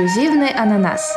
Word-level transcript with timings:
«Инклюзивный 0.00 0.48
ананас». 0.48 1.14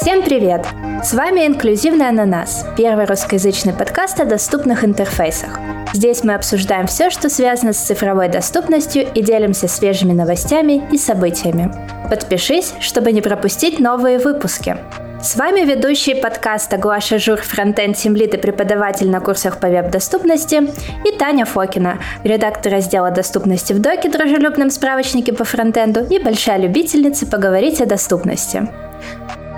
Всем 0.00 0.20
привет! 0.20 0.66
С 1.04 1.14
вами 1.14 1.46
«Инклюзивный 1.46 2.08
ананас»– 2.08 2.66
первый 2.76 3.04
русскоязычный 3.04 3.72
подкаст 3.72 4.18
о 4.18 4.24
доступных 4.24 4.84
интерфейсах. 4.84 5.60
Здесь 5.92 6.24
мы 6.24 6.34
обсуждаем 6.34 6.88
все, 6.88 7.10
что 7.10 7.28
связано 7.28 7.72
с 7.72 7.76
цифровой 7.78 8.28
доступностью 8.28 9.06
и 9.14 9.22
делимся 9.22 9.68
свежими 9.68 10.12
новостями 10.12 10.82
и 10.90 10.98
событиями. 10.98 11.72
Подпишись, 12.10 12.74
чтобы 12.80 13.12
не 13.12 13.20
пропустить 13.20 13.78
новые 13.78 14.18
выпуски. 14.18 14.76
С 15.22 15.34
вами 15.34 15.60
ведущий 15.60 16.14
подкаста 16.14 16.76
Глаша 16.76 17.18
Жур, 17.18 17.40
фронтенд 17.40 17.96
Тимлит 17.96 18.34
и 18.34 18.36
преподаватель 18.36 19.08
на 19.08 19.20
курсах 19.20 19.58
по 19.58 19.66
веб-доступности, 19.66 20.68
и 21.04 21.16
Таня 21.16 21.46
Фокина, 21.46 21.98
редактор 22.22 22.72
раздела 22.72 23.10
доступности 23.10 23.72
в 23.72 23.80
Доке, 23.80 24.10
дружелюбном 24.10 24.70
справочнике 24.70 25.32
по 25.32 25.44
фронтенду 25.44 26.04
и 26.04 26.18
большая 26.18 26.58
любительница 26.58 27.26
поговорить 27.26 27.80
о 27.80 27.86
доступности. 27.86 28.68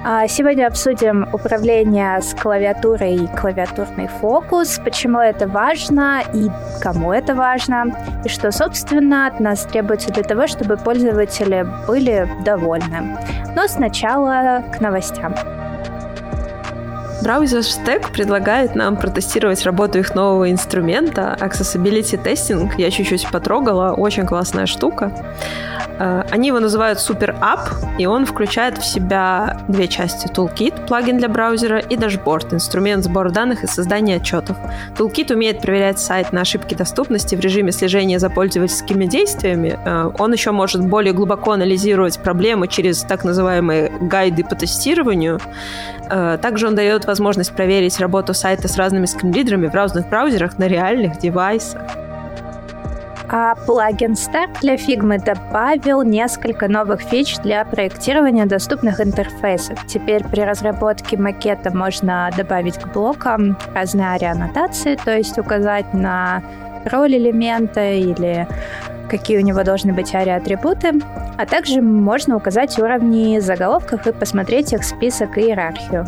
А 0.05 0.27
сегодня 0.29 0.67
обсудим 0.67 1.29
управление 1.33 2.21
с 2.21 2.35
клавиатурой 2.35 3.17
и 3.17 3.27
клавиатурный 3.27 4.07
фокус, 4.07 4.81
почему 4.83 5.19
это 5.19 5.47
важно 5.47 6.23
и 6.33 6.49
кому 6.81 7.13
это 7.13 7.35
важно, 7.35 7.87
и 8.25 8.29
что, 8.29 8.53
собственно, 8.53 9.27
от 9.27 9.41
нас 9.41 9.65
требуется 9.65 10.13
для 10.13 10.23
того, 10.23 10.47
чтобы 10.47 10.77
пользователи 10.77 11.67
были 11.87 12.29
довольны. 12.45 13.19
Но 13.55 13.67
сначала 13.67 14.63
к 14.73 14.81
новостям. 14.81 15.35
Браузер 17.23 17.61
Stack 17.61 18.13
предлагает 18.13 18.77
нам 18.77 18.97
протестировать 18.97 19.65
работу 19.65 19.99
их 19.99 20.15
нового 20.15 20.51
инструмента 20.51 21.37
Accessibility 21.41 22.23
Testing. 22.23 22.71
Я 22.79 22.91
чуть-чуть 22.91 23.29
потрогала, 23.31 23.93
очень 23.93 24.25
классная 24.25 24.67
штука. 24.67 25.13
Э, 25.99 26.23
они 26.31 26.49
его 26.49 26.61
называют 26.61 26.99
Super 26.99 27.37
App, 27.41 27.71
и 27.99 28.07
он 28.07 28.25
включает 28.25 28.79
в 28.79 28.85
себя 28.85 29.61
две 29.69 29.89
части. 29.89 30.29
Toolkit, 30.29 30.87
плагин 30.87 31.19
для 31.19 31.29
браузера, 31.29 31.79
и 31.79 31.97
дашборд, 31.97 32.55
инструмент 32.55 33.05
сбора 33.05 33.31
данных 33.31 33.65
и 33.65 33.67
создания 33.67 34.17
отчетов. 34.17 34.57
Toolkit 34.97 35.33
умеет 35.33 35.61
проверять 35.61 35.99
сайт 35.99 36.33
на 36.33 36.43
ошибки 36.43 36.75
доступности 36.75 37.35
в 37.35 37.41
режиме 37.41 37.73
слежения 37.73 38.19
за 38.19 38.31
пользовательскими 38.31 39.07
действиями. 39.07 39.79
Э, 39.85 40.11
он 40.19 40.33
еще 40.33 40.53
может 40.53 40.87
более 40.87 41.13
глубоко 41.13 41.53
анализировать 41.53 42.19
проблемы 42.21 42.69
через 42.69 43.01
так 43.01 43.25
называемые 43.25 43.91
гайды 44.01 44.45
по 44.45 44.55
тестированию. 44.55 45.41
Э, 46.09 46.39
также 46.41 46.69
он 46.69 46.75
дает 46.75 47.07
возможность 47.09 47.53
проверить 47.53 47.99
работу 47.99 48.35
сайта 48.35 48.69
с 48.69 48.77
разными 48.77 49.07
скринридерами 49.07 49.67
в 49.67 49.75
разных 49.75 50.09
браузерах 50.09 50.59
на 50.59 50.69
реальных 50.69 51.19
девайсах. 51.19 51.83
А 53.31 53.55
плагин 53.57 54.13
Stack 54.13 54.61
для 54.63 54.77
Figma 54.77 55.23
добавил 55.23 56.03
несколько 56.03 56.67
новых 56.67 57.03
фич 57.03 57.37
для 57.39 57.65
проектирования 57.65 58.47
доступных 58.47 59.01
интерфейсов. 59.01 59.87
Теперь 59.87 60.25
при 60.25 60.41
разработке 60.41 61.19
макета 61.19 61.77
можно 61.77 62.31
добавить 62.35 62.79
к 62.79 62.87
блокам 62.93 63.59
разные 63.75 64.13
ари-аннотации, 64.13 64.97
то 64.97 65.15
есть 65.15 65.39
указать 65.39 65.93
на 65.93 66.43
роль 66.91 67.17
элемента 67.17 67.91
или 67.91 68.49
какие 69.11 69.39
у 69.39 69.43
него 69.43 69.63
должны 69.63 69.93
быть 69.93 70.15
ари-атрибуты, 70.15 70.93
а 71.37 71.45
также 71.45 71.83
можно 71.83 72.37
указать 72.37 72.79
уровни 72.79 73.41
заголовков 73.41 74.07
и 74.07 74.13
посмотреть 74.13 74.73
их 74.73 74.85
список 74.85 75.37
и 75.37 75.43
иерархию. 75.43 76.07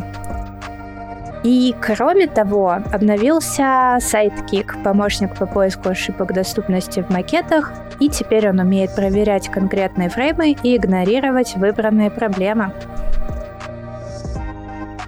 И 1.43 1.75
кроме 1.81 2.27
того, 2.27 2.79
обновился 2.93 3.99
Sidekick, 4.01 4.83
помощник 4.83 5.35
по 5.37 5.47
поиску 5.47 5.89
ошибок 5.89 6.35
доступности 6.35 7.01
в 7.03 7.11
макетах, 7.11 7.73
и 7.99 8.09
теперь 8.09 8.49
он 8.51 8.59
умеет 8.59 8.95
проверять 8.95 9.49
конкретные 9.49 10.11
фреймы 10.11 10.57
и 10.63 10.77
игнорировать 10.77 11.57
выбранные 11.57 12.11
проблемы. 12.11 12.73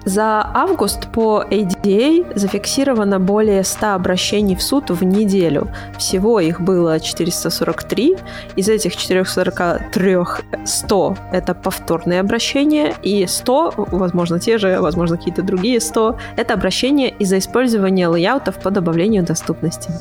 За 0.05 0.45
август 0.53 1.07
по 1.11 1.45
ADA 1.49 2.37
зафиксировано 2.37 3.19
более 3.19 3.63
100 3.63 3.93
обращений 3.93 4.55
в 4.55 4.61
суд 4.61 4.89
в 4.89 5.03
неделю. 5.03 5.69
Всего 5.97 6.41
их 6.41 6.59
было 6.59 6.99
443. 6.99 8.17
Из 8.57 8.67
этих 8.69 8.97
443 8.97 10.17
100— 10.65 11.17
это 11.31 11.53
повторные 11.53 12.19
обращения, 12.19 12.93
и 13.01 13.25
100, 13.25 13.73
возможно, 13.77 14.39
те 14.39 14.57
же, 14.57 14.81
возможно, 14.81 15.17
какие-то 15.17 15.41
другие 15.41 15.79
100— 15.79 16.17
это 16.35 16.53
обращения 16.53 17.09
из-за 17.09 17.37
использования 17.37 18.09
лейаутов 18.09 18.57
по 18.57 18.71
добавлению 18.71 19.23
доступности. 19.23 19.91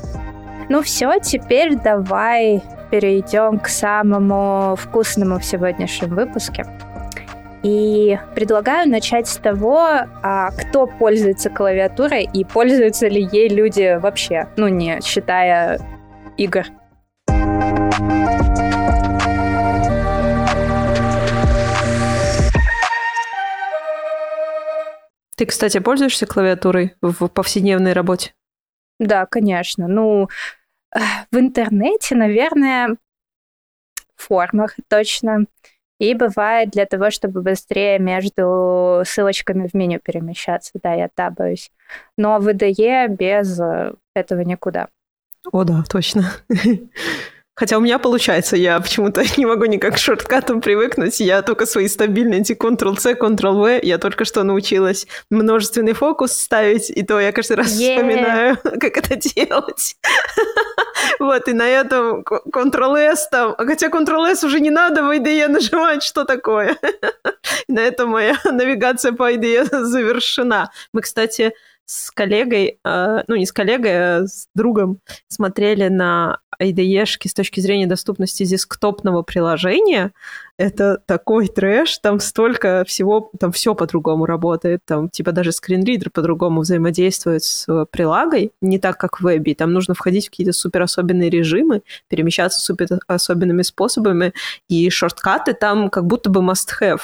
Ну 0.68 0.82
все, 0.82 1.18
теперь 1.20 1.76
давай 1.76 2.62
перейдем 2.90 3.58
к 3.58 3.68
самому 3.68 4.74
вкусному 4.76 5.38
в 5.38 5.44
сегодняшнем 5.44 6.14
выпуске. 6.14 6.66
И 7.62 8.18
предлагаю 8.34 8.88
начать 8.88 9.28
с 9.28 9.36
того, 9.36 9.78
а 9.78 10.50
кто 10.50 10.86
пользуется 10.86 11.48
клавиатурой 11.48 12.28
и 12.32 12.44
пользуются 12.44 13.06
ли 13.06 13.28
ей 13.30 13.48
люди 13.48 13.98
вообще, 14.00 14.48
ну 14.56 14.66
не 14.68 15.00
считая 15.00 15.78
игр. 16.36 16.64
Ты, 25.36 25.46
кстати, 25.46 25.78
пользуешься 25.78 26.26
клавиатурой 26.26 26.94
в 27.00 27.28
повседневной 27.28 27.92
работе? 27.94 28.34
Да, 29.00 29.26
конечно. 29.26 29.88
Ну, 29.88 30.28
в 30.92 31.36
интернете, 31.36 32.14
наверное, 32.14 32.96
в 34.14 34.22
формах 34.22 34.76
точно. 34.88 35.46
И 36.02 36.14
бывает 36.14 36.70
для 36.70 36.84
того, 36.84 37.12
чтобы 37.12 37.42
быстрее 37.42 38.00
между 38.00 39.02
ссылочками 39.06 39.68
в 39.68 39.74
меню 39.74 40.00
перемещаться. 40.00 40.72
Да, 40.82 40.94
я 40.94 41.08
табаюсь. 41.08 41.70
Но 42.18 42.40
в 42.40 42.48
IDE 42.48 43.06
без 43.06 43.60
э, 43.60 43.94
этого 44.12 44.40
никуда. 44.40 44.88
О, 45.52 45.62
да, 45.62 45.84
точно. 45.88 46.32
Хотя 47.54 47.76
у 47.76 47.80
меня 47.80 47.98
получается, 47.98 48.56
я 48.56 48.80
почему-то 48.80 49.22
не 49.36 49.44
могу 49.44 49.66
никак 49.66 49.94
к 49.94 49.98
шорткатам 49.98 50.60
привыкнуть. 50.60 51.20
Я 51.20 51.42
только 51.42 51.66
свои 51.66 51.88
стабильные 51.88 52.40
эти 52.40 52.52
Ctrl-C, 52.52 53.14
Ctrl-V. 53.14 53.80
Я 53.82 53.98
только 53.98 54.24
что 54.24 54.42
научилась 54.42 55.06
множественный 55.30 55.92
фокус 55.92 56.32
ставить, 56.32 56.88
и 56.90 57.02
то 57.02 57.20
я 57.20 57.32
каждый 57.32 57.56
раз 57.58 57.78
yeah. 57.78 57.96
вспоминаю, 57.96 58.58
как 58.62 58.96
это 58.96 59.16
делать. 59.16 59.96
Вот, 61.18 61.48
и 61.48 61.52
на 61.52 61.66
этом 61.66 62.22
Ctrl-S 62.22 63.28
там... 63.30 63.54
Хотя 63.56 63.88
Ctrl-S 63.88 64.44
уже 64.44 64.60
не 64.60 64.70
надо 64.70 65.02
в 65.02 65.10
IDE 65.10 65.48
нажимать, 65.48 66.02
что 66.02 66.24
такое. 66.24 66.76
На 67.68 67.80
этом 67.80 68.10
моя 68.10 68.36
навигация 68.44 69.12
по 69.12 69.32
IDE 69.32 69.64
завершена. 69.84 70.70
Мы, 70.92 71.00
кстати, 71.02 71.52
с 71.92 72.10
коллегой, 72.10 72.78
э, 72.82 73.22
ну 73.28 73.36
не 73.36 73.44
с 73.44 73.52
коллегой, 73.52 73.92
а 73.92 74.26
с 74.26 74.48
другом 74.54 74.98
смотрели 75.28 75.88
на 75.88 76.38
IDE-шки 76.60 77.28
с 77.28 77.34
точки 77.34 77.60
зрения 77.60 77.86
доступности 77.86 78.44
десктопного 78.44 79.22
приложения. 79.22 80.12
Это 80.56 80.96
такой 81.06 81.48
трэш, 81.48 81.98
там 81.98 82.18
столько 82.20 82.84
всего, 82.86 83.30
там 83.38 83.52
все 83.52 83.74
по-другому 83.74 84.24
работает, 84.24 84.80
там 84.86 85.10
типа 85.10 85.32
даже 85.32 85.52
скринридер 85.52 86.10
по-другому 86.10 86.62
взаимодействует 86.62 87.42
с 87.42 87.66
прилагой, 87.90 88.52
не 88.62 88.78
так, 88.78 88.98
как 88.98 89.20
в 89.20 89.24
вебе. 89.24 89.54
Там 89.54 89.72
нужно 89.72 89.94
входить 89.94 90.28
в 90.28 90.30
какие-то 90.30 90.52
супер 90.52 90.82
особенные 90.82 91.28
режимы, 91.28 91.82
перемещаться 92.08 92.60
супер 92.60 92.86
особенными 93.06 93.62
способами, 93.62 94.32
и 94.68 94.88
шорткаты 94.88 95.52
там 95.52 95.90
как 95.90 96.06
будто 96.06 96.30
бы 96.30 96.40
must-have. 96.40 97.00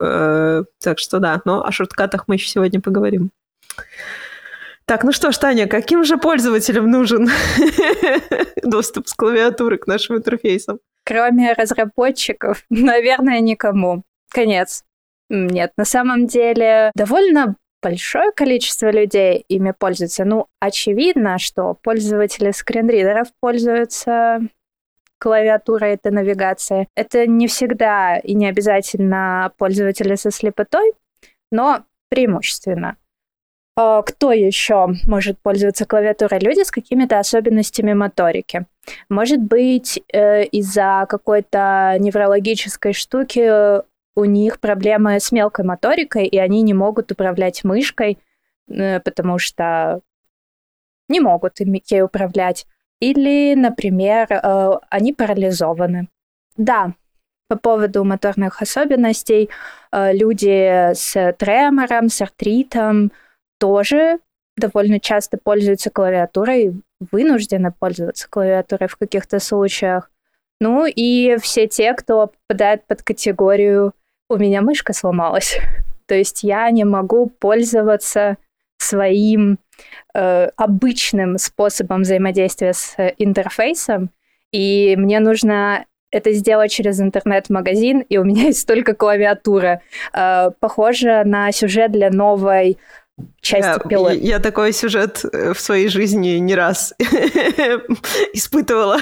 Э, 0.00 0.64
так 0.82 0.98
что 0.98 1.20
да, 1.20 1.40
но 1.44 1.64
о 1.64 1.70
шорткатах 1.70 2.24
мы 2.26 2.34
еще 2.34 2.48
сегодня 2.48 2.80
поговорим. 2.80 3.30
Так, 4.92 5.04
ну 5.04 5.12
что 5.12 5.32
ж, 5.32 5.38
Таня, 5.38 5.66
каким 5.66 6.04
же 6.04 6.18
пользователям 6.18 6.90
нужен 6.90 7.26
доступ 8.62 9.08
с 9.08 9.14
клавиатуры 9.14 9.78
к 9.78 9.86
нашим 9.86 10.16
интерфейсам? 10.16 10.80
Кроме 11.06 11.54
разработчиков, 11.54 12.62
наверное, 12.68 13.40
никому. 13.40 14.02
Конец. 14.28 14.84
Нет, 15.30 15.72
на 15.78 15.86
самом 15.86 16.26
деле 16.26 16.90
довольно 16.94 17.56
большое 17.82 18.32
количество 18.32 18.90
людей 18.90 19.46
ими 19.48 19.70
пользуются. 19.70 20.26
Ну, 20.26 20.48
очевидно, 20.60 21.38
что 21.38 21.72
пользователи 21.82 22.50
скринридеров 22.50 23.28
пользуются 23.40 24.40
клавиатурой 25.18 25.94
этой 25.94 26.12
навигации. 26.12 26.86
Это 26.96 27.26
не 27.26 27.46
всегда 27.46 28.18
и 28.18 28.34
не 28.34 28.46
обязательно 28.46 29.52
пользователи 29.56 30.16
со 30.16 30.30
слепотой, 30.30 30.92
но 31.50 31.82
преимущественно. 32.10 32.98
А, 33.74 34.02
кто 34.02 34.32
еще 34.32 34.88
может 35.06 35.38
пользоваться 35.38 35.86
клавиатурой? 35.86 36.40
Люди 36.40 36.62
с 36.62 36.70
какими-то 36.70 37.18
особенностями 37.18 37.94
моторики. 37.94 38.66
Может 39.08 39.40
быть, 39.40 40.02
э, 40.12 40.44
из-за 40.44 41.06
какой-то 41.08 41.96
неврологической 41.98 42.92
штуки 42.92 43.82
у 44.14 44.24
них 44.24 44.60
проблемы 44.60 45.18
с 45.18 45.32
мелкой 45.32 45.64
моторикой, 45.64 46.26
и 46.26 46.38
они 46.38 46.62
не 46.62 46.74
могут 46.74 47.10
управлять 47.12 47.64
мышкой, 47.64 48.18
э, 48.68 49.00
потому 49.00 49.38
что 49.38 50.00
не 51.08 51.20
могут 51.20 51.60
ей 51.60 52.02
управлять. 52.02 52.66
Или, 53.00 53.54
например, 53.54 54.26
э, 54.30 54.70
они 54.90 55.14
парализованы. 55.14 56.08
Да, 56.56 56.92
по 57.48 57.56
поводу 57.56 58.04
моторных 58.04 58.62
особенностей. 58.62 59.48
Э, 59.92 60.12
люди 60.12 60.92
с 60.94 61.32
тремором, 61.38 62.08
с 62.10 62.20
артритом 62.20 63.12
тоже 63.62 64.18
довольно 64.56 64.98
часто 64.98 65.38
пользуются 65.38 65.88
клавиатурой, 65.88 66.82
вынуждены 67.12 67.70
пользоваться 67.70 68.26
клавиатурой 68.28 68.88
в 68.88 68.96
каких-то 68.96 69.38
случаях. 69.38 70.10
Ну 70.60 70.84
и 70.84 71.36
все 71.40 71.68
те, 71.68 71.94
кто 71.94 72.32
попадает 72.48 72.84
под 72.88 73.04
категорию 73.04 73.92
«у 74.28 74.36
меня 74.36 74.62
мышка 74.62 74.92
сломалась». 74.92 75.58
То 76.06 76.16
есть 76.16 76.42
я 76.42 76.68
не 76.72 76.82
могу 76.82 77.28
пользоваться 77.28 78.36
своим 78.78 79.60
э, 80.12 80.48
обычным 80.56 81.38
способом 81.38 82.02
взаимодействия 82.02 82.72
с 82.72 82.96
интерфейсом, 83.16 84.10
и 84.50 84.96
мне 84.98 85.20
нужно 85.20 85.86
это 86.10 86.32
сделать 86.32 86.72
через 86.72 87.00
интернет-магазин, 87.00 88.00
и 88.00 88.18
у 88.18 88.24
меня 88.24 88.42
есть 88.46 88.66
только 88.66 88.94
клавиатура. 88.94 89.82
Э, 90.12 90.50
похоже 90.58 91.22
на 91.24 91.52
сюжет 91.52 91.92
для 91.92 92.10
новой 92.10 92.76
части 93.40 93.68
я, 93.68 93.78
пилы. 93.78 94.14
Я, 94.14 94.38
такой 94.38 94.72
сюжет 94.72 95.24
э, 95.24 95.52
в 95.52 95.60
своей 95.60 95.88
жизни 95.88 96.38
не 96.38 96.54
раз 96.54 96.94
испытывала. 98.32 98.98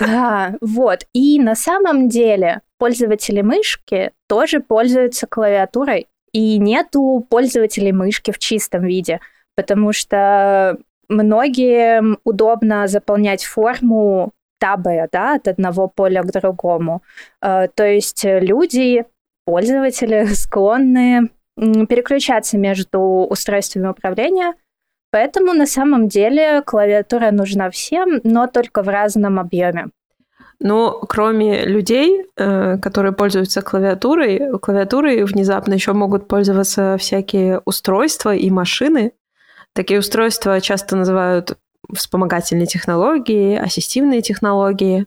Да, 0.00 0.54
вот. 0.60 1.06
И 1.12 1.40
на 1.40 1.54
самом 1.54 2.08
деле 2.08 2.62
пользователи 2.78 3.40
мышки 3.42 4.12
тоже 4.28 4.60
пользуются 4.60 5.26
клавиатурой, 5.26 6.06
и 6.32 6.58
нету 6.58 7.26
пользователей 7.30 7.92
мышки 7.92 8.30
в 8.30 8.38
чистом 8.38 8.84
виде, 8.84 9.20
потому 9.54 9.92
что 9.92 10.76
многим 11.08 12.18
удобно 12.24 12.86
заполнять 12.88 13.44
форму 13.44 14.32
табы, 14.58 15.08
да, 15.12 15.36
от 15.36 15.48
одного 15.48 15.88
поля 15.88 16.22
к 16.22 16.32
другому. 16.32 17.02
Э, 17.40 17.68
то 17.74 17.86
есть 17.86 18.24
люди, 18.24 19.04
пользователи 19.46 20.26
склонны 20.34 21.30
переключаться 21.56 22.58
между 22.58 23.00
устройствами 23.00 23.88
управления, 23.88 24.54
поэтому 25.10 25.54
на 25.54 25.66
самом 25.66 26.08
деле 26.08 26.62
клавиатура 26.62 27.30
нужна 27.30 27.70
всем, 27.70 28.20
но 28.24 28.46
только 28.46 28.82
в 28.82 28.88
разном 28.88 29.38
объеме. 29.38 29.86
Но 30.58 31.00
кроме 31.00 31.64
людей, 31.66 32.26
э, 32.36 32.78
которые 32.78 33.12
пользуются 33.12 33.60
клавиатурой, 33.60 34.58
клавиатурой 34.58 35.24
внезапно 35.24 35.74
еще 35.74 35.92
могут 35.92 36.28
пользоваться 36.28 36.96
всякие 36.98 37.60
устройства 37.66 38.34
и 38.34 38.50
машины. 38.50 39.12
Такие 39.74 40.00
устройства 40.00 40.60
часто 40.62 40.96
называют 40.96 41.58
вспомогательные 41.94 42.66
технологии, 42.66 43.56
ассистивные 43.56 44.22
технологии. 44.22 45.06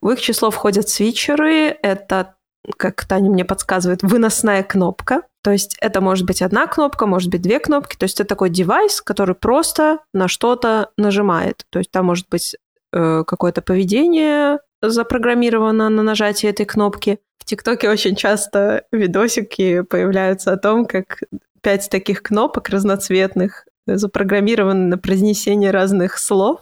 В 0.00 0.10
их 0.10 0.20
число 0.20 0.50
входят 0.50 0.88
свитчеры. 0.88 1.76
Это, 1.82 2.35
как 2.76 3.04
Таня 3.04 3.30
мне 3.30 3.44
подсказывает, 3.44 4.02
выносная 4.02 4.62
кнопка. 4.62 5.22
То 5.42 5.52
есть 5.52 5.76
это 5.80 6.00
может 6.00 6.26
быть 6.26 6.42
одна 6.42 6.66
кнопка, 6.66 7.06
может 7.06 7.30
быть 7.30 7.42
две 7.42 7.60
кнопки. 7.60 7.96
То 7.96 8.04
есть 8.04 8.20
это 8.20 8.28
такой 8.28 8.50
девайс, 8.50 9.00
который 9.00 9.34
просто 9.34 10.00
на 10.12 10.28
что-то 10.28 10.90
нажимает. 10.96 11.64
То 11.70 11.78
есть 11.78 11.90
там 11.90 12.06
может 12.06 12.28
быть 12.28 12.56
э, 12.92 13.24
какое-то 13.26 13.62
поведение 13.62 14.58
запрограммировано 14.82 15.88
на 15.88 16.02
нажатие 16.02 16.50
этой 16.50 16.66
кнопки. 16.66 17.18
В 17.38 17.44
ТикТоке 17.44 17.88
очень 17.88 18.16
часто 18.16 18.84
видосики 18.90 19.82
появляются 19.82 20.52
о 20.52 20.56
том, 20.56 20.84
как 20.84 21.22
пять 21.62 21.88
таких 21.90 22.22
кнопок 22.22 22.68
разноцветных 22.68 23.66
запрограммированы 23.86 24.88
на 24.88 24.98
произнесение 24.98 25.70
разных 25.70 26.18
слов, 26.18 26.60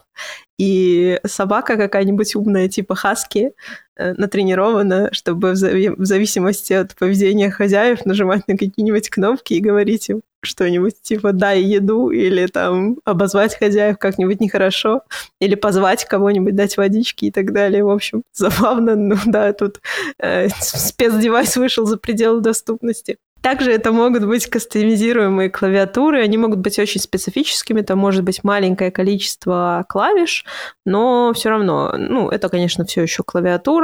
и 0.58 1.18
собака 1.26 1.76
какая-нибудь 1.76 2.36
умная, 2.36 2.68
типа 2.68 2.94
хаски, 2.94 3.52
натренирована, 3.96 5.08
чтобы 5.12 5.50
в, 5.50 5.54
зави- 5.54 5.94
в 5.96 6.04
зависимости 6.04 6.72
от 6.72 6.94
поведения 6.96 7.50
хозяев 7.50 8.04
нажимать 8.04 8.46
на 8.48 8.56
какие-нибудь 8.56 9.10
кнопки 9.10 9.54
и 9.54 9.60
говорить 9.60 10.08
им 10.10 10.22
что-нибудь 10.44 11.00
типа 11.02 11.32
«дай 11.32 11.62
еду» 11.62 12.10
или 12.10 12.46
там 12.46 12.98
обозвать 13.04 13.56
хозяев 13.58 13.98
как-нибудь 13.98 14.40
нехорошо, 14.40 15.02
или 15.40 15.54
позвать 15.54 16.04
кого-нибудь, 16.04 16.54
дать 16.54 16.76
водички 16.76 17.26
и 17.26 17.30
так 17.30 17.52
далее. 17.52 17.84
В 17.84 17.90
общем, 17.90 18.22
забавно, 18.32 18.94
ну 18.94 19.16
да, 19.26 19.52
тут 19.52 19.80
э, 20.18 20.48
спецдевайс 20.60 21.56
вышел 21.56 21.86
за 21.86 21.96
пределы 21.96 22.40
доступности. 22.40 23.16
Также 23.44 23.72
это 23.72 23.92
могут 23.92 24.24
быть 24.24 24.46
кастомизируемые 24.46 25.50
клавиатуры, 25.50 26.22
они 26.22 26.38
могут 26.38 26.60
быть 26.60 26.78
очень 26.78 26.98
специфическими, 26.98 27.82
там 27.82 27.98
может 27.98 28.24
быть 28.24 28.42
маленькое 28.42 28.90
количество 28.90 29.84
клавиш, 29.86 30.46
но 30.86 31.30
все 31.34 31.50
равно, 31.50 31.94
ну, 31.98 32.30
это, 32.30 32.48
конечно, 32.48 32.86
все 32.86 33.02
еще 33.02 33.22
клавиатура, 33.22 33.83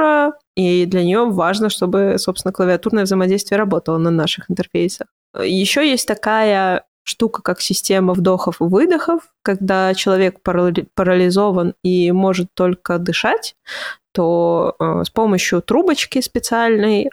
и 0.56 0.86
для 0.86 1.04
нее 1.04 1.24
важно, 1.24 1.70
чтобы, 1.70 2.16
собственно, 2.18 2.52
клавиатурное 2.52 3.04
взаимодействие 3.04 3.58
работало 3.58 3.98
на 3.98 4.10
наших 4.10 4.50
интерфейсах. 4.50 5.08
Еще 5.42 5.88
есть 5.88 6.06
такая 6.06 6.84
штука, 7.02 7.42
как 7.42 7.60
система 7.60 8.14
вдохов 8.14 8.60
и 8.60 8.64
выдохов, 8.64 9.22
когда 9.42 9.94
человек 9.94 10.40
парализован 10.42 11.74
и 11.82 12.12
может 12.12 12.48
только 12.54 12.98
дышать, 12.98 13.56
то 14.12 14.76
э, 14.78 15.04
с 15.04 15.10
помощью 15.10 15.62
трубочки 15.62 16.20
специальной 16.20 17.10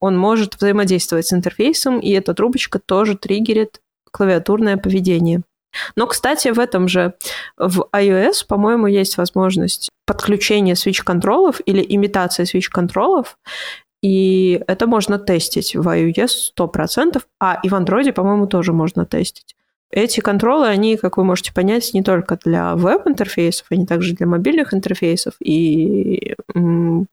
он 0.00 0.16
может 0.16 0.56
взаимодействовать 0.56 1.26
с 1.26 1.32
интерфейсом, 1.32 1.98
и 1.98 2.10
эта 2.10 2.34
трубочка 2.34 2.78
тоже 2.78 3.16
триггерит 3.16 3.80
клавиатурное 4.10 4.76
поведение. 4.76 5.42
Но, 5.96 6.06
кстати, 6.06 6.48
в 6.48 6.58
этом 6.58 6.88
же, 6.88 7.14
в 7.56 7.86
iOS, 7.94 8.46
по-моему, 8.46 8.86
есть 8.86 9.16
возможность 9.18 9.90
подключения 10.06 10.74
switch-контролов 10.74 11.60
или 11.66 11.84
имитации 11.86 12.44
switch-контролов, 12.44 13.36
и 14.02 14.62
это 14.66 14.86
можно 14.86 15.18
тестить 15.18 15.74
в 15.74 15.86
iOS 15.88 16.52
100%, 16.56 17.22
а 17.40 17.60
и 17.62 17.68
в 17.68 17.74
Android, 17.74 18.12
по-моему, 18.12 18.46
тоже 18.46 18.72
можно 18.72 19.04
тестить. 19.04 19.54
Эти 19.90 20.20
контролы, 20.20 20.66
они, 20.66 20.96
как 20.96 21.16
вы 21.16 21.24
можете 21.24 21.52
понять, 21.52 21.94
не 21.94 22.02
только 22.02 22.36
для 22.36 22.74
веб-интерфейсов, 22.76 23.66
они 23.70 23.86
также 23.86 24.14
для 24.14 24.26
мобильных 24.26 24.74
интерфейсов, 24.74 25.34
и 25.40 26.34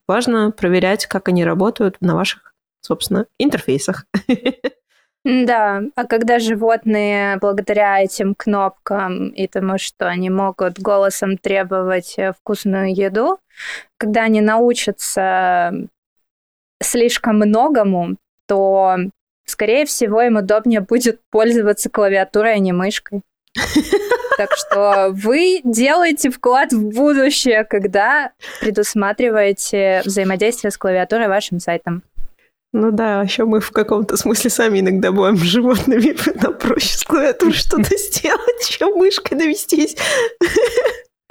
важно 0.07 0.51
проверять, 0.51 1.05
как 1.05 1.29
они 1.29 1.45
работают 1.45 1.97
на 2.01 2.15
ваших 2.15 2.55
собственно, 2.85 3.25
интерфейсах. 3.39 4.05
Да, 5.25 5.81
а 5.95 6.05
когда 6.05 6.37
животные 6.37 7.37
благодаря 7.37 7.99
этим 7.99 8.35
кнопкам 8.35 9.29
и 9.29 9.47
тому, 9.47 9.79
что 9.79 10.07
они 10.07 10.29
могут 10.29 10.79
голосом 10.79 11.39
требовать 11.39 12.13
э, 12.17 12.33
вкусную 12.33 12.93
еду, 12.93 13.39
когда 13.97 14.25
они 14.25 14.41
научатся 14.41 15.73
слишком 16.79 17.37
многому, 17.37 18.17
то, 18.47 18.97
скорее 19.47 19.87
всего, 19.87 20.21
им 20.21 20.37
удобнее 20.37 20.81
будет 20.81 21.19
пользоваться 21.31 21.89
клавиатурой, 21.89 22.53
а 22.53 22.59
не 22.59 22.71
мышкой. 22.71 23.23
Так 24.37 24.49
что 24.55 25.11
вы 25.11 25.61
делаете 25.63 26.29
вклад 26.29 26.71
в 26.71 26.89
будущее, 26.89 27.63
когда 27.63 28.33
предусматриваете 28.59 30.01
взаимодействие 30.05 30.71
с 30.71 30.77
клавиатурой 30.77 31.29
вашим 31.29 31.59
сайтом. 31.59 32.03
Ну 32.77 32.91
да, 32.91 33.21
еще 33.21 33.45
мы 33.45 33.61
в 33.61 33.71
каком-то 33.71 34.17
смысле 34.17 34.49
сами 34.49 34.81
иногда 34.81 35.13
бываем 35.13 35.37
животными, 35.45 36.13
нам 36.43 36.57
проще 36.57 36.97
с 36.97 37.03
что-то 37.03 37.97
сделать, 37.97 38.67
чем 38.67 38.97
мышкой 38.97 39.37
навестись. 39.37 39.95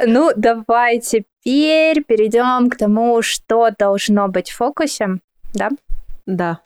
Ну, 0.04 0.32
давай 0.34 0.98
теперь 0.98 2.02
перейдем 2.02 2.68
к 2.68 2.76
тому, 2.76 3.22
что 3.22 3.68
должно 3.78 4.26
быть 4.26 4.50
в 4.50 4.56
фокусе, 4.56 5.20
да? 5.52 5.70
Да. 6.26 6.62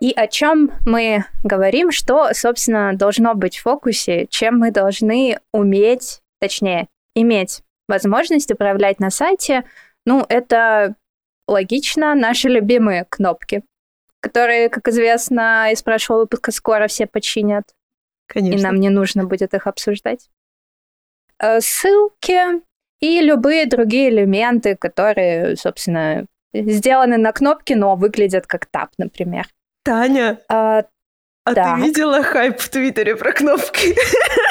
И 0.00 0.12
о 0.14 0.26
чем 0.28 0.70
мы 0.86 1.24
говорим, 1.42 1.90
что, 1.90 2.34
собственно, 2.34 2.92
должно 2.94 3.34
быть 3.34 3.56
в 3.56 3.62
фокусе, 3.62 4.26
чем 4.30 4.60
мы 4.60 4.70
должны 4.70 5.40
уметь 5.52 6.21
точнее, 6.42 6.88
иметь 7.14 7.62
возможность 7.86 8.50
управлять 8.50 8.98
на 8.98 9.10
сайте, 9.10 9.62
ну, 10.04 10.26
это 10.28 10.96
логично, 11.46 12.16
наши 12.16 12.48
любимые 12.48 13.06
кнопки, 13.08 13.62
которые, 14.18 14.68
как 14.68 14.88
известно, 14.88 15.70
из 15.70 15.84
прошлого 15.84 16.22
выпуска 16.22 16.50
скоро 16.50 16.88
все 16.88 17.06
починят. 17.06 17.62
Конечно. 18.26 18.58
И 18.58 18.60
нам 18.60 18.80
не 18.80 18.88
нужно 18.88 19.24
будет 19.24 19.54
их 19.54 19.68
обсуждать. 19.68 20.30
Э, 21.38 21.60
ссылки 21.60 22.60
и 22.98 23.20
любые 23.20 23.66
другие 23.66 24.08
элементы, 24.08 24.74
которые, 24.74 25.54
собственно, 25.56 26.26
сделаны 26.52 27.18
на 27.18 27.30
кнопке, 27.30 27.76
но 27.76 27.94
выглядят 27.94 28.48
как 28.48 28.66
тап, 28.66 28.90
например. 28.98 29.46
Таня, 29.84 30.40
а, 30.48 30.86
а 31.44 31.54
ты 31.54 31.82
видела 31.84 32.24
хайп 32.24 32.58
в 32.58 32.68
Твиттере 32.68 33.14
про 33.14 33.32
кнопки? 33.32 33.94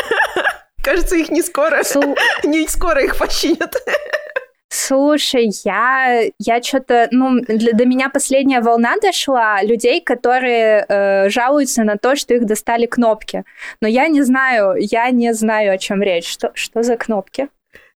Кажется, 0.84 1.16
их 1.16 1.30
не 1.30 1.42
скоро. 1.42 1.84
Су... 1.84 2.16
Не 2.44 2.68
скоро 2.68 3.04
их 3.04 3.18
починят. 3.18 3.76
Слушай, 4.74 5.50
я, 5.66 6.24
я 6.40 6.62
что-то, 6.62 7.10
ну, 7.12 7.42
для, 7.42 7.74
до 7.74 7.86
меня 7.86 8.10
последняя 8.10 8.62
волна 8.62 8.96
дошла 9.02 9.62
людей, 9.62 10.02
которые 10.02 10.86
э, 10.88 11.30
жалуются 11.30 11.84
на 11.84 11.98
то, 11.98 12.16
что 12.16 12.34
их 12.34 12.46
достали 12.46 12.86
кнопки. 12.86 13.44
Но 13.82 13.88
я 13.88 14.08
не 14.08 14.22
знаю, 14.22 14.76
я 14.80 15.12
не 15.12 15.34
знаю, 15.34 15.74
о 15.74 15.78
чем 15.78 16.02
речь. 16.02 16.28
Что, 16.28 16.52
что 16.54 16.84
за 16.84 16.96
кнопки? 16.96 17.50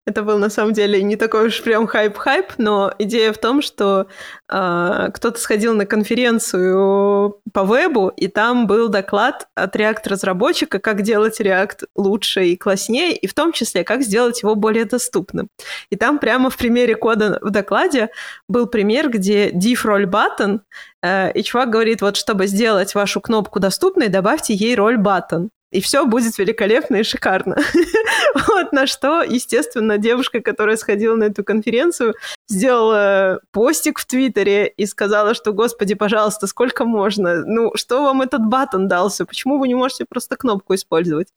Это 0.07 0.21
был 0.21 0.37
на 0.37 0.49
самом 0.49 0.73
деле 0.73 1.01
не 1.01 1.15
такой 1.15 1.47
уж 1.47 1.63
прям 1.63 1.87
хайп-хайп, 1.87 2.53
но 2.59 2.93
идея 2.99 3.33
в 3.33 3.39
том, 3.39 3.63
что 3.63 4.05
э, 4.51 5.09
кто-то 5.11 5.39
сходил 5.39 5.73
на 5.73 5.87
конференцию 5.87 7.41
по 7.51 7.63
вебу, 7.63 8.09
и 8.09 8.27
там 8.27 8.67
был 8.67 8.87
доклад 8.89 9.47
от 9.55 9.75
React-разработчика, 9.75 10.77
как 10.77 11.01
делать 11.01 11.41
React 11.41 11.87
лучше 11.95 12.45
и 12.45 12.55
класснее, 12.55 13.15
и 13.15 13.25
в 13.25 13.33
том 13.33 13.51
числе, 13.51 13.83
как 13.83 14.03
сделать 14.03 14.43
его 14.43 14.53
более 14.53 14.85
доступным. 14.85 15.49
И 15.89 15.95
там 15.95 16.19
прямо 16.19 16.51
в 16.51 16.57
примере 16.57 16.95
кода 16.95 17.39
в 17.41 17.49
докладе 17.49 18.09
был 18.47 18.67
пример, 18.67 19.09
где 19.09 19.49
div 19.49 19.83
role 19.85 20.05
button, 20.05 20.59
э, 21.01 21.31
и 21.31 21.41
чувак 21.41 21.71
говорит, 21.71 22.01
вот 22.01 22.15
чтобы 22.15 22.45
сделать 22.45 22.93
вашу 22.93 23.21
кнопку 23.21 23.59
доступной, 23.59 24.09
добавьте 24.09 24.53
ей 24.53 24.75
role 24.75 24.97
button 24.97 25.49
и 25.75 25.81
все 25.81 26.05
будет 26.05 26.37
великолепно 26.37 26.95
и 26.95 27.03
шикарно. 27.03 27.57
вот 28.47 28.71
на 28.71 28.87
что, 28.87 29.23
естественно, 29.23 29.97
девушка, 29.97 30.39
которая 30.39 30.77
сходила 30.77 31.15
на 31.17 31.25
эту 31.25 31.43
конференцию, 31.43 32.15
сделала 32.47 33.41
постик 33.51 33.99
в 33.99 34.05
Твиттере 34.05 34.67
и 34.67 34.85
сказала, 34.85 35.33
что, 35.33 35.51
господи, 35.51 35.93
пожалуйста, 35.93 36.47
сколько 36.47 36.85
можно? 36.85 37.43
Ну, 37.45 37.71
что 37.75 38.03
вам 38.03 38.21
этот 38.21 38.45
батон 38.45 38.87
дался? 38.87 39.25
Почему 39.25 39.59
вы 39.59 39.67
не 39.67 39.75
можете 39.75 40.05
просто 40.05 40.37
кнопку 40.37 40.75
использовать? 40.75 41.27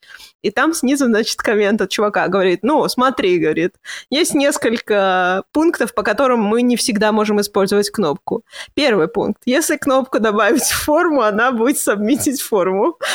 И 0.43 0.53
там 0.53 0.73
снизу, 0.73 1.07
значит, 1.07 1.39
коммент 1.39 1.81
от 1.81 1.91
чувака 1.91 2.29
говорит, 2.29 2.61
ну, 2.63 2.89
смотри, 2.89 3.39
говорит, 3.39 3.75
есть 4.09 4.35
несколько 4.35 5.43
пунктов, 5.53 5.95
по 5.95 6.05
которым 6.05 6.43
мы 6.43 6.63
не 6.63 6.77
всегда 6.77 7.11
можем 7.11 7.41
использовать 7.41 7.91
кнопку. 7.91 8.45
Первый 8.75 9.09
пункт. 9.09 9.43
Если 9.47 9.77
кнопку 9.77 10.21
добавить 10.21 10.63
в 10.63 10.85
форму, 10.85 11.23
она 11.23 11.51
будет 11.51 11.79
сабмитить 11.79 12.41
форму. 12.41 12.99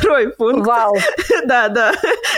Второй 0.00 0.28
пункт. 0.28 0.66
Вау. 0.66 0.96
да, 1.46 1.68
да. 1.68 1.92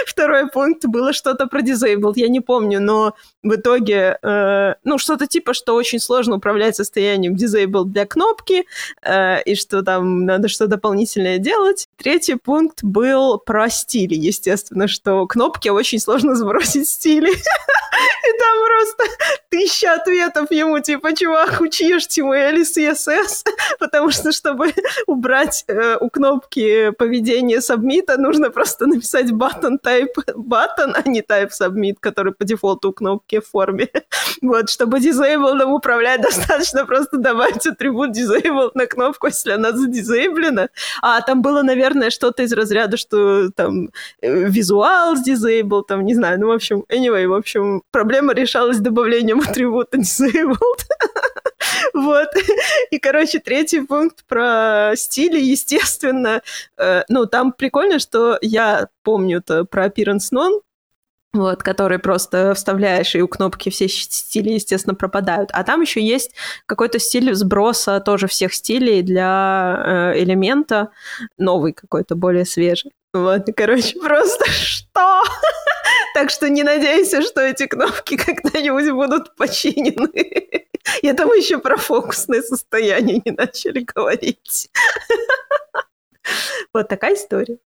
Второй 0.07 0.49
пункт 0.49 0.85
было 0.87 1.13
что-то 1.13 1.47
про 1.47 1.61
disabled, 1.61 2.15
я 2.17 2.29
не 2.29 2.41
помню, 2.41 2.81
но 2.81 3.15
в 3.43 3.55
итоге, 3.57 4.19
э, 4.23 4.75
ну, 4.85 4.99
что-то 4.99 5.27
типа, 5.27 5.55
что 5.55 5.75
очень 5.75 5.99
сложно 5.99 6.37
управлять 6.37 6.77
состоянием 6.77 7.35
disabled 7.35 7.87
для 7.87 8.07
кнопки, 8.07 8.65
э, 9.03 9.43
и 9.43 9.55
что 9.55 9.83
там 9.83 10.25
надо 10.27 10.49
что-то 10.49 10.73
дополнительное 10.73 11.39
делать. 11.39 11.89
Третий 11.97 12.37
пункт 12.37 12.83
был 12.83 13.39
про 13.39 13.69
стили, 13.69 14.15
естественно, 14.15 14.87
что 14.89 15.27
кнопки 15.27 15.69
очень 15.69 15.99
сложно 15.99 16.35
сбросить 16.37 16.89
стили. 16.89 17.31
И 18.03 18.39
там 18.39 18.53
просто 18.67 19.05
тысяча 19.51 19.95
ответов 19.95 20.51
ему, 20.51 20.79
типа, 20.81 21.15
чувак, 21.15 21.61
учи 21.61 21.93
HTML 21.93 22.57
и 22.57 22.63
CSS, 22.63 23.45
потому 23.79 24.11
что, 24.11 24.33
чтобы 24.33 24.73
убрать 25.07 25.65
э, 25.69 25.97
у 26.01 26.09
кнопки 26.09 26.91
поведение 26.93 27.59
submit, 27.59 28.17
нужно 28.17 28.51
просто 28.51 28.87
написать 28.87 29.31
button 29.31 29.79
type 29.83 30.15
button, 30.35 30.93
а 30.95 31.09
не 31.09 31.21
type 31.21 31.51
submit, 31.51 31.97
который 32.01 32.33
по 32.33 32.45
дефолту 32.45 32.91
у 32.91 32.93
кнопки 32.93 33.32
в 33.41 33.49
форме. 33.49 33.89
вот, 34.43 34.71
чтобы 34.71 34.99
disabled 34.99 35.63
управлять, 35.65 36.21
достаточно 36.23 36.87
просто 36.87 37.19
добавить 37.19 37.67
атрибут 37.67 38.11
disabled 38.11 38.73
на 38.75 38.87
кнопку, 38.87 39.29
если 39.29 39.53
она 39.53 39.73
задизейблена. 39.73 40.69
А 41.01 41.21
там 41.21 41.43
было, 41.43 41.63
наверное, 41.63 42.11
что-то 42.11 42.43
из 42.43 42.53
разряда, 42.53 42.97
что 42.97 43.51
там 43.51 43.91
э, 44.21 44.49
визуал 44.49 45.17
с 45.17 45.27
disabled, 45.27 45.85
там, 45.89 46.05
не 46.05 46.15
знаю, 46.15 46.41
ну, 46.41 46.49
в 46.49 46.53
общем, 46.53 46.85
anyway, 46.89 47.27
в 47.27 47.35
общем, 47.35 47.83
проблема 47.91 48.35
решалась 48.35 48.79
добавлением 48.79 49.41
атрибута 49.41 49.99
disabled. 49.99 50.57
Вот. 51.95 52.29
И, 52.91 52.99
короче, 52.99 53.39
третий 53.39 53.81
пункт 53.81 54.25
про 54.27 54.93
стили, 54.97 55.39
естественно. 55.39 56.43
Э, 56.77 57.03
ну, 57.09 57.27
там 57.27 57.53
прикольно, 57.53 57.99
что 57.99 58.39
я 58.41 58.89
помню-то 59.03 59.65
про 59.65 59.87
appearance 59.87 60.33
non, 60.33 60.61
вот, 61.35 61.63
который 61.63 61.99
просто 61.99 62.53
вставляешь, 62.55 63.15
и 63.15 63.23
у 63.23 63.29
кнопки 63.29 63.71
все 63.71 63.89
стили, 63.89 64.51
естественно, 64.51 64.95
пропадают. 64.95 65.51
А 65.53 65.65
там 65.65 65.81
еще 65.81 66.03
есть 66.03 66.33
какой-то 66.67 66.99
стиль 66.99 67.35
сброса 67.35 68.01
тоже 68.01 68.27
всех 68.27 68.53
стилей 68.53 69.03
для 69.03 70.13
э, 70.15 70.23
элемента, 70.23 70.91
новый 71.39 71.73
какой-то, 71.73 72.17
более 72.17 72.45
свежий. 72.45 72.93
Вот, 73.15 73.47
короче, 73.57 73.99
просто 74.03 74.45
что? 74.51 75.23
так 76.15 76.31
что 76.31 76.51
не 76.51 76.63
надейся, 76.63 77.23
что 77.23 77.41
эти 77.41 77.67
кнопки 77.67 78.17
когда-нибудь 78.25 78.91
будут 78.91 79.35
починены. 79.37 80.67
Это 81.03 81.27
мы 81.27 81.39
еще 81.39 81.59
про 81.59 81.77
фокусное 81.77 82.43
состояние 82.43 83.23
не 83.25 83.33
начали 83.33 83.81
говорить. 83.81 84.71
Вот 86.75 86.89
такая 86.89 87.15
история. 87.15 87.59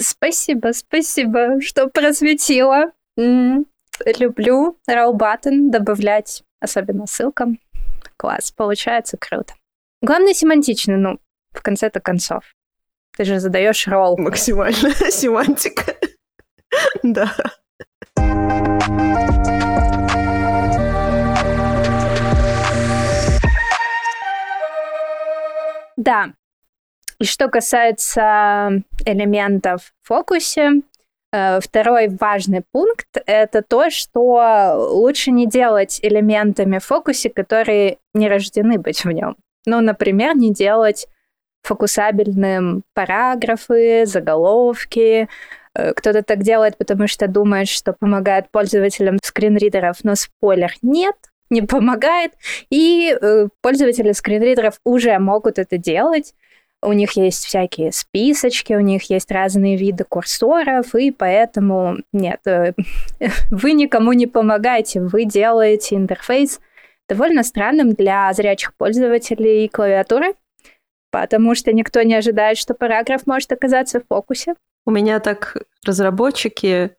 Спасибо, 0.00 0.72
спасибо, 0.72 1.60
что 1.60 1.88
просветила. 1.88 2.92
Люблю 3.18 4.78
raw 4.88 5.12
button 5.12 5.70
добавлять, 5.70 6.44
особенно 6.60 7.06
ссылкам. 7.06 7.58
Класс, 8.16 8.52
получается 8.52 9.16
круто. 9.16 9.54
Главное 10.02 10.34
семантично, 10.34 10.96
ну, 10.96 11.18
в 11.52 11.60
конце-то 11.62 12.00
концов. 12.00 12.44
Ты 13.16 13.24
же 13.24 13.40
задаешь 13.40 13.88
ролл. 13.88 14.16
Максимально 14.16 14.94
семантика. 15.10 15.96
да. 17.02 17.34
Да. 25.96 26.32
И 27.18 27.24
что 27.24 27.48
касается 27.48 28.70
элементов 29.04 29.92
в 30.02 30.06
фокусе, 30.06 30.82
Второй 31.30 32.08
важный 32.08 32.62
пункт— 32.72 33.08
это 33.26 33.62
то, 33.62 33.90
что 33.90 34.74
лучше 34.90 35.30
не 35.30 35.46
делать 35.46 36.00
элементами 36.02 36.78
фокусе, 36.78 37.28
которые 37.28 37.98
не 38.14 38.28
рождены 38.28 38.78
быть 38.78 39.04
в 39.04 39.10
нем. 39.10 39.36
Ну, 39.66 39.82
например, 39.82 40.34
не 40.34 40.54
делать 40.54 41.06
фокусабельным 41.62 42.82
параграфы, 42.94 44.06
заголовки. 44.06 45.28
Э, 45.74 45.92
кто-то 45.92 46.22
так 46.22 46.42
делает, 46.42 46.78
потому 46.78 47.06
что 47.06 47.28
думает, 47.28 47.68
что 47.68 47.92
помогает 47.92 48.50
пользователям 48.50 49.18
скринридеров, 49.22 49.98
но 50.04 50.14
спойлер— 50.14 50.72
нет 50.82 51.16
не 51.50 51.62
помогает, 51.62 52.32
и 52.68 53.16
э, 53.18 53.48
пользователи 53.62 54.12
скринридеров 54.12 54.80
уже 54.84 55.18
могут 55.18 55.58
это 55.58 55.78
делать. 55.78 56.34
У 56.80 56.92
них 56.92 57.12
есть 57.12 57.44
всякие 57.44 57.90
списочки, 57.90 58.72
у 58.72 58.80
них 58.80 59.10
есть 59.10 59.30
разные 59.32 59.76
виды 59.76 60.04
курсоров, 60.04 60.94
и 60.94 61.10
поэтому 61.10 61.96
нет, 62.12 62.40
э, 62.46 62.74
вы 63.50 63.72
никому 63.72 64.12
не 64.12 64.26
помогаете, 64.26 65.00
вы 65.00 65.24
делаете 65.24 65.96
интерфейс 65.96 66.60
довольно 67.08 67.42
странным 67.42 67.94
для 67.94 68.32
зрячих 68.32 68.74
пользователей 68.76 69.68
клавиатуры, 69.68 70.34
потому 71.10 71.54
что 71.54 71.72
никто 71.72 72.02
не 72.02 72.14
ожидает, 72.14 72.58
что 72.58 72.74
параграф 72.74 73.26
может 73.26 73.50
оказаться 73.50 74.00
в 74.00 74.06
фокусе. 74.08 74.54
У 74.86 74.90
меня 74.90 75.18
так 75.18 75.56
разработчики 75.84 76.96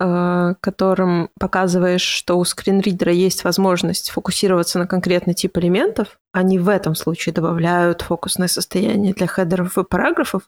которым 0.00 1.28
показываешь, 1.38 2.00
что 2.00 2.38
у 2.38 2.44
скринридера 2.44 3.12
есть 3.12 3.44
возможность 3.44 4.10
фокусироваться 4.10 4.78
на 4.78 4.86
конкретный 4.86 5.34
тип 5.34 5.58
элементов, 5.58 6.18
они 6.32 6.58
в 6.58 6.70
этом 6.70 6.94
случае 6.94 7.34
добавляют 7.34 8.00
фокусное 8.00 8.48
состояние 8.48 9.12
для 9.12 9.26
хедеров 9.26 9.76
и 9.76 9.84
параграфов, 9.84 10.44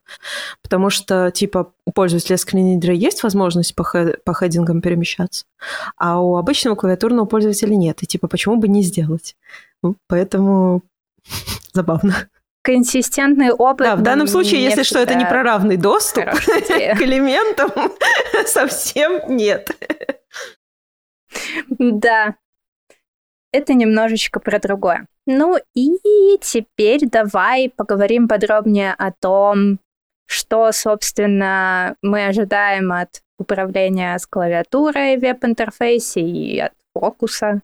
потому 0.63 0.89
что, 0.89 1.31
типа, 1.31 1.75
у 1.85 1.93
пользователя 1.93 2.39
скринридера 2.39 2.95
есть 2.95 3.23
возможность 3.23 3.75
по, 3.75 3.83
хед- 3.83 4.23
по 4.25 4.33
хедингам 4.33 4.81
перемещаться, 4.81 5.45
а 5.99 6.21
у 6.23 6.37
обычного 6.37 6.75
клавиатурного 6.75 7.27
пользователя 7.27 7.75
нет. 7.75 8.03
И, 8.03 8.07
типа, 8.07 8.29
почему 8.29 8.57
бы 8.57 8.69
не 8.69 8.83
сделать? 8.83 9.37
Поэтому 10.09 10.83
забавно 11.75 12.15
консистентный 12.63 13.51
опыт. 13.51 13.87
Да, 13.87 13.97
в 13.97 14.03
данном 14.03 14.27
случае, 14.27 14.63
если 14.63 14.83
что, 14.83 14.99
это 14.99 15.15
не 15.15 15.27
про 15.27 15.43
равный 15.43 15.77
доступ 15.77 16.25
к 16.31 17.03
элементам, 17.03 17.71
совсем 18.47 19.21
нет. 19.29 19.71
Да, 21.69 22.37
это 23.53 23.75
немножечко 23.75 24.41
про 24.41 24.59
другое. 24.59 25.07
Ну 25.27 25.57
и 25.75 26.39
теперь 26.41 27.07
давай 27.07 27.71
поговорим 27.75 28.27
подробнее 28.29 28.95
о 28.97 29.13
том, 29.13 29.79
что, 30.27 30.73
собственно, 30.73 31.97
мы 32.03 32.27
ожидаем 32.27 32.93
от 32.93 33.23
управления 33.39 34.19
с 34.19 34.27
клавиатурой 34.27 35.17
в 35.17 35.21
веб-интерфейсе 35.21 36.21
и 36.21 36.59
от 36.59 36.73
фокуса. 36.95 37.61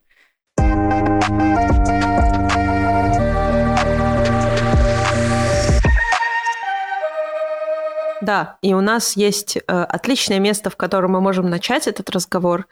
Да, 8.29 8.59
и 8.61 8.75
у 8.75 8.83
нас 8.83 9.17
есть 9.17 9.57
э, 9.57 9.61
отличное 9.67 10.39
место, 10.39 10.69
в 10.69 10.77
котором 10.77 11.13
мы 11.13 11.23
можем 11.23 11.49
начать 11.49 11.89
этот 11.89 12.11
разговор. 12.11 12.67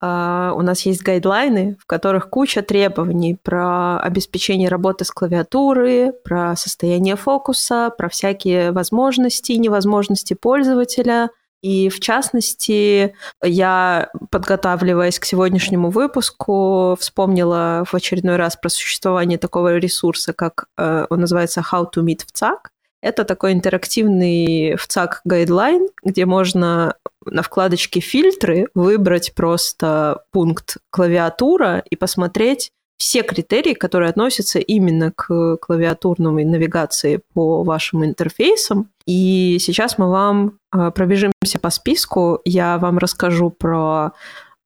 Uh, 0.00 0.52
у 0.52 0.62
нас 0.62 0.82
есть 0.82 1.02
гайдлайны, 1.02 1.76
в 1.80 1.86
которых 1.86 2.30
куча 2.30 2.62
требований 2.62 3.34
про 3.34 3.98
обеспечение 3.98 4.68
работы 4.68 5.04
с 5.04 5.10
клавиатуры, 5.10 6.12
про 6.24 6.54
состояние 6.54 7.16
фокуса, 7.16 7.92
про 7.96 8.08
всякие 8.08 8.70
возможности 8.70 9.52
и 9.52 9.58
невозможности 9.58 10.34
пользователя. 10.34 11.30
И 11.62 11.88
в 11.88 11.98
частности, 11.98 13.14
я, 13.42 14.10
подготавливаясь 14.30 15.18
к 15.18 15.24
сегодняшнему 15.24 15.90
выпуску, 15.90 16.96
вспомнила 16.98 17.84
в 17.84 17.94
очередной 17.94 18.36
раз 18.36 18.56
про 18.56 18.68
существование 18.68 19.38
такого 19.38 19.76
ресурса, 19.76 20.32
как 20.32 20.66
uh, 20.76 21.06
он 21.10 21.20
называется 21.20 21.60
How 21.72 21.86
to 21.92 22.04
Meet 22.04 22.22
в 22.26 22.32
ЦАК. 22.32 22.72
Это 23.00 23.24
такой 23.24 23.52
интерактивный 23.52 24.76
ВЦАК 24.76 25.20
гайдлайн, 25.24 25.88
где 26.02 26.26
можно 26.26 26.96
на 27.24 27.42
вкладочке 27.42 28.00
«Фильтры» 28.00 28.68
выбрать 28.74 29.34
просто 29.34 30.24
пункт 30.32 30.78
«Клавиатура» 30.90 31.82
и 31.88 31.96
посмотреть 31.96 32.72
все 32.98 33.22
критерии, 33.22 33.74
которые 33.74 34.10
относятся 34.10 34.58
именно 34.58 35.12
к 35.12 35.56
клавиатурной 35.58 36.44
навигации 36.44 37.20
по 37.32 37.62
вашим 37.62 38.04
интерфейсам. 38.04 38.90
И 39.06 39.58
сейчас 39.60 39.98
мы 39.98 40.10
вам 40.10 40.58
э, 40.74 40.90
пробежимся 40.90 41.60
по 41.60 41.70
списку. 41.70 42.40
Я 42.44 42.76
вам 42.78 42.98
расскажу 42.98 43.50
про 43.50 44.12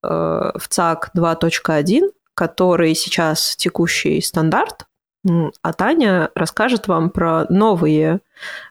э, 0.03 0.53
ВЦАК 0.59 1.11
2.1, 1.15 2.11
который 2.35 2.95
сейчас 2.95 3.55
текущий 3.57 4.23
стандарт, 4.23 4.87
а 5.25 5.73
Таня 5.73 6.31
расскажет 6.35 6.89
вам 6.89 7.11
про 7.11 7.47
новые 7.49 8.21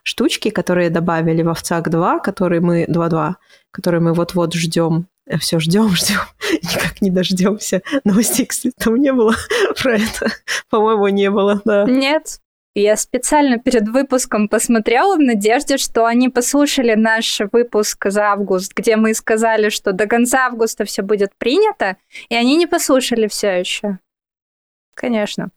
штучки, 0.02 0.50
которые 0.50 0.90
добавили 0.90 1.42
во 1.42 1.54
ВЦАК 1.54 1.88
2, 1.88 2.18
которые 2.18 2.60
мы 2.60 2.84
2.2, 2.84 3.34
которые 3.70 4.00
мы 4.00 4.12
вот-вот 4.12 4.54
ждем. 4.54 5.06
Все 5.38 5.58
ждем, 5.60 5.88
ждем, 5.96 6.20
никак 6.62 7.00
не 7.00 7.10
дождемся. 7.10 7.82
Новостей, 8.04 8.46
кстати, 8.46 8.74
там 8.76 8.96
не 8.96 9.12
было 9.12 9.34
про 9.82 9.94
это. 9.96 10.32
По-моему, 10.68 11.08
не 11.08 11.30
было, 11.30 11.62
да. 11.64 11.84
Нет, 11.84 12.40
я 12.74 12.96
специально 12.96 13.58
перед 13.58 13.88
выпуском 13.88 14.48
посмотрела 14.48 15.16
в 15.16 15.20
надежде, 15.20 15.76
что 15.76 16.06
они 16.06 16.30
послушали 16.30 16.94
наш 16.94 17.40
выпуск 17.52 18.06
за 18.10 18.32
август, 18.32 18.72
где 18.74 18.96
мы 18.96 19.14
сказали, 19.14 19.68
что 19.68 19.92
до 19.92 20.06
конца 20.06 20.46
августа 20.46 20.84
все 20.84 21.02
будет 21.02 21.34
принято, 21.36 21.96
и 22.30 22.34
они 22.34 22.56
не 22.56 22.66
послушали 22.66 23.28
все 23.28 23.60
еще. 23.60 23.98
Конечно. 24.94 25.50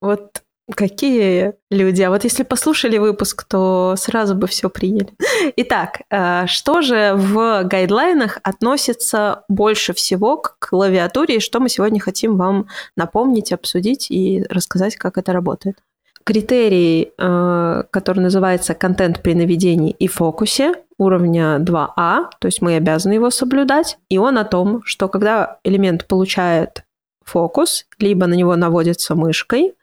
Вот 0.00 0.44
Какие 0.74 1.52
люди? 1.70 2.00
А 2.00 2.08
вот 2.08 2.24
если 2.24 2.42
послушали 2.42 2.96
выпуск, 2.96 3.44
то 3.44 3.96
сразу 3.98 4.34
бы 4.34 4.46
все 4.46 4.70
приняли. 4.70 5.10
Итак, 5.56 6.00
э, 6.10 6.46
что 6.46 6.80
же 6.80 7.12
в 7.14 7.64
гайдлайнах 7.64 8.38
относится 8.42 9.44
больше 9.48 9.92
всего 9.92 10.38
к 10.38 10.56
клавиатуре, 10.58 11.36
и 11.36 11.40
что 11.40 11.60
мы 11.60 11.68
сегодня 11.68 12.00
хотим 12.00 12.38
вам 12.38 12.68
напомнить, 12.96 13.52
обсудить 13.52 14.10
и 14.10 14.42
рассказать, 14.48 14.96
как 14.96 15.18
это 15.18 15.34
работает? 15.34 15.76
Критерий, 16.24 17.12
э, 17.18 17.82
который 17.90 18.20
называется 18.20 18.72
контент 18.72 19.20
при 19.20 19.34
наведении 19.34 19.90
и 19.90 20.08
фокусе, 20.08 20.72
уровня 20.96 21.58
2А, 21.58 22.28
то 22.38 22.46
есть 22.46 22.62
мы 22.62 22.76
обязаны 22.76 23.12
его 23.12 23.28
соблюдать, 23.28 23.98
и 24.08 24.16
он 24.16 24.38
о 24.38 24.44
том, 24.44 24.80
что 24.86 25.08
когда 25.08 25.58
элемент 25.62 26.06
получает 26.06 26.84
фокус, 27.22 27.84
либо 27.98 28.26
на 28.26 28.32
него 28.32 28.56
наводится 28.56 29.14
мышкой, 29.14 29.74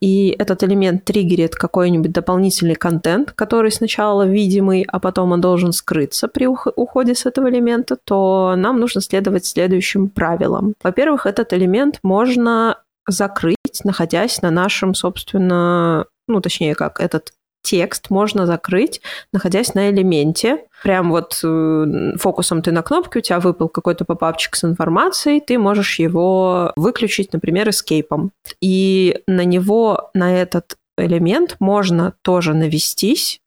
и 0.00 0.36
этот 0.38 0.62
элемент 0.62 1.04
триггерит 1.04 1.54
какой-нибудь 1.54 2.12
дополнительный 2.12 2.74
контент, 2.74 3.32
который 3.32 3.70
сначала 3.70 4.26
видимый, 4.26 4.86
а 4.88 4.98
потом 5.00 5.32
он 5.32 5.40
должен 5.40 5.72
скрыться 5.72 6.28
при 6.28 6.46
уходе 6.46 7.14
с 7.14 7.26
этого 7.26 7.50
элемента, 7.50 7.96
то 7.96 8.54
нам 8.56 8.80
нужно 8.80 9.00
следовать 9.00 9.46
следующим 9.46 10.08
правилам. 10.08 10.74
Во-первых, 10.82 11.26
этот 11.26 11.52
элемент 11.52 11.98
можно 12.02 12.78
закрыть, 13.06 13.56
находясь 13.84 14.42
на 14.42 14.50
нашем, 14.50 14.94
собственно, 14.94 16.06
ну, 16.26 16.40
точнее, 16.40 16.74
как 16.74 17.00
этот 17.00 17.32
текст 17.62 18.10
можно 18.10 18.46
закрыть, 18.46 19.00
находясь 19.32 19.74
на 19.74 19.90
элементе. 19.90 20.64
Прям 20.82 21.10
вот 21.10 21.40
э, 21.42 22.12
фокусом 22.16 22.62
ты 22.62 22.72
на 22.72 22.82
кнопке, 22.82 23.18
у 23.18 23.22
тебя 23.22 23.40
выпал 23.40 23.68
какой-то 23.68 24.04
попапчик 24.04 24.56
с 24.56 24.64
информацией, 24.64 25.40
ты 25.40 25.58
можешь 25.58 25.98
его 25.98 26.72
выключить, 26.76 27.32
например, 27.32 27.68
эскейпом. 27.68 28.32
И 28.60 29.20
на 29.26 29.44
него, 29.44 30.10
на 30.14 30.34
этот 30.34 30.76
элемент 30.96 31.56
можно 31.58 32.14
тоже 32.22 32.54
навестись, 32.54 33.40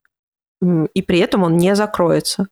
и 0.60 1.02
при 1.02 1.18
этом 1.18 1.42
он 1.42 1.56
не 1.56 1.74
закроется. 1.74 2.46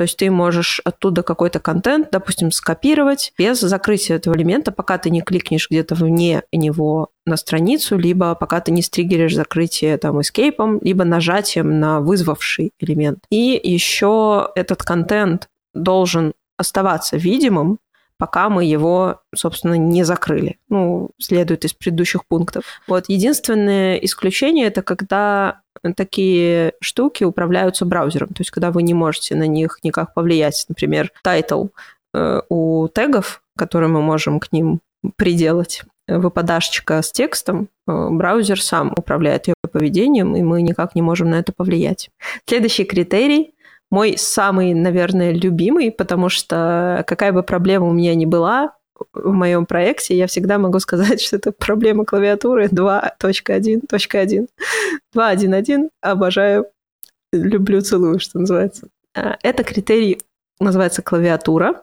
То 0.00 0.04
есть 0.04 0.16
ты 0.16 0.30
можешь 0.30 0.80
оттуда 0.82 1.22
какой-то 1.22 1.60
контент, 1.60 2.08
допустим, 2.10 2.52
скопировать 2.52 3.34
без 3.36 3.60
закрытия 3.60 4.16
этого 4.16 4.34
элемента, 4.34 4.72
пока 4.72 4.96
ты 4.96 5.10
не 5.10 5.20
кликнешь 5.20 5.68
где-то 5.68 5.94
вне 5.94 6.42
него 6.52 7.10
на 7.26 7.36
страницу, 7.36 7.98
либо 7.98 8.34
пока 8.34 8.62
ты 8.62 8.72
не 8.72 8.80
стригеришь 8.80 9.34
закрытие 9.34 9.98
там 9.98 10.18
эскейпом, 10.22 10.78
либо 10.80 11.04
нажатием 11.04 11.80
на 11.80 12.00
вызвавший 12.00 12.72
элемент. 12.80 13.18
И 13.28 13.60
еще 13.62 14.48
этот 14.54 14.82
контент 14.82 15.50
должен 15.74 16.32
оставаться 16.56 17.18
видимым, 17.18 17.78
пока 18.16 18.48
мы 18.48 18.64
его, 18.64 19.20
собственно, 19.34 19.74
не 19.74 20.02
закрыли. 20.04 20.56
Ну, 20.70 21.10
следует 21.18 21.66
из 21.66 21.74
предыдущих 21.74 22.24
пунктов. 22.26 22.64
Вот 22.86 23.10
единственное 23.10 23.96
исключение 23.96 24.66
это 24.68 24.80
когда 24.80 25.60
такие 25.96 26.74
штуки 26.80 27.24
управляются 27.24 27.84
браузером, 27.84 28.28
то 28.28 28.40
есть 28.40 28.50
когда 28.50 28.70
вы 28.70 28.82
не 28.82 28.94
можете 28.94 29.34
на 29.34 29.46
них 29.46 29.78
никак 29.82 30.14
повлиять. 30.14 30.64
Например, 30.68 31.10
title 31.22 31.68
э, 32.14 32.40
у 32.48 32.88
тегов, 32.88 33.42
которые 33.56 33.88
мы 33.88 34.02
можем 34.02 34.40
к 34.40 34.52
ним 34.52 34.80
приделать, 35.16 35.82
выпадашечка 36.06 37.02
с 37.02 37.12
текстом, 37.12 37.68
э, 37.86 38.08
браузер 38.10 38.60
сам 38.60 38.92
управляет 38.96 39.48
ее 39.48 39.54
поведением, 39.70 40.36
и 40.36 40.42
мы 40.42 40.62
никак 40.62 40.94
не 40.94 41.02
можем 41.02 41.30
на 41.30 41.36
это 41.36 41.52
повлиять. 41.52 42.10
Следующий 42.46 42.84
критерий 42.84 43.54
мой 43.90 44.16
самый, 44.16 44.72
наверное, 44.72 45.32
любимый, 45.32 45.90
потому 45.90 46.28
что 46.28 47.04
какая 47.06 47.32
бы 47.32 47.42
проблема 47.42 47.86
у 47.86 47.92
меня 47.92 48.14
ни 48.14 48.24
была 48.24 48.74
в 49.12 49.32
моем 49.32 49.66
проекте, 49.66 50.16
я 50.16 50.26
всегда 50.26 50.58
могу 50.58 50.78
сказать, 50.80 51.20
что 51.26 51.36
это 51.36 51.52
проблема 51.52 52.04
клавиатуры 52.04 52.66
2.1.1. 52.66 54.48
2.1.1 55.14 55.88
обожаю, 56.00 56.66
люблю, 57.32 57.80
целую, 57.80 58.20
что 58.20 58.38
называется. 58.38 58.88
А, 59.14 59.36
это 59.42 59.64
критерий 59.64 60.20
называется 60.60 61.02
клавиатура. 61.02 61.82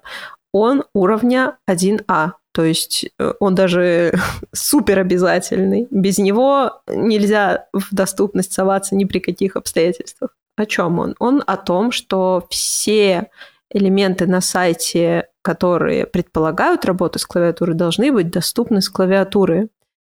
Он 0.53 0.83
уровня 0.93 1.57
1А, 1.69 2.31
то 2.53 2.63
есть 2.63 3.09
э, 3.19 3.33
он 3.39 3.55
даже 3.55 4.13
супер 4.53 4.99
обязательный. 4.99 5.87
Без 5.91 6.17
него 6.17 6.81
нельзя 6.87 7.67
в 7.73 7.93
доступность 7.93 8.53
соваться 8.53 8.95
ни 8.95 9.05
при 9.05 9.19
каких 9.19 9.55
обстоятельствах. 9.55 10.35
О 10.55 10.65
чем 10.65 10.97
он? 10.97 11.15
Он 11.19 11.43
о 11.45 11.55
том, 11.57 11.91
что 11.91 12.47
все 12.49 13.29
элементы 13.69 14.25
на 14.25 14.41
сайте, 14.41 15.27
которые 15.47 16.05
предполагают 16.05 16.83
работу 16.83 17.19
с 17.19 17.25
клавиатурой, 17.25 17.73
должны 17.73 18.11
быть 18.11 18.29
доступны 18.29 18.81
с 18.81 18.89
клавиатуры 18.89 19.69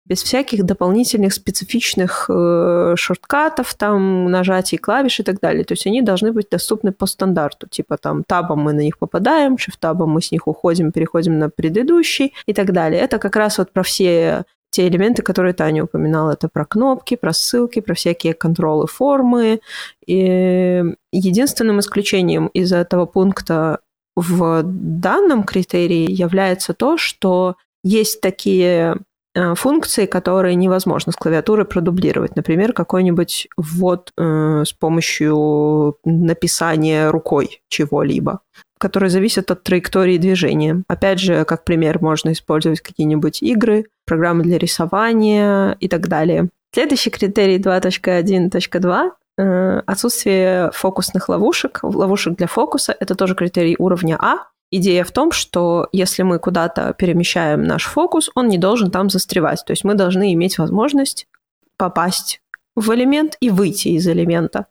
без 0.06 0.22
всяких 0.22 0.64
дополнительных 0.64 1.34
специфичных 1.34 2.26
э, 2.30 2.94
шорткатов, 2.96 3.74
там, 3.74 4.30
нажатий 4.30 4.78
клавиш 4.78 5.22
и 5.22 5.24
так 5.24 5.40
далее. 5.40 5.64
То 5.64 5.74
есть 5.74 5.88
они 5.88 6.04
должны 6.04 6.34
быть 6.34 6.50
доступны 6.52 6.92
по 6.92 7.08
стандарту. 7.08 7.68
Типа 7.68 7.98
там 7.98 8.24
табом 8.24 8.60
мы 8.60 8.74
на 8.74 8.82
них 8.82 9.00
попадаем, 9.00 9.58
шифтабом 9.58 10.12
мы 10.12 10.22
с 10.22 10.32
них 10.32 10.48
уходим, 10.48 10.92
переходим 10.92 11.40
на 11.40 11.50
предыдущий 11.50 12.34
и 12.46 12.54
так 12.54 12.72
далее. 12.72 13.02
Это 13.02 13.18
как 13.18 13.36
раз 13.36 13.58
вот 13.58 13.74
про 13.74 13.82
все 13.82 14.44
те 14.70 14.88
элементы, 14.88 15.24
которые 15.24 15.54
Таня 15.54 15.84
упоминала. 15.84 16.34
Это 16.34 16.48
про 16.48 16.66
кнопки, 16.66 17.16
про 17.16 17.34
ссылки, 17.34 17.80
про 17.80 17.94
всякие 17.94 18.34
контролы 18.34 18.88
формы. 18.88 19.62
И 20.06 20.84
единственным 21.12 21.80
исключением 21.80 22.48
из 22.48 22.74
этого 22.74 23.06
пункта 23.06 23.80
в 24.16 24.62
данном 24.64 25.44
критерии 25.44 26.10
является 26.10 26.74
то, 26.74 26.98
что 26.98 27.56
есть 27.84 28.22
такие 28.22 28.98
э, 29.36 29.56
функции, 29.56 30.06
которые 30.06 30.56
невозможно 30.56 31.12
с 31.12 31.16
клавиатуры 31.16 31.66
продублировать. 31.66 32.36
Например, 32.36 32.74
какой-нибудь 32.74 33.48
ввод 33.58 34.12
э, 34.18 34.64
с 34.66 34.74
помощью 34.74 35.98
написания 36.06 37.10
рукой 37.10 37.62
чего-либо 37.70 38.42
которые 38.80 39.10
зависят 39.10 39.50
от 39.50 39.64
траектории 39.64 40.18
движения. 40.18 40.84
Опять 40.90 41.18
же, 41.18 41.46
как 41.46 41.64
пример, 41.64 42.02
можно 42.02 42.34
использовать 42.34 42.82
какие-нибудь 42.82 43.42
игры, 43.42 43.86
программы 44.06 44.44
для 44.44 44.58
рисования 44.58 45.78
и 45.80 45.88
так 45.88 46.10
далее. 46.10 46.50
Следующий 46.74 47.10
критерий 47.10 47.60
2.1.2 47.60 49.06
э, 49.06 49.12
отсутствие 49.38 50.72
фокусных 50.74 51.30
ловушек, 51.30 51.80
ловушек 51.84 52.36
для 52.38 52.48
фокуса, 52.48 52.96
это 53.00 53.16
тоже 53.16 53.36
критерий 53.36 53.76
уровня 53.80 54.18
А. 54.20 54.48
Идея 54.72 55.04
в 55.04 55.12
том, 55.12 55.32
что 55.32 55.88
если 55.92 56.24
мы 56.24 56.40
куда-то 56.40 56.94
перемещаем 56.94 57.64
наш 57.64 57.86
фокус, 57.86 58.32
он 58.34 58.48
не 58.48 58.58
должен 58.58 58.90
там 58.90 59.10
застревать. 59.10 59.64
То 59.66 59.72
есть 59.72 59.84
мы 59.84 59.94
должны 59.94 60.34
иметь 60.34 60.58
возможность 60.58 61.28
попасть 61.78 62.42
в 62.76 62.92
элемент 62.94 63.38
и 63.40 63.50
выйти 63.50 63.90
из 63.90 64.08
элемента. 64.08 64.66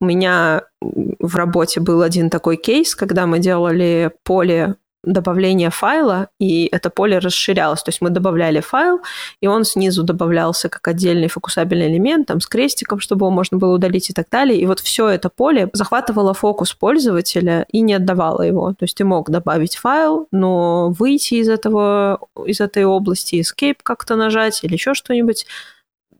У 0.00 0.06
меня 0.06 0.62
в 0.80 1.36
работе 1.36 1.80
был 1.80 2.00
один 2.00 2.30
такой 2.30 2.56
кейс, 2.56 2.94
когда 2.94 3.26
мы 3.26 3.40
делали 3.40 4.12
поле 4.24 4.76
добавления 5.04 5.70
файла, 5.70 6.28
и 6.38 6.68
это 6.70 6.90
поле 6.90 7.18
расширялось. 7.18 7.82
То 7.82 7.90
есть 7.90 8.00
мы 8.00 8.10
добавляли 8.10 8.60
файл, 8.60 9.00
и 9.40 9.46
он 9.46 9.64
снизу 9.64 10.02
добавлялся 10.02 10.68
как 10.68 10.86
отдельный 10.88 11.28
фокусабельный 11.28 11.88
элемент, 11.88 12.28
там, 12.28 12.40
с 12.40 12.46
крестиком, 12.46 13.00
чтобы 13.00 13.26
его 13.26 13.30
можно 13.30 13.58
было 13.58 13.74
удалить 13.74 14.10
и 14.10 14.12
так 14.12 14.28
далее. 14.30 14.60
И 14.60 14.66
вот 14.66 14.80
все 14.80 15.08
это 15.08 15.28
поле 15.28 15.68
захватывало 15.72 16.34
фокус 16.34 16.72
пользователя 16.72 17.66
и 17.70 17.80
не 17.80 17.94
отдавало 17.94 18.42
его. 18.42 18.70
То 18.70 18.84
есть 18.84 18.96
ты 18.96 19.04
мог 19.04 19.30
добавить 19.30 19.76
файл, 19.76 20.28
но 20.30 20.90
выйти 20.90 21.34
из 21.34 21.48
этого, 21.48 22.20
из 22.46 22.60
этой 22.60 22.84
области, 22.84 23.40
escape 23.40 23.78
как-то 23.82 24.16
нажать 24.16 24.60
или 24.62 24.74
еще 24.74 24.94
что-нибудь, 24.94 25.46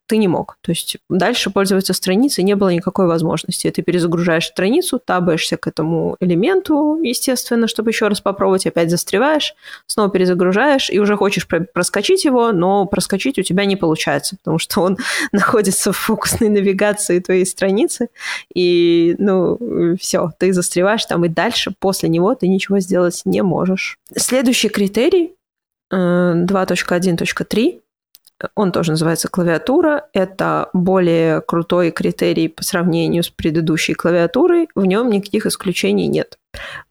ты 0.07 0.17
не 0.17 0.29
мог. 0.29 0.59
То 0.61 0.73
есть 0.73 0.99
дальше 1.09 1.51
пользоваться 1.51 1.93
страницей 1.93 2.45
не 2.45 2.55
было 2.55 2.69
никакой 2.71 3.07
возможности. 3.07 3.71
Ты 3.71 3.83
перезагружаешь 3.83 4.47
страницу, 4.47 4.99
табаешься 4.99 5.57
к 5.57 5.67
этому 5.67 6.17
элементу, 6.21 7.01
естественно, 7.03 7.69
чтобы 7.69 7.91
еще 7.91 8.09
раз 8.09 8.21
попробовать, 8.21 8.67
опять 8.67 8.91
застреваешь, 8.91 9.55
снова 9.87 10.11
перезагружаешь, 10.11 10.91
и 10.91 10.99
уже 10.99 11.17
хочешь 11.17 11.47
проскочить 11.47 12.25
его, 12.25 12.53
но 12.53 12.87
проскочить 12.87 13.38
у 13.38 13.43
тебя 13.43 13.65
не 13.65 13.77
получается, 13.77 14.37
потому 14.37 14.59
что 14.59 14.83
он 14.83 14.99
находится 15.33 15.93
в 15.93 15.97
фокусной 15.97 16.49
навигации 16.49 17.21
твоей 17.21 17.47
страницы, 17.47 18.09
и, 18.55 19.15
ну, 19.19 19.97
все, 19.99 20.33
ты 20.38 20.53
застреваешь 20.53 21.05
там, 21.07 21.25
и 21.25 21.29
дальше 21.29 21.73
после 21.79 22.09
него 22.09 22.35
ты 22.35 22.49
ничего 22.49 22.81
сделать 22.81 23.23
не 23.25 23.43
можешь. 23.43 23.99
Следующий 24.17 24.69
критерий 24.69 25.35
2.1.3 25.93 27.69
э, 27.69 27.82
он 28.55 28.72
тоже 28.72 28.92
называется 28.92 29.28
клавиатура. 29.28 30.09
Это 30.12 30.68
более 30.72 31.40
крутой 31.40 31.90
критерий 31.90 32.48
по 32.48 32.62
сравнению 32.64 33.22
с 33.22 33.31
предыдущей 33.31 33.94
клавиатурой. 33.94 34.68
В 34.74 34.85
нем 34.85 35.11
никаких 35.11 35.46
исключений 35.46 36.07
нет. 36.07 36.38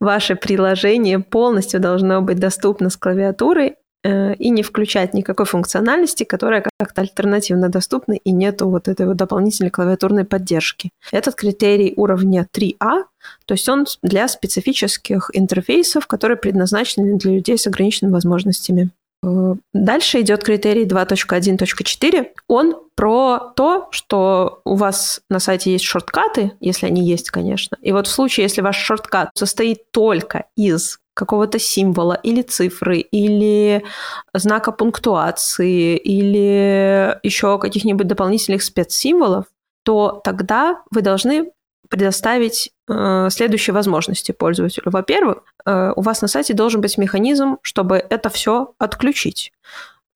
Ваше 0.00 0.34
приложение 0.34 1.20
полностью 1.20 1.80
должно 1.80 2.20
быть 2.20 2.38
доступно 2.38 2.90
с 2.90 2.96
клавиатурой 2.96 3.76
э, 4.02 4.34
и 4.34 4.50
не 4.50 4.62
включать 4.62 5.14
никакой 5.14 5.46
функциональности, 5.46 6.24
которая 6.24 6.64
как-то 6.78 7.02
альтернативно 7.02 7.68
доступна 7.68 8.14
и 8.14 8.32
нету 8.32 8.68
вот 8.68 8.88
этой 8.88 9.06
вот 9.06 9.16
дополнительной 9.16 9.70
клавиатурной 9.70 10.24
поддержки. 10.24 10.90
Этот 11.12 11.36
критерий 11.36 11.94
уровня 11.96 12.46
3А, 12.52 13.04
то 13.46 13.54
есть 13.54 13.68
он 13.68 13.86
для 14.02 14.26
специфических 14.26 15.30
интерфейсов, 15.32 16.06
которые 16.06 16.36
предназначены 16.36 17.16
для 17.18 17.32
людей 17.32 17.56
с 17.56 17.66
ограниченными 17.66 18.14
возможностями. 18.14 18.90
Э, 19.24 19.54
дальше 19.72 20.20
идет 20.20 20.42
критерий 20.42 20.84
2.1.4. 20.84 22.26
Он 22.48 22.76
про 22.94 23.52
то, 23.56 23.88
что 23.90 24.60
у 24.64 24.74
вас 24.74 25.22
на 25.28 25.38
сайте 25.38 25.72
есть 25.72 25.84
шорткаты, 25.84 26.52
если 26.60 26.86
они 26.86 27.04
есть, 27.06 27.30
конечно. 27.30 27.78
И 27.80 27.92
вот 27.92 28.06
в 28.06 28.10
случае, 28.10 28.44
если 28.44 28.60
ваш 28.60 28.76
шорткат 28.76 29.30
состоит 29.34 29.90
только 29.90 30.46
из 30.56 30.98
какого-то 31.14 31.58
символа 31.58 32.18
или 32.22 32.42
цифры, 32.42 32.98
или 32.98 33.84
знака 34.32 34.72
пунктуации, 34.72 35.96
или 35.96 37.18
еще 37.22 37.58
каких-нибудь 37.58 38.06
дополнительных 38.06 38.62
спецсимволов, 38.62 39.44
то 39.84 40.20
тогда 40.24 40.82
вы 40.90 41.02
должны 41.02 41.50
предоставить 41.92 42.72
э, 42.88 43.28
следующие 43.30 43.74
возможности 43.74 44.32
пользователю. 44.32 44.90
Во-первых, 44.90 45.44
э, 45.66 45.92
у 45.94 46.00
вас 46.00 46.22
на 46.22 46.28
сайте 46.28 46.54
должен 46.54 46.80
быть 46.80 46.96
механизм, 46.96 47.58
чтобы 47.60 47.96
это 47.96 48.30
все 48.30 48.72
отключить. 48.78 49.52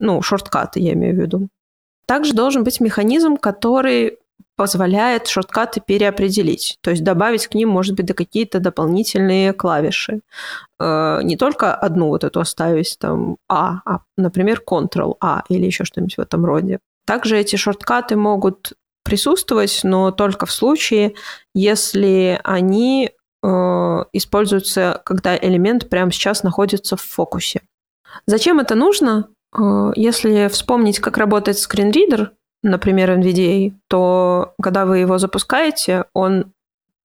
Ну, 0.01 0.23
шорткаты 0.23 0.81
я 0.81 0.95
имею 0.95 1.15
в 1.15 1.19
виду. 1.19 1.49
Также 2.07 2.33
должен 2.33 2.65
быть 2.65 2.81
механизм, 2.81 3.37
который 3.37 4.19
позволяет 4.57 5.27
шорткаты 5.27 5.83
переопределить. 5.87 6.79
То 6.81 6.91
есть 6.91 7.05
добавить 7.05 7.47
к 7.47 7.55
ним, 7.55 7.69
может 7.69 7.95
быть, 7.95 8.07
да 8.07 8.15
какие-то 8.15 8.59
дополнительные 8.59 9.53
клавиши. 9.53 10.21
Э, 10.81 11.21
не 11.23 11.37
только 11.37 11.75
одну 11.75 12.09
вот 12.09 12.25
эту 12.25 12.41
оставить, 12.41 12.97
там, 12.99 13.37
А, 13.49 13.81
а, 13.85 13.99
например, 14.17 14.63
Ctrl-A 14.67 15.43
или 15.51 15.67
еще 15.67 15.85
что-нибудь 15.85 16.17
в 16.17 16.21
этом 16.21 16.47
роде. 16.47 16.79
Также 17.05 17.37
эти 17.37 17.57
шорткаты 17.57 18.17
могут 18.17 18.73
присутствовать, 19.07 19.81
но 19.85 20.11
только 20.11 20.45
в 20.45 20.53
случае, 20.53 21.15
если 21.55 22.41
они 22.45 23.11
э, 23.43 24.05
используются, 24.13 25.01
когда 25.05 25.37
элемент 25.37 25.89
прямо 25.89 26.11
сейчас 26.11 26.43
находится 26.43 26.97
в 26.97 27.03
фокусе. 27.03 27.63
Зачем 28.27 28.59
это 28.59 28.75
нужно? 28.75 29.29
Э, 29.57 29.93
если 29.95 30.49
вспомнить, 30.49 30.99
как 30.99 31.17
работает 31.17 31.59
скринридер, 31.59 32.33
например, 32.63 33.13
NVDA, 33.13 33.73
то 33.89 34.55
когда 34.61 34.85
вы 34.85 34.99
его 34.99 35.19
запускаете, 35.19 36.07
он 36.13 36.53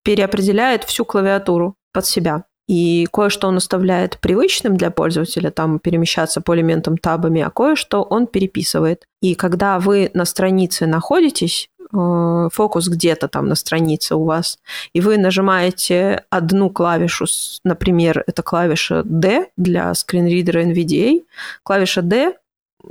переопределяет 0.04 0.84
всю 0.84 1.04
клавиатуру 1.04 1.76
под 1.92 2.04
себя. 2.04 2.44
И 2.68 3.06
кое-что 3.12 3.48
он 3.48 3.56
оставляет 3.56 4.18
привычным 4.18 4.76
для 4.76 4.90
пользователя, 4.90 5.50
там 5.50 5.78
перемещаться 5.78 6.40
по 6.40 6.54
элементам 6.54 6.96
табами, 6.96 7.42
а 7.42 7.50
кое-что 7.50 8.02
он 8.02 8.26
переписывает. 8.26 9.04
И 9.20 9.34
когда 9.34 9.78
вы 9.78 10.10
на 10.14 10.24
странице 10.24 10.86
находитесь, 10.86 11.68
фокус 11.92 12.88
где-то 12.88 13.28
там 13.28 13.48
на 13.48 13.54
странице 13.54 14.14
у 14.14 14.24
вас, 14.24 14.58
и 14.92 15.00
вы 15.00 15.18
нажимаете 15.18 16.24
одну 16.30 16.70
клавишу, 16.70 17.26
например, 17.64 18.24
это 18.26 18.42
клавиша 18.42 19.02
D 19.04 19.48
для 19.56 19.94
скринридера 19.94 20.64
NVDA, 20.64 21.22
клавиша 21.62 22.02
D 22.02 22.34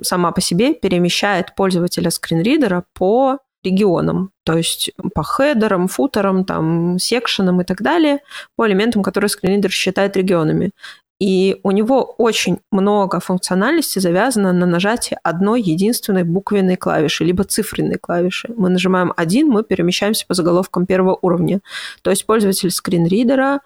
сама 0.01 0.31
по 0.31 0.41
себе 0.41 0.73
перемещает 0.73 1.55
пользователя 1.55 2.11
скринридера 2.11 2.85
по 2.93 3.39
регионам, 3.63 4.31
то 4.43 4.57
есть 4.57 4.91
по 5.13 5.23
хедерам, 5.23 5.87
футерам, 5.87 6.45
там, 6.45 6.97
секшенам 6.97 7.61
и 7.61 7.63
так 7.63 7.81
далее, 7.81 8.19
по 8.55 8.67
элементам, 8.67 9.03
которые 9.03 9.29
скринридер 9.29 9.71
считает 9.71 10.17
регионами. 10.17 10.71
И 11.21 11.59
у 11.61 11.69
него 11.69 12.15
очень 12.17 12.57
много 12.71 13.19
функциональности 13.19 13.99
завязано 13.99 14.53
на 14.53 14.65
нажатии 14.65 15.19
одной 15.21 15.61
единственной 15.61 16.23
буквенной 16.23 16.77
клавиши, 16.77 17.23
либо 17.23 17.43
цифренной 17.43 17.99
клавиши. 17.99 18.51
Мы 18.57 18.69
нажимаем 18.69 19.13
один, 19.15 19.47
мы 19.47 19.63
перемещаемся 19.63 20.25
по 20.25 20.33
заголовкам 20.33 20.87
первого 20.87 21.19
уровня. 21.21 21.59
То 22.01 22.09
есть 22.09 22.25
пользователь 22.25 22.71
скринридера 22.71 23.59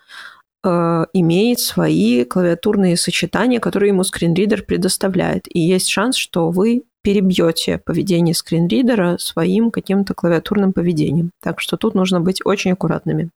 э, 0.66 1.06
имеет 1.14 1.62
свои 1.62 2.26
клавиатурные 2.26 2.98
сочетания, 2.98 3.62
которые 3.62 3.92
ему 3.92 4.04
скринридер 4.04 4.64
предоставляет. 4.64 5.46
И 5.48 5.62
есть 5.62 5.88
шанс, 5.88 6.18
что 6.18 6.50
вы 6.50 6.84
перебьете 7.04 7.78
поведение 7.78 8.36
скринридера 8.36 9.18
своим 9.18 9.72
каким-то 9.72 10.14
клавиатурным 10.14 10.74
поведением. 10.74 11.32
Так 11.42 11.62
что 11.62 11.78
тут 11.78 11.96
нужно 11.96 12.20
быть 12.20 12.42
очень 12.44 12.74
аккуратными. 12.74 13.30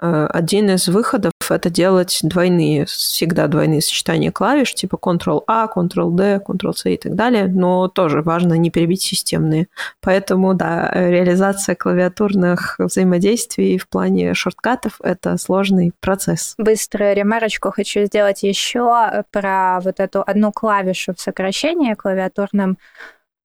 Э, 0.00 0.26
один 0.30 0.70
из 0.70 0.88
выходов— 0.88 1.32
это 1.50 1.68
делать 1.68 2.20
двойные, 2.22 2.86
всегда 2.86 3.46
двойные 3.48 3.82
сочетания 3.82 4.32
клавиш, 4.32 4.74
типа 4.74 4.96
Ctrl-A, 4.96 5.68
Ctrl-D, 5.74 6.42
Ctrl-C 6.46 6.94
и 6.94 6.96
так 6.96 7.14
далее, 7.14 7.46
но 7.48 7.88
тоже 7.88 8.22
важно 8.22 8.54
не 8.54 8.70
перебить 8.70 9.02
системные. 9.02 9.68
Поэтому, 10.00 10.54
да, 10.54 10.90
реализация 10.92 11.74
клавиатурных 11.74 12.76
взаимодействий 12.78 13.78
в 13.78 13.88
плане 13.88 14.34
шорткатов— 14.34 15.00
это 15.02 15.36
сложный 15.36 15.92
процесс. 16.00 16.54
Быструю 16.56 17.14
ремарочку 17.14 17.70
хочу 17.70 18.04
сделать 18.04 18.42
еще 18.42 19.24
про 19.30 19.80
вот 19.80 20.00
эту 20.00 20.22
одну 20.26 20.52
клавишу 20.52 21.14
в 21.14 21.20
сокращении 21.20 21.94
клавиатурным 21.94 22.70
Э, 22.70 22.76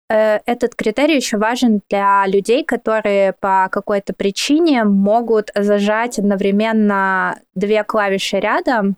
этот 0.07 0.75
критерий 0.75 1.15
еще 1.15 1.37
важен 1.37 1.81
для 1.89 2.25
людей, 2.27 2.63
которые 2.63 3.33
по 3.33 3.67
какой-то 3.71 4.13
причине 4.13 4.83
могут 4.83 5.51
зажать 5.55 6.19
одновременно 6.19 7.39
две 7.55 7.83
клавиши 7.83 8.39
рядом 8.39 8.97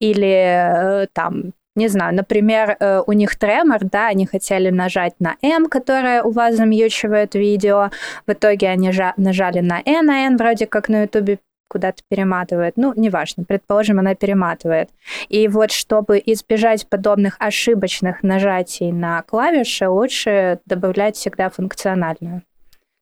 или 0.00 1.04
э, 1.04 1.06
там 1.12 1.52
не 1.76 1.88
знаю, 1.88 2.14
например, 2.14 2.76
э, 2.78 3.02
у 3.06 3.12
них 3.12 3.38
тремор, 3.38 3.78
да, 3.82 4.08
они 4.08 4.26
хотели 4.26 4.70
нажать 4.70 5.14
на 5.20 5.36
M, 5.40 5.66
которая 5.66 6.22
у 6.22 6.30
вас 6.30 6.56
замьючивает 6.56 7.34
видео, 7.34 7.90
в 8.26 8.32
итоге 8.32 8.68
они 8.68 8.90
нажали 9.16 9.60
на 9.60 9.80
N, 9.84 10.10
а 10.10 10.26
N 10.26 10.36
вроде 10.36 10.66
как 10.66 10.88
на 10.88 11.02
YouTube 11.02 11.40
куда-то 11.70 12.02
перематывает. 12.08 12.76
Ну, 12.76 12.92
неважно, 12.96 13.44
предположим, 13.44 14.00
она 14.00 14.14
перематывает. 14.14 14.90
И 15.28 15.46
вот 15.48 15.70
чтобы 15.70 16.20
избежать 16.26 16.88
подобных 16.88 17.36
ошибочных 17.38 18.22
нажатий 18.22 18.90
на 18.90 19.22
клавиши, 19.22 19.88
лучше 19.88 20.58
добавлять 20.66 21.16
всегда 21.16 21.48
функциональную. 21.48 22.42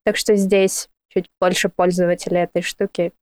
Так 0.04 0.16
что 0.16 0.36
здесь 0.36 0.88
чуть 1.08 1.26
больше 1.40 1.70
пользователей 1.70 2.42
этой 2.42 2.62
штуки. 2.62 3.12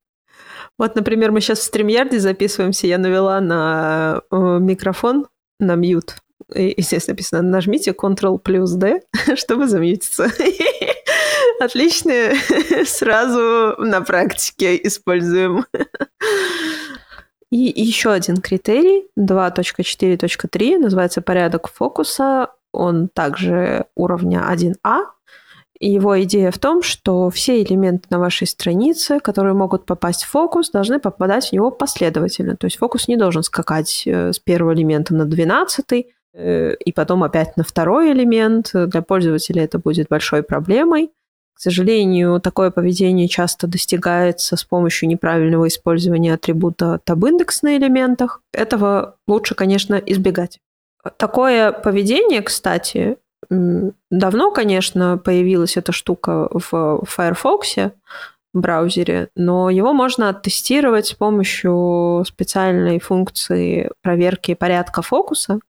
Вот, 0.78 0.96
например, 0.96 1.30
мы 1.30 1.40
сейчас 1.40 1.60
в 1.60 1.72
StreamYard 1.72 2.18
записываемся, 2.18 2.86
я 2.86 2.98
навела 2.98 3.40
на 3.40 4.20
э, 4.30 4.36
микрофон, 4.36 5.26
на 5.58 5.76
мьют. 5.76 6.16
И 6.54 6.74
здесь 6.82 7.06
написано, 7.08 7.42
нажмите 7.42 7.92
Ctrl 7.92 8.38
плюс 8.38 8.72
D, 8.72 9.00
чтобы 9.36 9.68
замьютиться. 9.68 10.30
Отлично, 11.60 12.12
сразу 12.84 13.74
на 13.78 14.02
практике 14.02 14.76
используем. 14.86 15.64
И 17.50 17.72
еще 17.82 18.10
один 18.10 18.38
критерий, 18.38 19.06
2.4.3, 19.18 20.78
называется 20.78 21.22
порядок 21.22 21.68
фокуса. 21.68 22.50
Он 22.72 23.08
также 23.08 23.86
уровня 23.94 24.44
1А. 24.50 25.04
Его 25.78 26.22
идея 26.22 26.50
в 26.50 26.58
том, 26.58 26.82
что 26.82 27.30
все 27.30 27.62
элементы 27.62 28.06
на 28.10 28.18
вашей 28.18 28.46
странице, 28.46 29.20
которые 29.20 29.54
могут 29.54 29.86
попасть 29.86 30.24
в 30.24 30.30
фокус, 30.30 30.70
должны 30.70 30.98
попадать 30.98 31.48
в 31.48 31.52
него 31.52 31.70
последовательно. 31.70 32.56
То 32.56 32.66
есть 32.66 32.78
фокус 32.78 33.08
не 33.08 33.16
должен 33.16 33.42
скакать 33.42 34.02
э, 34.06 34.32
с 34.32 34.38
первого 34.38 34.74
элемента 34.74 35.14
на 35.14 35.26
двенадцатый, 35.26 36.14
э, 36.32 36.74
и 36.74 36.92
потом 36.92 37.22
опять 37.22 37.56
на 37.58 37.62
второй 37.62 38.12
элемент. 38.12 38.70
Для 38.72 39.02
пользователя 39.02 39.64
это 39.64 39.78
будет 39.78 40.08
большой 40.08 40.42
проблемой. 40.42 41.10
К 41.56 41.60
сожалению, 41.60 42.38
такое 42.38 42.70
поведение 42.70 43.28
часто 43.28 43.66
достигается 43.66 44.56
с 44.56 44.64
помощью 44.64 45.08
неправильного 45.08 45.68
использования 45.68 46.34
атрибута 46.34 47.00
tab-индекс 47.06 47.62
на 47.62 47.78
элементах. 47.78 48.42
Этого 48.52 49.16
лучше, 49.26 49.54
конечно, 49.54 49.94
избегать. 49.94 50.60
Такое 51.16 51.72
поведение, 51.72 52.42
кстати, 52.42 53.16
давно, 53.48 54.50
конечно, 54.50 55.16
появилась 55.16 55.78
эта 55.78 55.92
штука 55.92 56.48
в 56.52 57.02
Firefox, 57.06 57.76
браузере, 58.52 59.30
но 59.34 59.70
его 59.70 59.94
можно 59.94 60.28
оттестировать 60.28 61.06
с 61.06 61.14
помощью 61.14 62.24
специальной 62.26 62.98
функции 63.00 63.90
проверки 64.02 64.52
порядка 64.54 65.00
фокуса. 65.00 65.60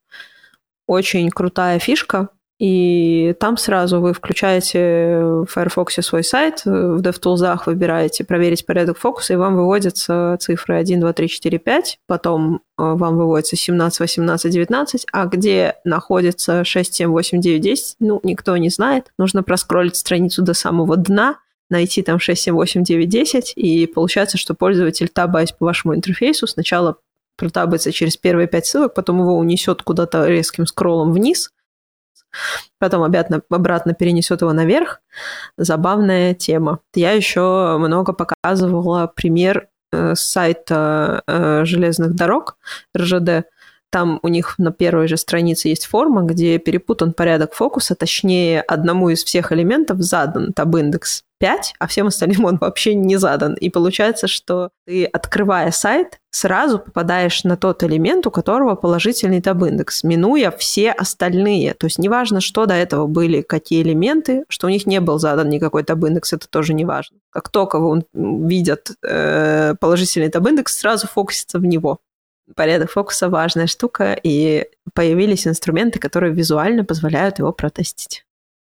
Очень 0.86 1.30
крутая 1.30 1.80
фишка. 1.80 2.30
И 2.60 3.36
там 3.40 3.56
сразу 3.56 4.02
вы 4.02 4.14
включаете 4.14 5.20
в 5.20 5.46
Firefox 5.46 5.94
свой 6.02 6.24
сайт, 6.24 6.66
в 6.66 7.02
DevTools 7.02 7.60
выбираете 7.68 8.24
проверить 8.24 8.66
порядок 8.66 8.98
фокуса, 8.98 9.34
и 9.34 9.36
вам 9.36 9.56
выводятся 9.56 10.38
цифры 10.40 10.76
1, 10.78 11.00
2, 11.00 11.14
3, 11.14 11.28
4, 11.28 11.60
5, 11.60 12.00
потом 12.08 12.56
э, 12.56 12.58
вам 12.78 13.18
выводится 13.18 13.56
17, 13.56 14.00
18, 14.00 14.52
19, 14.52 15.06
а 15.12 15.26
где 15.26 15.76
находится 15.84 16.64
6, 16.64 16.94
7, 16.96 17.10
8, 17.10 17.42
9, 17.42 17.62
10, 17.62 17.96
ну, 18.00 18.20
никто 18.24 18.58
не 18.58 18.70
знает. 18.70 19.12
Нужно 19.20 19.44
проскролить 19.44 19.96
страницу 19.96 20.42
до 20.42 20.56
самого 20.56 20.98
дна, 20.98 21.38
найти 21.70 22.02
там 22.02 22.20
6, 22.20 22.42
7, 22.42 22.56
8, 22.56 22.84
9, 22.84 23.08
10, 23.08 23.54
и 23.56 23.86
получается, 23.86 24.40
что 24.40 24.56
пользователь, 24.56 25.10
табаясь 25.10 25.52
по 25.52 25.66
вашему 25.66 25.96
интерфейсу, 25.96 26.48
сначала 26.48 26.98
протабается 27.36 27.92
через 27.92 28.18
первые 28.18 28.48
пять 28.48 28.66
ссылок, 28.66 28.96
потом 28.96 29.20
его 29.20 29.38
унесет 29.38 29.84
куда-то 29.84 30.26
резким 30.26 30.66
скроллом 30.66 31.14
вниз, 31.14 31.52
потом 32.80 33.04
обратно, 33.04 33.42
обратно 33.50 33.94
перенесет 33.94 34.42
его 34.42 34.54
наверх. 34.54 35.02
Забавная 35.58 36.34
тема. 36.34 36.80
Я 36.94 37.12
еще 37.12 37.78
много 37.80 38.14
показывала 38.14 39.08
пример 39.08 39.68
э, 39.92 40.16
с 40.16 40.22
сайта 40.22 41.24
э, 41.28 41.66
железных 41.66 42.16
дорог 42.16 42.58
РЖД, 42.96 43.46
там 43.90 44.20
у 44.22 44.28
них 44.28 44.56
на 44.58 44.72
первой 44.72 45.08
же 45.08 45.18
странице 45.18 45.70
есть 45.70 45.86
форма, 45.86 46.24
где 46.24 46.58
перепутан 46.58 47.14
порядок 47.14 47.54
фокуса, 47.54 47.96
точнее, 47.96 48.62
одному 48.62 49.10
из 49.10 49.24
всех 49.24 49.52
элементов 49.52 50.02
задан 50.02 50.54
таб-индекс 50.54 51.24
5, 51.40 51.76
а 51.80 51.88
всем 51.88 52.08
остальным 52.08 52.46
он 52.46 52.58
вообще 52.58 52.96
не 52.96 53.18
задан. 53.18 53.54
И 53.54 53.70
получается, 53.70 54.28
что 54.28 54.70
ты, 54.86 55.06
открывая 55.06 55.72
сайт, 55.72 56.20
сразу 56.32 56.80
попадаешь 56.80 57.44
на 57.44 57.58
тот 57.58 57.84
элемент, 57.84 58.28
у 58.28 58.32
которого 58.32 58.76
положительный 58.76 59.42
таб-индекс, 59.42 60.04
минуя 60.04 60.52
все 60.52 60.92
остальные. 60.92 61.74
То 61.76 61.88
есть 61.88 62.00
неважно, 62.00 62.42
что 62.42 62.66
до 62.66 62.74
этого 62.74 63.08
были, 63.08 63.42
какие 63.42 63.82
элементы, 63.82 64.46
что 64.50 64.68
у 64.68 64.70
них 64.70 64.86
не 64.86 65.00
был 65.00 65.20
задан 65.20 65.50
никакой 65.50 65.84
таб-индекс, 65.84 66.34
это 66.34 66.48
тоже 66.50 66.74
не 66.74 66.86
важно. 66.86 67.18
Как 67.30 67.50
только 67.50 67.80
вы 67.80 68.04
видят 68.14 68.92
э, 69.04 69.76
положительный 69.80 70.30
таб-индекс, 70.30 70.78
сразу 70.78 71.08
фокусится 71.08 71.60
в 71.60 71.66
него 71.66 72.00
порядок 72.56 72.92
фокуса 72.92 73.30
важная 73.30 73.68
штука, 73.68 74.18
и 74.22 74.66
появились 74.94 75.48
инструменты, 75.48 76.00
которые 76.00 76.34
визуально 76.34 76.84
позволяют 76.84 77.40
его 77.40 77.52
протестить. 77.52 78.24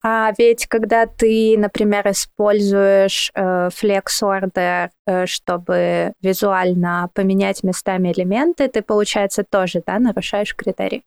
А 0.06 0.32
ведь 0.36 0.66
когда 0.66 1.06
ты, 1.06 1.56
например, 1.56 2.06
используешь 2.10 3.30
э, 3.34 3.68
Flex 3.68 4.04
Order, 4.22 4.90
э, 5.06 5.24
чтобы 5.24 6.12
визуально 6.20 7.08
поменять 7.14 7.62
местами 7.62 8.12
элементы, 8.12 8.68
ты, 8.68 8.82
получается, 8.82 9.44
тоже 9.44 9.82
да, 9.86 9.98
нарушаешь 9.98 10.54
критерий. 10.54 11.04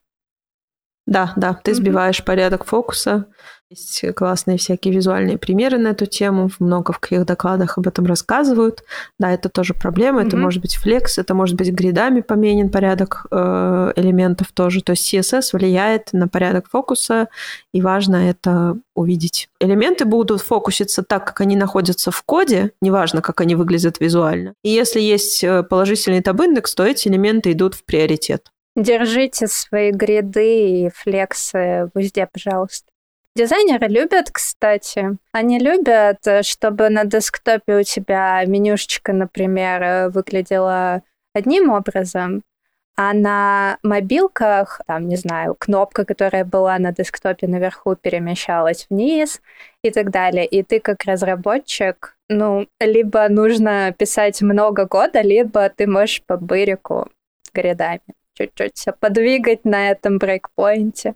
Да, 1.05 1.31
да, 1.35 1.53
ты 1.53 1.75
сбиваешь 1.75 2.19
mm-hmm. 2.19 2.25
порядок 2.25 2.65
фокуса. 2.65 3.27
Есть 3.69 4.01
классные 4.15 4.57
всякие 4.57 4.93
визуальные 4.93 5.37
примеры 5.37 5.77
на 5.77 5.89
эту 5.89 6.05
тему. 6.05 6.49
Много 6.59 6.93
в 6.93 6.99
каких 6.99 7.25
докладах 7.25 7.77
об 7.77 7.85
этом 7.85 8.05
рассказывают. 8.05 8.83
Да, 9.19 9.31
это 9.33 9.49
тоже 9.49 9.73
проблема. 9.73 10.21
Mm-hmm. 10.21 10.27
Это 10.27 10.37
может 10.37 10.61
быть 10.61 10.75
флекс, 10.75 11.17
это 11.17 11.33
может 11.33 11.57
быть 11.57 11.71
гридами 11.71 12.21
поменен 12.21 12.69
порядок 12.69 13.25
э, 13.29 13.93
элементов 13.97 14.53
тоже. 14.53 14.81
То 14.81 14.91
есть 14.91 15.13
CSS 15.13 15.49
влияет 15.51 16.13
на 16.13 16.29
порядок 16.29 16.69
фокуса, 16.69 17.27
и 17.73 17.81
важно 17.81 18.29
это 18.29 18.77
увидеть. 18.95 19.49
Элементы 19.59 20.05
будут 20.05 20.41
фокуситься 20.41 21.03
так, 21.03 21.25
как 21.25 21.41
они 21.41 21.57
находятся 21.57 22.09
в 22.09 22.23
коде, 22.23 22.71
неважно, 22.81 23.21
как 23.21 23.41
они 23.41 23.55
выглядят 23.55 23.99
визуально. 23.99 24.53
И 24.63 24.69
если 24.69 25.01
есть 25.01 25.43
э, 25.43 25.63
положительный 25.63 26.21
таб-индекс, 26.21 26.73
то 26.73 26.85
эти 26.85 27.09
элементы 27.09 27.51
идут 27.51 27.75
в 27.75 27.83
приоритет. 27.83 28.49
Держите 28.77 29.47
свои 29.47 29.91
гриды 29.91 30.85
и 30.85 30.89
флексы 30.93 31.89
в 31.93 31.97
узде, 31.97 32.29
пожалуйста. 32.31 32.85
Дизайнеры 33.37 33.87
любят, 33.87 34.31
кстати. 34.31 35.15
Они 35.31 35.59
любят, 35.59 36.25
чтобы 36.41 36.89
на 36.89 37.05
десктопе 37.05 37.81
у 37.81 37.83
тебя 37.83 38.43
менюшечка, 38.45 39.13
например, 39.13 40.09
выглядела 40.09 41.03
одним 41.35 41.69
образом, 41.69 42.41
а 42.95 43.13
на 43.13 43.77
мобилках, 43.83 44.81
там, 44.87 45.07
не 45.07 45.17
знаю, 45.17 45.53
кнопка, 45.53 46.03
которая 46.03 46.45
была 46.45 46.79
на 46.79 46.91
десктопе 46.91 47.45
наверху, 47.45 47.95
перемещалась 47.95 48.87
вниз 48.89 49.39
и 49.83 49.91
так 49.91 50.09
далее. 50.09 50.47
И 50.47 50.63
ты 50.63 50.79
как 50.79 51.03
разработчик, 51.05 52.17
ну, 52.29 52.65
либо 52.79 53.29
нужно 53.29 53.93
писать 53.95 54.41
много 54.41 54.87
кода, 54.87 55.21
либо 55.21 55.69
ты 55.69 55.85
можешь 55.85 56.23
по 56.23 56.37
бырику 56.37 57.07
грядами 57.53 58.01
чуть-чуть 58.33 58.85
подвигать 58.99 59.63
на 59.63 59.91
этом 59.91 60.17
брейкпоинте. 60.17 61.13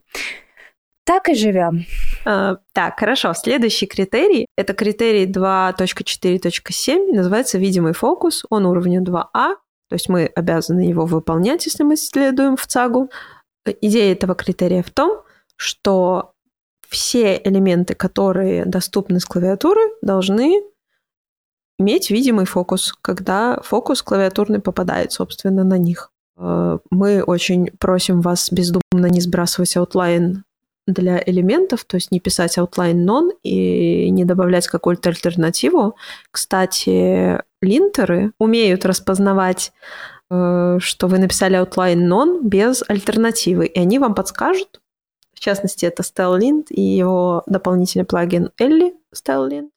Так 1.03 1.29
и 1.29 1.35
живем. 1.35 1.85
А, 2.25 2.57
так, 2.73 2.99
хорошо. 2.99 3.33
Следующий 3.33 3.87
критерий– 3.87 4.45
это 4.57 4.73
критерий 4.73 5.25
2.4.7, 5.25 7.13
называется 7.13 7.57
«Видимый 7.57 7.93
фокус». 7.93 8.45
Он 8.49 8.65
уровня 8.65 9.01
2А, 9.01 9.55
то 9.89 9.93
есть 9.95 10.09
мы 10.09 10.25
обязаны 10.25 10.81
его 10.81 11.05
выполнять, 11.05 11.65
если 11.65 11.83
мы 11.83 11.97
следуем 11.97 12.55
в 12.55 12.65
ЦАГу. 12.67 13.09
Идея 13.81 14.13
этого 14.13 14.35
критерия 14.35 14.83
в 14.83 14.89
том, 14.89 15.23
что 15.55 16.33
все 16.87 17.41
элементы, 17.43 17.95
которые 17.95 18.65
доступны 18.65 19.19
с 19.19 19.25
клавиатуры, 19.25 19.81
должны 20.01 20.61
иметь 21.79 22.11
видимый 22.11 22.45
фокус, 22.45 22.93
когда 23.01 23.59
фокус 23.63 24.01
клавиатурный 24.03 24.59
попадает, 24.59 25.11
собственно, 25.11 25.63
на 25.63 25.77
них. 25.77 26.11
Э, 26.37 26.77
мы 26.89 27.23
очень 27.23 27.71
просим 27.79 28.21
вас 28.21 28.51
бездумно 28.51 29.07
не 29.07 29.21
сбрасывать 29.21 29.75
outline 29.75 30.37
для 30.87 31.21
элементов, 31.25 31.83
то 31.85 31.95
есть 31.95 32.11
не 32.11 32.19
писать 32.19 32.57
outline 32.57 33.05
non 33.05 33.29
и 33.43 34.09
не 34.09 34.25
добавлять 34.25 34.67
какую-то 34.67 35.09
альтернативу. 35.09 35.95
Кстати, 36.31 37.41
линтеры 37.61 38.33
умеют 38.39 38.85
распознавать, 38.85 39.71
э, 40.29 40.77
что 40.79 41.07
вы 41.07 41.19
написали 41.19 41.59
outline 41.59 42.07
non 42.07 42.39
без 42.43 42.83
альтернативы, 42.87 43.67
и 43.67 43.79
они 43.79 43.99
вам 43.99 44.15
подскажут. 44.15 44.81
В 45.33 45.39
частности, 45.39 45.85
это 45.85 46.03
StyleLint 46.03 46.67
и 46.69 46.81
его 46.81 47.43
дополнительный 47.45 48.05
плагин 48.05 48.49
Ellie 48.59 48.93
StyleLint. 49.13 49.69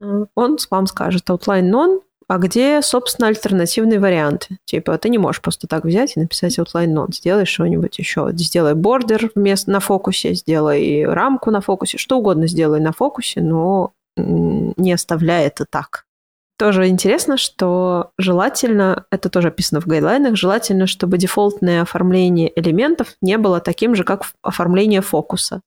Э, 0.00 0.26
он 0.34 0.58
вам 0.70 0.86
скажет 0.86 1.30
outline 1.30 1.70
non 1.70 2.00
а 2.30 2.38
где, 2.38 2.80
собственно, 2.80 3.26
альтернативные 3.26 3.98
варианты? 3.98 4.58
Типа, 4.64 4.96
ты 4.98 5.08
не 5.08 5.18
можешь 5.18 5.42
просто 5.42 5.66
так 5.66 5.84
взять 5.84 6.16
и 6.16 6.20
написать 6.20 6.60
outline 6.60 6.94
node. 6.94 7.12
Сделай 7.12 7.44
что-нибудь 7.44 7.98
еще. 7.98 8.30
Сделай 8.34 8.74
бордер 8.74 9.32
вместо 9.34 9.72
на 9.72 9.80
фокусе, 9.80 10.34
сделай 10.34 11.04
рамку 11.04 11.50
на 11.50 11.60
фокусе, 11.60 11.98
что 11.98 12.18
угодно 12.18 12.46
сделай 12.46 12.78
на 12.78 12.92
фокусе, 12.92 13.40
но 13.40 13.90
не 14.16 14.92
оставляй 14.92 15.48
это 15.48 15.64
так. 15.68 16.04
Тоже 16.56 16.86
интересно, 16.86 17.36
что 17.36 18.12
желательно, 18.16 19.06
это 19.10 19.28
тоже 19.28 19.48
описано 19.48 19.80
в 19.80 19.88
гайдлайнах, 19.88 20.36
желательно, 20.36 20.86
чтобы 20.86 21.18
дефолтное 21.18 21.82
оформление 21.82 22.52
элементов 22.54 23.16
не 23.20 23.38
было 23.38 23.58
таким 23.58 23.96
же, 23.96 24.04
как 24.04 24.22
оформление 24.40 25.00
фокуса. 25.00 25.62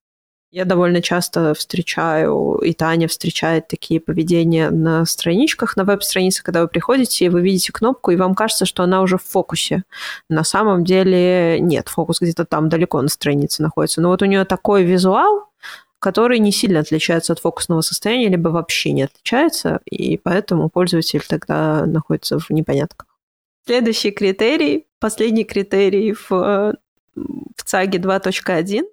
Я 0.53 0.65
довольно 0.65 1.01
часто 1.01 1.55
встречаю, 1.55 2.59
и 2.63 2.73
Таня 2.73 3.07
встречает 3.07 3.67
такие 3.67 3.99
поведения 3.99 4.69
на 4.69 5.03
страничках, 5.03 5.75
на 5.75 5.83
веб-странице, 5.83 6.43
когда 6.43 6.61
вы 6.61 6.67
приходите, 6.67 7.25
и 7.25 7.29
вы 7.29 7.41
видите 7.41 7.71
кнопку, 7.73 8.11
и 8.11 8.15
вам 8.15 8.35
кажется, 8.35 8.67
что 8.67 8.83
она 8.83 9.01
уже 9.01 9.17
в 9.17 9.23
фокусе. 9.23 9.81
На 10.29 10.43
самом 10.43 10.83
деле 10.83 11.59
нет, 11.59 11.89
фокус 11.89 12.21
где-то 12.21 12.45
там 12.45 12.69
далеко 12.69 13.01
на 13.01 13.07
странице 13.07 13.63
находится. 13.63 13.99
Но 13.99 14.09
вот 14.09 14.21
у 14.21 14.25
нее 14.25 14.45
такой 14.45 14.83
визуал, 14.83 15.49
который 15.97 16.37
не 16.37 16.51
сильно 16.51 16.81
отличается 16.81 17.33
от 17.33 17.39
фокусного 17.39 17.81
состояния, 17.81 18.29
либо 18.29 18.49
вообще 18.49 18.91
не 18.91 19.01
отличается, 19.01 19.79
и 19.85 20.19
поэтому 20.19 20.69
пользователь 20.69 21.23
тогда 21.27 21.87
находится 21.87 22.37
в 22.37 22.51
непонятках. 22.51 23.07
Следующий 23.65 24.11
критерий, 24.11 24.85
последний 24.99 25.45
критерий 25.45 26.13
в, 26.13 26.29
в 26.29 27.63
ЦАГе 27.65 27.97
2.1 27.97 28.83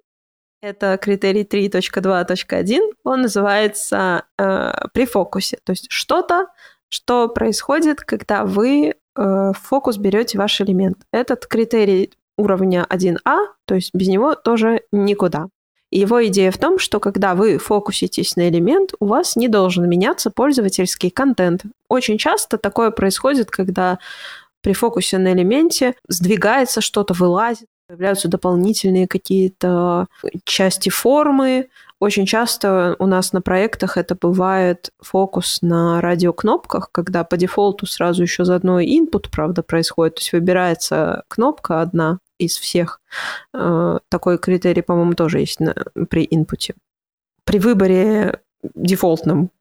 Это 0.61 0.97
критерий 0.97 1.43
3.2.1. 1.43 2.79
Он 3.03 3.21
называется 3.23 4.25
э, 4.37 4.71
при 4.93 5.05
фокусе. 5.05 5.57
То 5.63 5.71
есть 5.71 5.87
что-то, 5.89 6.47
что 6.87 7.27
происходит, 7.29 8.01
когда 8.01 8.45
вы 8.45 8.89
э, 8.89 8.93
в 9.15 9.57
фокус 9.59 9.97
берете 9.97 10.37
ваш 10.37 10.61
элемент. 10.61 10.97
Этот 11.11 11.47
критерий 11.47 12.11
уровня 12.37 12.85
1А, 12.89 13.47
то 13.65 13.73
есть 13.75 13.89
без 13.93 14.07
него 14.07 14.35
тоже 14.35 14.81
никуда. 14.91 15.47
Его 15.89 16.25
идея 16.27 16.51
в 16.51 16.57
том, 16.57 16.77
что 16.77 16.99
когда 16.99 17.33
вы 17.33 17.57
фокуситесь 17.57 18.35
на 18.35 18.47
элемент, 18.47 18.93
у 18.99 19.07
вас 19.07 19.35
не 19.35 19.47
должен 19.47 19.89
меняться 19.89 20.29
пользовательский 20.29 21.09
контент. 21.09 21.63
Очень 21.89 22.17
часто 22.17 22.57
такое 22.57 22.91
происходит, 22.91 23.49
когда 23.49 23.99
при 24.61 24.73
фокусе 24.73 25.17
на 25.17 25.33
элементе 25.33 25.95
сдвигается 26.07 26.81
что-то, 26.81 27.13
вылазит, 27.13 27.67
появляются 27.91 28.29
дополнительные 28.29 29.05
какие-то 29.05 30.07
части 30.45 30.87
формы. 30.87 31.67
Очень 31.99 32.25
часто 32.25 32.95
у 32.99 33.05
нас 33.05 33.33
на 33.33 33.41
проектах 33.41 33.97
это 33.97 34.15
бывает 34.15 34.91
фокус 35.01 35.61
на 35.61 35.99
радиокнопках, 35.99 36.89
когда 36.93 37.25
по 37.25 37.35
дефолту 37.35 37.85
сразу 37.85 38.21
еще 38.21 38.45
заодно 38.45 38.79
input, 38.79 39.25
правда, 39.29 39.61
происходит. 39.61 40.15
То 40.15 40.21
есть 40.21 40.31
выбирается 40.31 41.23
кнопка 41.27 41.81
одна, 41.81 42.19
из 42.39 42.57
всех. 42.57 43.01
Э, 43.53 43.99
такой 44.07 44.37
критерий, 44.39 44.81
по-моему, 44.81 45.13
тоже 45.13 45.39
есть 45.39 45.59
при 46.09 46.25
инпуте. 46.31 46.75
При 47.43 47.59
выборе 47.59 48.39
дефолтном 48.73 49.51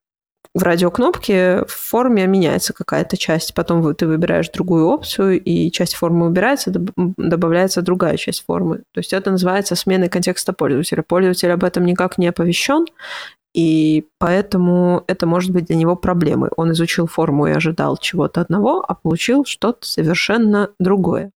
в 0.52 0.62
радиокнопке 0.62 1.64
в 1.66 1.72
форме 1.72 2.26
меняется 2.26 2.72
какая-то 2.72 3.16
часть, 3.16 3.54
потом 3.54 3.94
ты 3.94 4.06
выбираешь 4.06 4.50
другую 4.50 4.86
опцию, 4.88 5.40
и 5.40 5.70
часть 5.70 5.94
формы 5.94 6.26
убирается, 6.26 6.72
добавляется 6.72 7.82
другая 7.82 8.16
часть 8.16 8.44
формы. 8.44 8.78
То 8.92 8.98
есть 8.98 9.12
это 9.12 9.30
называется 9.30 9.76
сменой 9.76 10.08
контекста 10.08 10.52
пользователя. 10.52 11.02
Пользователь 11.02 11.52
об 11.52 11.62
этом 11.62 11.86
никак 11.86 12.18
не 12.18 12.26
оповещен, 12.26 12.86
и 13.54 14.08
поэтому 14.18 15.04
это 15.06 15.26
может 15.26 15.52
быть 15.52 15.66
для 15.66 15.76
него 15.76 15.94
проблемой. 15.94 16.50
Он 16.56 16.72
изучил 16.72 17.06
форму 17.06 17.46
и 17.46 17.52
ожидал 17.52 17.96
чего-то 17.96 18.40
одного, 18.40 18.84
а 18.86 18.94
получил 18.94 19.44
что-то 19.44 19.86
совершенно 19.86 20.70
другое. 20.80 21.30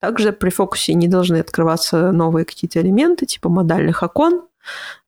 Также 0.00 0.32
при 0.32 0.50
фокусе 0.50 0.94
не 0.94 1.08
должны 1.08 1.38
открываться 1.38 2.12
новые 2.12 2.44
какие-то 2.44 2.80
элементы, 2.80 3.26
типа 3.26 3.48
модальных 3.48 4.02
окон, 4.02 4.42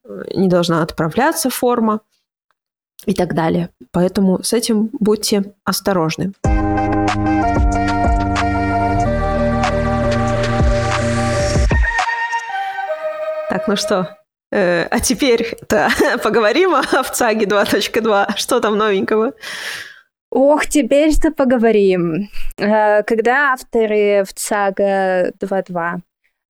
э, 0.03 0.23
не 0.35 0.49
должна 0.49 0.81
отправляться 0.81 1.49
форма 1.49 2.01
и 3.05 3.13
так 3.13 3.33
далее. 3.33 3.69
Поэтому 3.91 4.43
с 4.43 4.53
этим 4.53 4.89
будьте 4.99 5.53
осторожны. 5.63 6.33
Так, 13.49 13.67
ну 13.67 13.75
что, 13.75 14.17
э, 14.51 14.83
а 14.83 14.99
теперь 14.99 15.57
поговорим 16.23 16.75
о 16.75 16.83
ЦАГе 16.83 17.45
2.2. 17.45 18.35
Что 18.35 18.59
там 18.59 18.77
новенького? 18.77 19.33
Ох, 20.29 20.65
теперь-то 20.65 21.31
поговорим. 21.31 22.29
Э, 22.57 23.03
когда 23.03 23.53
авторы 23.53 24.23
в 24.25 24.33
ЦАГа 24.33 25.31
2.2 25.39 26.01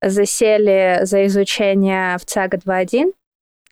засели 0.01 0.99
за 1.03 1.25
изучение 1.27 2.17
в 2.17 2.25
ЦАГа 2.25 2.57
2.1, 2.57 3.13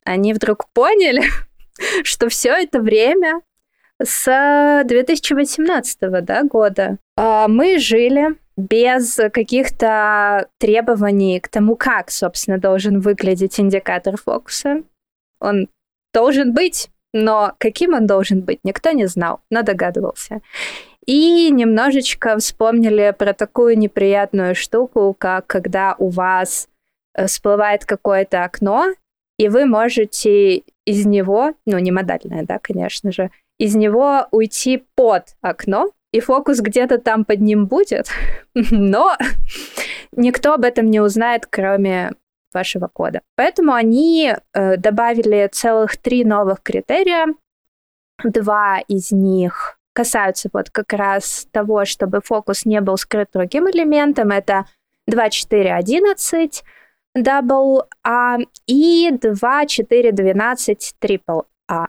они 0.06 0.34
вдруг 0.34 0.70
поняли, 0.74 1.24
что 2.04 2.30
все 2.30 2.50
это 2.50 2.80
время 2.80 3.42
с 4.02 4.84
2018 4.86 6.00
да, 6.24 6.44
года 6.44 6.98
а, 7.16 7.48
мы 7.48 7.80
жили 7.80 8.36
без 8.58 9.20
каких-то 9.34 10.48
требований 10.60 11.40
к 11.40 11.50
тому, 11.50 11.76
как, 11.76 12.12
собственно, 12.12 12.58
должен 12.58 13.00
выглядеть 13.00 13.60
индикатор 13.60 14.18
фокуса. 14.18 14.84
Он 15.40 15.68
должен 16.14 16.54
быть 16.54 16.90
но 17.16 17.54
каким 17.60 17.94
он 17.94 18.08
должен 18.08 18.42
быть, 18.42 18.60
никто 18.64 18.92
не 18.92 19.08
знал, 19.08 19.40
но 19.50 19.64
догадывался. 19.64 20.42
И 21.06 21.50
немножечко 21.50 22.38
вспомнили 22.38 23.16
про 23.18 23.32
такую 23.34 23.78
неприятную 23.78 24.54
штуку, 24.54 25.16
как 25.18 25.48
когда 25.48 25.96
у 25.98 26.10
вас 26.10 26.68
э, 27.14 27.28
всплывает 27.28 27.86
какое-то 27.86 28.44
окно, 28.44 28.88
и 29.38 29.48
вы 29.48 29.66
можете 29.66 30.64
из 30.86 31.06
него, 31.06 31.54
ну 31.66 31.78
не 31.80 31.92
модальное, 31.92 32.44
да, 32.44 32.60
конечно 32.60 33.12
же, 33.12 33.32
из 33.58 33.76
него 33.76 34.28
уйти 34.32 34.86
под 34.96 35.36
окно, 35.42 35.92
и 36.12 36.20
фокус 36.20 36.62
где-то 36.62 36.98
там 36.98 37.26
под 37.26 37.42
ним 37.42 37.66
будет, 37.66 38.08
но 38.54 39.18
никто 40.16 40.54
об 40.54 40.64
этом 40.64 40.90
не 40.90 41.00
узнает, 41.00 41.46
кроме 41.46 42.12
вашего 42.54 42.88
кода. 42.88 43.22
Поэтому 43.36 43.74
они 43.74 44.34
э, 44.54 44.78
добавили 44.78 45.50
целых 45.52 45.98
три 45.98 46.24
новых 46.24 46.62
критерия. 46.64 47.28
Два 48.24 48.80
из 48.88 49.12
них 49.12 49.78
касаются 49.94 50.50
вот 50.54 50.70
как 50.70 50.94
раз 50.94 51.48
того, 51.52 51.86
чтобы 51.86 52.22
фокус 52.22 52.66
не 52.66 52.80
был 52.82 52.98
скрыт 52.98 53.30
другим 53.34 53.70
элементом. 53.70 54.32
Это 54.32 54.66
2.4.11 55.10 56.64
double 57.16 57.84
A 58.04 58.38
и 58.68 59.10
2.4.12 59.12 60.94
triple 61.02 61.46
A. 61.70 61.88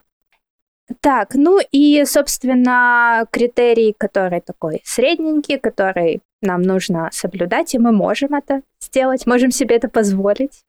Так, 1.01 1.35
ну 1.35 1.59
и, 1.73 2.05
собственно, 2.07 3.27
критерий, 3.31 3.95
который 3.99 4.41
такой 4.41 4.83
средненький, 4.85 5.59
который 5.59 6.21
нам 6.43 6.63
нужно 6.63 7.09
соблюдать, 7.13 7.75
и 7.75 7.79
мы 7.79 7.93
можем 7.93 8.35
это 8.35 8.63
сделать, 8.81 9.27
можем 9.27 9.51
себе 9.51 9.77
это 9.77 9.89
позволить. 9.89 10.63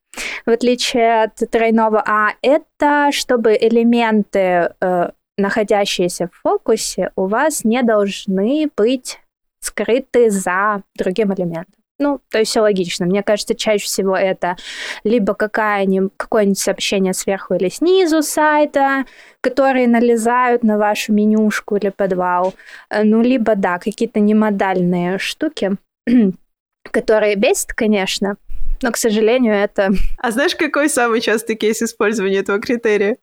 В 0.46 0.50
отличие 0.50 1.24
от 1.24 1.36
тройного 1.36 2.04
А, 2.06 2.32
это 2.41 3.12
чтобы 3.12 3.56
элементы, 3.60 4.74
э, 4.82 5.12
находящиеся 5.38 6.30
в 6.32 6.41
фокусе, 6.41 7.12
у 7.15 7.28
вас 7.28 7.63
не 7.63 7.84
должны 7.84 8.70
быть 8.76 9.20
скрыты 9.60 10.32
за 10.32 10.82
другим 10.96 11.34
элементом. 11.34 11.77
Ну, 12.00 12.22
то 12.30 12.38
есть 12.40 12.52
все 12.52 12.62
логично. 12.62 13.06
Мне 13.06 13.24
кажется, 13.24 13.56
чаще 13.56 13.86
всего 13.86 14.16
это 14.16 14.56
либо 15.04 15.34
какая-нибудь, 15.34 16.12
какое-нибудь 16.16 16.60
сообщение 16.60 17.14
сверху 17.14 17.56
или 17.56 17.70
снизу 17.70 18.22
сайта, 18.22 19.06
которые 19.42 19.88
налезают 19.88 20.64
на 20.64 20.78
вашу 20.78 21.12
менюшку 21.14 21.76
или 21.78 21.90
подвал. 21.90 22.54
Э, 22.90 23.04
ну, 23.04 23.22
либо, 23.22 23.56
да, 23.56 23.80
какие-то 23.80 24.20
немодальные 24.20 25.18
штуки, 25.18 25.72
которые 26.92 27.36
бесят, 27.36 27.74
конечно, 27.74 28.38
но, 28.82 28.92
к 28.92 28.98
сожалению, 28.98 29.56
это... 29.56 29.90
А 30.20 30.32
знаешь, 30.32 30.56
какой 30.56 30.90
самый 30.90 31.22
частый 31.22 31.56
кейс 31.56 31.82
использования 31.82 32.38
этого 32.38 32.60
критерия? 32.60 33.18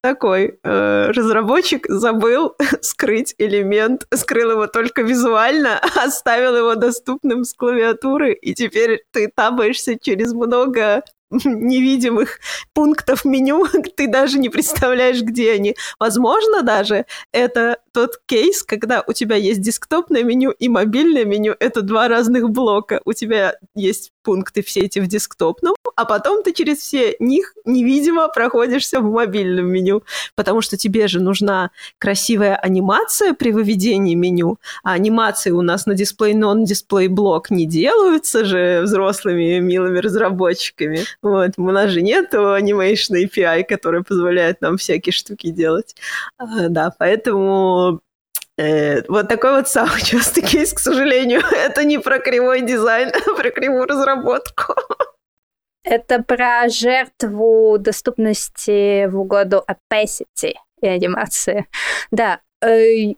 Такой 0.00 0.58
э, 0.62 1.10
разработчик 1.10 1.86
забыл 1.88 2.54
скрыть 2.80 3.34
элемент, 3.38 4.06
скрыл 4.14 4.52
его 4.52 4.66
только 4.66 5.02
визуально, 5.02 5.80
оставил 5.96 6.56
его 6.56 6.74
доступным 6.74 7.44
с 7.44 7.54
клавиатуры, 7.54 8.32
и 8.32 8.54
теперь 8.54 9.02
ты 9.12 9.30
табаешься 9.34 9.98
через 9.98 10.32
много 10.32 11.02
невидимых 11.30 12.38
пунктов 12.72 13.24
меню, 13.24 13.66
ты 13.96 14.08
даже 14.08 14.38
не 14.38 14.48
представляешь, 14.48 15.20
где 15.20 15.52
они. 15.52 15.76
Возможно, 15.98 16.62
даже 16.62 17.04
это 17.32 17.78
тот 17.92 18.20
кейс, 18.26 18.62
когда 18.62 19.02
у 19.06 19.12
тебя 19.12 19.36
есть 19.36 19.60
десктопное 19.60 20.22
меню 20.22 20.50
и 20.50 20.68
мобильное 20.68 21.24
меню. 21.24 21.56
Это 21.58 21.82
два 21.82 22.08
разных 22.08 22.50
блока. 22.50 23.00
У 23.04 23.12
тебя 23.12 23.56
есть 23.74 24.12
пункты 24.28 24.62
все 24.62 24.80
эти 24.80 24.98
в 24.98 25.06
десктопном, 25.06 25.74
а 25.96 26.04
потом 26.04 26.42
ты 26.42 26.52
через 26.52 26.78
все 26.78 27.16
них 27.18 27.54
невидимо 27.64 28.28
проходишься 28.28 29.00
в 29.00 29.10
мобильном 29.10 29.66
меню, 29.66 30.02
потому 30.34 30.60
что 30.60 30.76
тебе 30.76 31.08
же 31.08 31.18
нужна 31.18 31.70
красивая 31.98 32.54
анимация 32.56 33.32
при 33.32 33.52
выведении 33.52 34.14
меню, 34.14 34.58
а 34.82 34.92
анимации 34.92 35.50
у 35.50 35.62
нас 35.62 35.86
на 35.86 35.94
дисплей 35.94 36.34
нон-дисплей 36.34 37.08
блок 37.08 37.50
не 37.50 37.66
делаются 37.66 38.44
же 38.44 38.82
взрослыми 38.82 39.60
милыми 39.60 39.98
разработчиками. 39.98 41.00
Вот, 41.22 41.52
у 41.56 41.70
нас 41.70 41.90
же 41.90 42.02
нет 42.02 42.34
Animation 42.34 43.24
API, 43.24 43.64
который 43.64 44.04
позволяет 44.04 44.60
нам 44.60 44.76
всякие 44.76 45.14
штуки 45.14 45.48
делать. 45.48 45.96
А, 46.36 46.68
да, 46.68 46.92
поэтому 46.98 47.87
э, 48.58 49.02
вот 49.08 49.28
такой 49.28 49.52
вот 49.52 49.68
самый 49.68 50.00
частый 50.04 50.42
кейс, 50.42 50.72
к 50.72 50.78
сожалению. 50.78 51.42
Это 51.50 51.84
не 51.84 51.98
про 51.98 52.18
кривой 52.18 52.62
дизайн, 52.62 53.10
а 53.26 53.34
про 53.34 53.50
кривую 53.50 53.86
разработку. 53.86 54.74
Это 55.84 56.22
про 56.22 56.68
жертву 56.68 57.78
доступности 57.78 59.06
в 59.06 59.18
угоду 59.18 59.64
opacity 59.66 60.54
и 60.82 60.86
анимации. 60.86 61.66
Да, 62.10 62.40
э, 62.62 63.14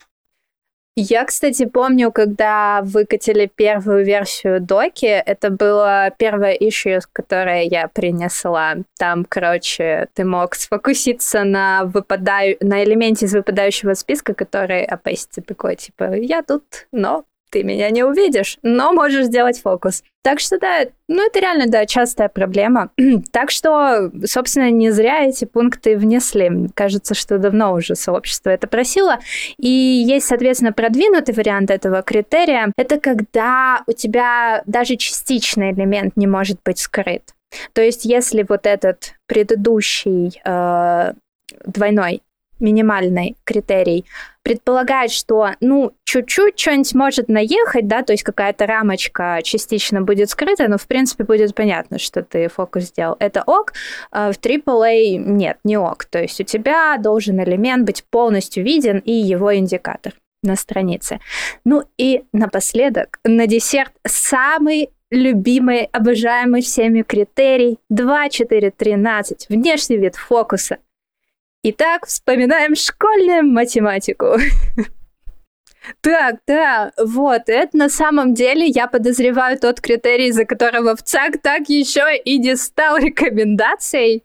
я, 1.01 1.25
кстати, 1.25 1.65
помню, 1.67 2.13
когда 2.13 2.81
выкатили 2.83 3.47
первую 3.47 4.05
версию 4.05 4.61
доки, 4.61 5.07
это 5.07 5.51
было 5.51 6.11
первое 6.19 6.57
issue, 6.57 7.01
которое 7.13 7.63
я 7.65 7.89
принесла. 7.89 8.77
Там, 8.99 9.25
короче, 9.25 10.09
ты 10.15 10.25
мог 10.25 10.55
сфокуситься 10.55 11.45
на, 11.45 11.85
выпадаю... 11.85 12.57
на 12.61 12.85
элементе 12.85 13.27
из 13.27 13.35
выпадающего 13.35 13.95
списка, 13.95 14.35
который 14.35 14.85
опасится 14.85 15.43
такой, 15.43 15.77
типа, 15.77 16.15
я 16.15 16.43
тут, 16.43 16.65
но 16.93 17.25
ты 17.51 17.63
меня 17.63 17.91
не 17.91 18.05
увидишь, 18.05 18.59
но 18.63 18.93
можешь 18.93 19.27
сделать 19.27 19.61
фокус. 19.61 20.03
Так 20.23 20.39
что 20.39 20.59
да, 20.59 20.85
ну 21.09 21.27
это 21.27 21.41
реально, 21.41 21.67
да, 21.67 21.87
частая 21.87 22.29
проблема. 22.29 22.91
так 23.33 23.51
что, 23.51 24.11
собственно, 24.25 24.71
не 24.71 24.91
зря 24.91 25.25
эти 25.25 25.45
пункты 25.45 25.97
внесли. 25.97 26.69
Кажется, 26.75 27.15
что 27.15 27.39
давно 27.39 27.73
уже 27.73 27.95
сообщество 27.95 28.51
это 28.51 28.67
просило. 28.67 29.19
И 29.59 29.69
есть, 29.69 30.27
соответственно, 30.27 30.73
продвинутый 30.73 31.35
вариант 31.35 31.71
этого 31.71 32.03
критерия. 32.03 32.73
Это 32.77 32.99
когда 33.01 33.83
у 33.87 33.93
тебя 33.93 34.63
даже 34.67 34.97
частичный 34.97 35.73
элемент 35.73 36.17
не 36.17 36.27
может 36.27 36.59
быть 36.65 36.79
скрыт. 36.79 37.35
То 37.73 37.83
есть, 37.83 38.05
если 38.05 38.47
вот 38.49 38.67
этот 38.67 39.15
предыдущий 39.27 40.41
э, 40.45 41.15
двойной 41.65 42.23
минимальный 42.61 43.37
критерий 43.45 44.05
предполагает, 44.43 45.11
что, 45.11 45.51
ну, 45.61 45.93
чуть-чуть 46.05 46.59
что-нибудь 46.59 46.95
может 46.95 47.29
наехать, 47.29 47.87
да, 47.87 48.03
то 48.03 48.13
есть 48.13 48.23
какая-то 48.23 48.67
рамочка 48.67 49.41
частично 49.43 50.01
будет 50.01 50.31
скрыта, 50.31 50.69
но, 50.69 50.79
в 50.79 50.87
принципе, 50.87 51.25
будет 51.25 51.55
понятно, 51.55 51.99
что 51.99 52.23
ты 52.23 52.49
фокус 52.49 52.85
сделал. 52.85 53.17
Это 53.19 53.43
ок. 53.47 53.73
А 54.11 54.33
в 54.33 54.39
AAA 54.39 55.17
нет, 55.17 55.59
не 55.65 55.77
ок. 55.77 56.05
То 56.07 56.21
есть 56.21 56.41
у 56.41 56.45
тебя 56.45 56.97
должен 56.99 57.43
элемент 57.43 57.85
быть 57.85 58.05
полностью 58.11 58.65
виден 58.65 58.99
и 58.99 59.13
его 59.13 59.55
индикатор 59.55 60.15
на 60.43 60.57
странице. 60.57 61.21
Ну 61.65 61.85
и 61.99 62.25
напоследок, 62.33 63.21
на 63.25 63.47
десерт, 63.47 63.93
самый 64.07 64.91
любимый, 65.11 65.85
обожаемый 65.93 66.63
всеми 66.63 67.03
критерий 67.03 67.79
2, 67.91 68.29
4, 68.31 68.71
13, 68.71 69.47
внешний 69.49 69.99
вид 69.99 70.17
фокуса– 70.17 70.79
Итак, 71.63 72.07
вспоминаем 72.07 72.75
школьную 72.75 73.45
математику. 73.45 74.37
Так, 76.03 76.37
да, 76.47 76.93
вот, 76.99 77.45
это 77.47 77.77
на 77.77 77.89
самом 77.89 78.35
деле, 78.35 78.67
я 78.67 78.87
подозреваю, 78.87 79.59
тот 79.59 79.81
критерий, 79.81 80.31
за 80.31 80.45
которого 80.45 80.95
в 80.95 81.03
ЦАК 81.03 81.41
так 81.43 81.69
еще 81.71 82.17
и 82.17 82.39
не 82.39 82.55
стал 82.57 82.99
рекомендацией, 82.99 84.23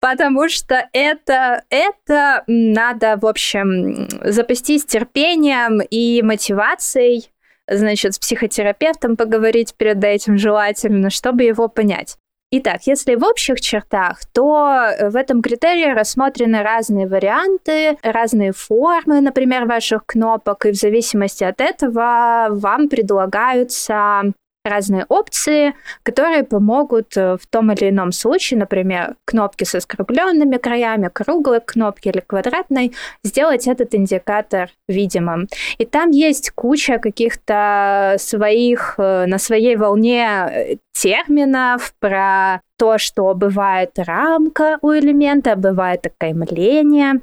потому 0.00 0.48
что 0.48 0.88
это, 0.94 1.64
это 1.68 2.44
надо, 2.46 3.18
в 3.20 3.26
общем, 3.26 4.08
запастись 4.24 4.86
терпением 4.86 5.80
и 5.82 6.22
мотивацией, 6.22 7.30
значит, 7.68 8.14
с 8.14 8.18
психотерапевтом 8.18 9.16
поговорить 9.16 9.74
перед 9.74 10.02
этим 10.02 10.38
желательно, 10.38 11.10
чтобы 11.10 11.44
его 11.44 11.68
понять. 11.68 12.16
Итак, 12.52 12.80
если 12.86 13.14
в 13.14 13.22
общих 13.22 13.60
чертах, 13.60 14.24
то 14.32 14.66
э, 14.66 15.08
в 15.08 15.14
этом 15.14 15.40
критерии 15.40 15.92
рассмотрены 15.92 16.64
разные 16.64 17.06
варианты, 17.06 17.96
разные 18.02 18.52
формы, 18.52 19.20
например, 19.20 19.66
ваших 19.66 20.04
кнопок, 20.04 20.66
и 20.66 20.72
в 20.72 20.74
зависимости 20.74 21.44
от 21.44 21.60
этого 21.60 22.48
вам 22.50 22.88
предлагаются 22.88 24.32
разные 24.64 25.06
опции, 25.08 25.74
которые 26.02 26.44
помогут 26.44 27.16
э, 27.16 27.36
в 27.36 27.46
том 27.46 27.72
или 27.72 27.88
ином 27.88 28.12
случае, 28.12 28.60
например, 28.60 29.16
кнопки 29.24 29.64
со 29.64 29.80
скругленными 29.80 30.56
краями, 30.58 31.08
круглой 31.12 31.60
кнопки 31.60 32.08
или 32.08 32.20
квадратной, 32.20 32.92
сделать 33.24 33.66
этот 33.66 33.94
индикатор 33.94 34.70
видимым. 34.88 35.48
И 35.78 35.86
там 35.86 36.10
есть 36.10 36.50
куча 36.50 36.98
каких-то 36.98 38.16
своих, 38.18 38.94
э, 38.98 39.26
на 39.26 39.38
своей 39.38 39.76
волне 39.76 40.26
э, 40.26 40.76
терминов 40.92 41.94
про 41.98 42.60
то, 42.76 42.98
что 42.98 43.34
бывает 43.34 43.92
рамка 43.96 44.78
у 44.82 44.92
элемента, 44.92 45.56
бывает 45.56 46.06
окаймление, 46.06 47.20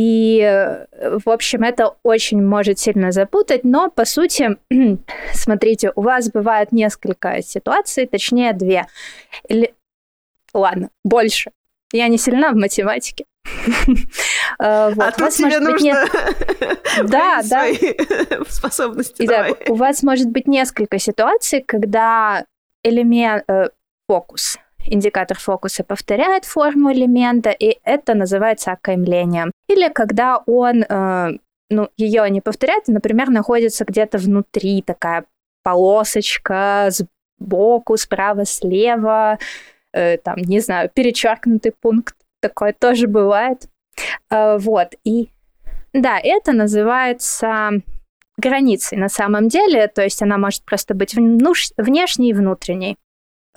и, 0.00 0.78
в 0.92 1.28
общем, 1.28 1.64
это 1.64 1.96
очень 2.04 2.40
может 2.40 2.78
сильно 2.78 3.10
запутать, 3.10 3.64
но, 3.64 3.90
по 3.90 4.04
сути, 4.04 4.56
смотрите, 5.34 5.90
у 5.96 6.02
вас 6.02 6.30
бывает 6.30 6.70
несколько 6.70 7.42
ситуаций, 7.42 8.06
точнее, 8.06 8.52
две. 8.52 8.86
Или... 9.48 9.74
Ладно, 10.54 10.90
больше. 11.04 11.50
Я 11.92 12.06
не 12.06 12.16
сильна 12.16 12.52
в 12.52 12.54
математике. 12.54 13.24
А 14.60 14.92
тут 15.12 15.30
тебе 15.30 15.58
нужно 15.58 16.04
да, 17.08 17.40
да. 17.42 17.66
способности. 18.48 19.28
У 19.68 19.74
вас 19.74 20.04
может 20.04 20.28
быть 20.30 20.46
несколько 20.46 20.98
ситуаций, 21.00 21.62
когда 21.62 22.44
элемент 22.84 23.44
э, 23.48 23.70
фокус 24.06 24.58
индикатор 24.92 25.38
фокуса 25.38 25.84
повторяет 25.84 26.44
форму 26.44 26.92
элемента, 26.92 27.50
и 27.50 27.78
это 27.84 28.14
называется 28.14 28.72
окаймлением. 28.72 29.52
Или 29.68 29.88
когда 29.88 30.42
он 30.46 30.82
э, 30.82 31.38
ну, 31.70 31.88
ее 31.96 32.28
не 32.30 32.40
повторяет, 32.40 32.84
а, 32.88 32.92
например, 32.92 33.30
находится 33.30 33.84
где-то 33.84 34.18
внутри 34.18 34.82
такая 34.82 35.24
полосочка 35.62 36.88
сбоку, 36.90 37.96
справа, 37.96 38.44
слева, 38.44 39.38
э, 39.92 40.18
там, 40.18 40.36
не 40.38 40.60
знаю, 40.60 40.90
перечеркнутый 40.92 41.72
пункт, 41.72 42.16
такое 42.40 42.72
тоже 42.72 43.06
бывает. 43.06 43.68
Э, 44.30 44.58
вот, 44.58 44.94
и 45.04 45.28
да, 45.92 46.18
это 46.22 46.52
называется 46.52 47.70
границей 48.36 48.96
на 48.96 49.08
самом 49.08 49.48
деле, 49.48 49.88
то 49.88 50.02
есть 50.02 50.22
она 50.22 50.38
может 50.38 50.64
просто 50.64 50.94
быть 50.94 51.14
внешней 51.14 52.30
и 52.30 52.34
внутренней. 52.34 52.96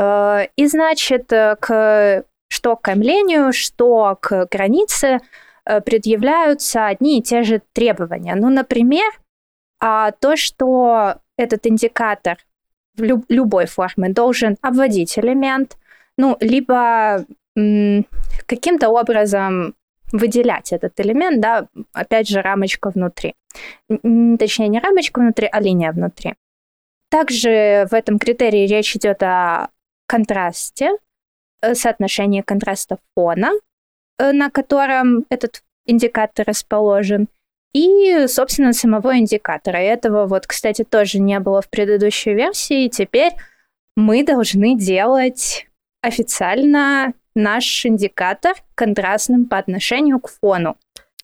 И, 0.01 0.67
значит, 0.67 1.27
к, 1.27 2.25
что 2.49 2.75
к 2.75 2.81
кормлению, 2.81 3.53
что 3.53 4.17
к 4.19 4.47
границе 4.49 5.19
э, 5.65 5.79
предъявляются 5.81 6.87
одни 6.87 7.19
и 7.19 7.21
те 7.21 7.43
же 7.43 7.61
требования. 7.73 8.35
Ну, 8.35 8.49
например, 8.49 9.09
а, 9.79 10.11
то, 10.11 10.35
что 10.35 11.15
этот 11.37 11.65
индикатор 11.67 12.37
в 12.95 13.03
люб- 13.03 13.25
любой 13.29 13.65
форме 13.65 14.09
должен 14.09 14.57
обводить 14.61 15.17
элемент, 15.17 15.77
ну, 16.17 16.37
либо 16.39 17.25
м- 17.55 18.05
каким-то 18.45 18.89
образом 18.89 19.75
выделять 20.11 20.73
этот 20.73 20.99
элемент, 20.99 21.39
да, 21.41 21.67
опять 21.93 22.27
же, 22.27 22.41
рамочка 22.41 22.89
внутри. 22.89 23.33
Точнее, 23.87 24.67
не 24.67 24.79
рамочка 24.79 25.19
внутри, 25.19 25.47
а 25.51 25.61
линия 25.61 25.91
внутри. 25.91 26.35
Также 27.09 27.87
в 27.89 27.93
этом 27.93 28.19
критерии 28.19 28.67
речь 28.67 28.95
идет 28.95 29.23
о 29.23 29.69
контрасте, 30.11 30.91
э, 31.61 31.73
соотношение 31.73 32.43
контраста 32.43 32.97
фона, 33.15 33.51
э, 34.19 34.33
на 34.33 34.49
котором 34.49 35.25
этот 35.29 35.63
индикатор 35.85 36.45
расположен, 36.47 37.27
и, 37.73 38.27
собственно, 38.27 38.73
самого 38.73 39.17
индикатора. 39.17 39.77
Этого 39.77 40.27
вот, 40.27 40.47
кстати, 40.47 40.83
тоже 40.83 41.19
не 41.19 41.39
было 41.39 41.61
в 41.61 41.69
предыдущей 41.69 42.33
версии. 42.33 42.89
Теперь 42.89 43.31
мы 43.95 44.25
должны 44.25 44.77
делать 44.77 45.67
официально 46.01 47.13
наш 47.33 47.85
индикатор 47.85 48.55
контрастным 48.75 49.45
по 49.45 49.57
отношению 49.57 50.19
к 50.19 50.29
фону. 50.29 50.75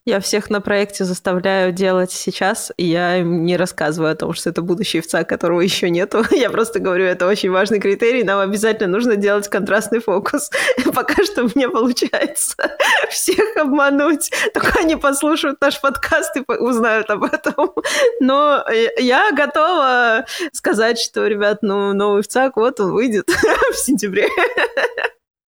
Я 0.08 0.22
всех 0.22 0.49
на 0.49 0.62
проекте 0.62 1.03
заставляю 1.03 1.74
делать 1.74 2.14
сейчас, 2.14 2.72
и 2.78 2.86
я 2.86 3.18
им 3.18 3.43
не 3.43 3.58
рассказываю 3.58 4.14
о 4.14 4.16
том, 4.16 4.34
что 4.34 4.49
это 4.49 4.62
будущий 4.62 5.01
ВЦА, 5.01 5.26
которого 5.26 5.60
еще 5.60 5.89
нету. 5.89 6.24
Я 6.32 6.49
просто 6.49 6.80
говорю, 6.80 7.03
это 7.03 7.28
очень 7.28 7.51
важный 7.51 7.82
критерий, 7.82 8.24
нам 8.24 8.39
обязательно 8.39 8.88
нужно 8.88 9.18
делать 9.18 9.49
контрастный 9.49 9.99
фокус. 9.99 10.49
Пока 10.95 11.26
что 11.26 11.49
мне 11.53 11.68
получается 11.68 12.55
всех 13.10 13.58
обмануть. 13.58 14.32
Только 14.53 14.80
они 14.80 14.95
послушают 14.95 15.60
наш 15.60 15.82
подкаст 15.82 16.38
и 16.38 16.53
узнают 16.53 17.10
об 17.10 17.26
этом. 17.26 17.74
Но 18.22 18.64
я 18.97 19.34
готова 19.34 20.26
сказать, 20.53 20.99
что, 20.99 21.28
ребят, 21.28 21.58
ну, 21.64 21.91
новый 21.91 22.22
ВЦАК, 22.22 22.55
вот 22.55 22.80
он 22.80 22.93
выйдет 22.93 23.28
в 23.28 23.76
сентябре. 23.76 24.30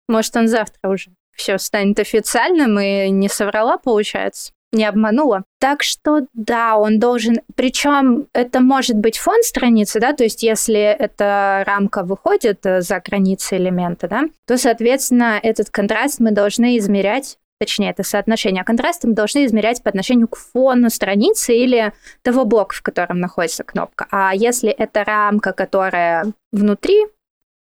Может, 0.07 0.35
он 0.35 0.47
завтра 0.47 0.89
уже 0.89 1.11
все 1.37 1.57
станет 1.57 1.99
официальным 1.99 2.79
и 2.79 3.09
не 3.09 3.29
соврала, 3.29 3.77
получается 3.77 4.51
не 4.73 4.85
обманула. 4.85 5.43
Так 5.59 5.81
что 5.83 6.27
да, 6.33 6.77
он 6.77 6.99
должен, 6.99 7.39
причем 7.55 8.27
это 8.33 8.59
может 8.59 8.97
быть 8.97 9.17
фон 9.17 9.41
страницы, 9.41 9.99
да, 9.99 10.13
то 10.13 10.23
есть 10.23 10.43
если 10.43 10.79
эта 10.79 11.63
рамка 11.65 12.03
выходит 12.03 12.65
э, 12.65 12.81
за 12.81 12.99
границы 12.99 13.55
элемента, 13.57 14.07
да, 14.07 14.23
то, 14.45 14.57
соответственно, 14.57 15.39
этот 15.41 15.69
контраст 15.69 16.19
мы 16.19 16.31
должны 16.31 16.77
измерять 16.77 17.37
точнее, 17.59 17.89
это 17.89 18.03
соотношение 18.03 18.63
контраста 18.63 19.07
мы 19.07 19.15
должны 19.15 19.45
измерять 19.45 19.81
по 19.81 19.89
отношению 19.89 20.27
к 20.27 20.37
фону 20.37 20.91
страницы 20.91 21.55
или 21.55 21.91
того 22.21 22.45
блока, 22.45 22.75
в 22.75 22.83
котором 22.83 23.19
находится 23.19 23.63
кнопка. 23.63 24.05
А 24.11 24.33
если 24.35 24.69
это 24.69 25.03
рамка, 25.03 25.53
которая 25.53 26.25
внутри 26.51 27.07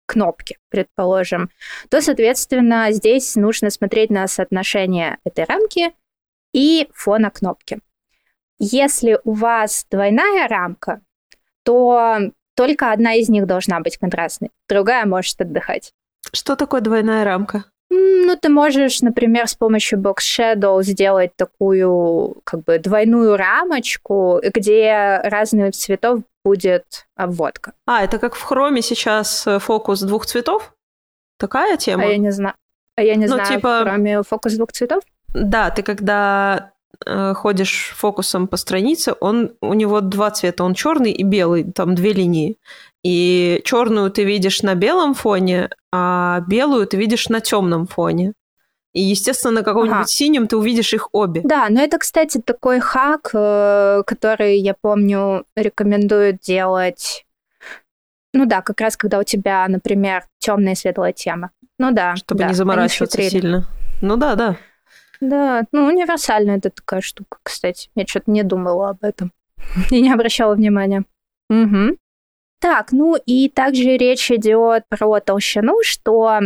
кнопки, 0.06 0.58
предположим, 0.70 1.50
то, 1.90 2.02
соответственно, 2.02 2.92
здесь 2.92 3.36
нужно 3.36 3.70
смотреть 3.70 4.10
на 4.10 4.28
соотношение 4.28 5.18
этой 5.24 5.46
рамки 5.46 5.94
и 6.54 6.88
фона 6.94 7.32
кнопки. 7.32 7.80
Если 8.58 9.20
у 9.24 9.34
вас 9.34 9.86
двойная 9.90 10.48
рамка, 10.48 11.02
то 11.64 12.20
только 12.56 12.92
одна 12.92 13.16
из 13.16 13.28
них 13.28 13.46
должна 13.48 13.80
быть 13.82 13.98
контрастной, 13.98 14.52
другая 14.70 15.06
может 15.06 15.42
отдыхать. 15.42 15.94
Что 16.32 16.56
такое 16.56 16.82
двойная 16.82 17.26
рамка? 17.26 17.66
Ну, 17.96 18.36
ты 18.36 18.50
можешь, 18.50 19.02
например, 19.02 19.48
с 19.48 19.56
помощью 19.56 20.00
Box 20.00 20.18
Shadow 20.20 20.84
сделать 20.84 21.36
такую 21.36 22.42
как 22.44 22.64
бы 22.64 22.80
двойную 22.80 23.38
рамочку, 23.38 24.42
где 24.54 25.22
разных 25.24 25.76
цветов 25.76 26.22
будет 26.44 27.08
обводка. 27.16 27.74
А, 27.86 28.04
это 28.04 28.20
как 28.20 28.36
в 28.36 28.42
хроме 28.42 28.82
сейчас 28.82 29.48
э, 29.48 29.60
фокус 29.60 30.02
двух 30.02 30.26
цветов? 30.26 30.74
Такая 31.38 31.78
тема? 31.78 32.04
А 32.04 32.06
я 32.08 32.18
не 32.18 32.32
знаю. 32.32 32.56
А 32.96 33.02
я 33.02 33.16
не 33.16 33.26
ну, 33.26 33.34
знаю, 33.34 33.56
типа... 33.56 33.82
кроме 33.84 34.24
фокус 34.24 34.54
двух 34.54 34.72
цветов? 34.72 35.04
Да, 35.34 35.70
ты 35.70 35.82
когда 35.82 36.74
э, 37.06 37.34
ходишь 37.34 37.94
фокусом 37.96 38.48
по 38.48 38.58
странице, 38.58 39.14
он 39.20 39.54
у 39.62 39.74
него 39.74 40.02
два 40.02 40.32
цвета, 40.32 40.64
он 40.64 40.74
черный 40.74 41.12
и 41.12 41.24
белый, 41.24 41.64
там 41.64 41.96
две 41.96 42.14
линии. 42.14 42.58
И 43.06 43.62
черную 43.64 44.10
ты 44.10 44.24
видишь 44.24 44.64
на 44.64 44.74
белом 44.74 45.14
фоне, 45.14 45.70
а 45.92 46.40
белую 46.48 46.88
ты 46.88 46.98
видишь 46.98 47.30
на 47.30 47.40
темном 47.40 47.86
фоне. 47.86 48.34
И, 48.94 49.02
естественно, 49.02 49.54
на 49.54 49.64
каком-нибудь 49.64 49.96
ага. 49.96 50.08
синем 50.08 50.48
ты 50.48 50.58
увидишь 50.58 50.92
их 50.92 51.10
обе. 51.12 51.42
Да, 51.44 51.68
но 51.70 51.84
это, 51.84 52.00
кстати, 52.00 52.42
такой 52.42 52.80
хак, 52.80 53.30
э, 53.32 54.02
который, 54.08 54.58
я 54.58 54.74
помню, 54.74 55.46
рекомендуют 55.56 56.40
делать. 56.40 57.28
Ну 58.34 58.48
да, 58.48 58.64
как 58.64 58.82
раз 58.82 58.98
когда 58.98 59.20
у 59.20 59.24
тебя, 59.24 59.68
например, 59.68 60.24
темная 60.40 60.74
и 60.74 60.76
светлая 60.76 61.14
тема. 61.14 61.52
Ну 61.78 61.92
да. 61.92 62.16
Чтобы 62.16 62.40
да, 62.40 62.48
не 62.48 62.56
заморачиваться 62.56 63.22
сильно. 63.22 63.68
Ну 64.02 64.18
да, 64.18 64.34
да. 64.34 64.58
Да, 65.22 65.66
ну 65.72 65.86
универсальная 65.86 66.58
это 66.58 66.72
такая 66.72 67.02
штука, 67.02 67.38
кстати. 67.44 67.92
Я 67.94 68.08
что-то 68.08 68.32
не 68.32 68.42
думала 68.42 68.90
об 68.90 69.04
этом 69.04 69.32
и 69.92 70.02
не 70.02 70.12
обращала 70.12 70.56
внимания. 70.56 71.04
Угу. 71.52 71.98
Так, 72.66 72.92
ну 72.92 73.16
и 73.16 73.48
также 73.48 73.96
речь 73.96 74.32
идет 74.32 74.86
про 74.90 75.20
толщину, 75.20 75.84
что 75.84 76.40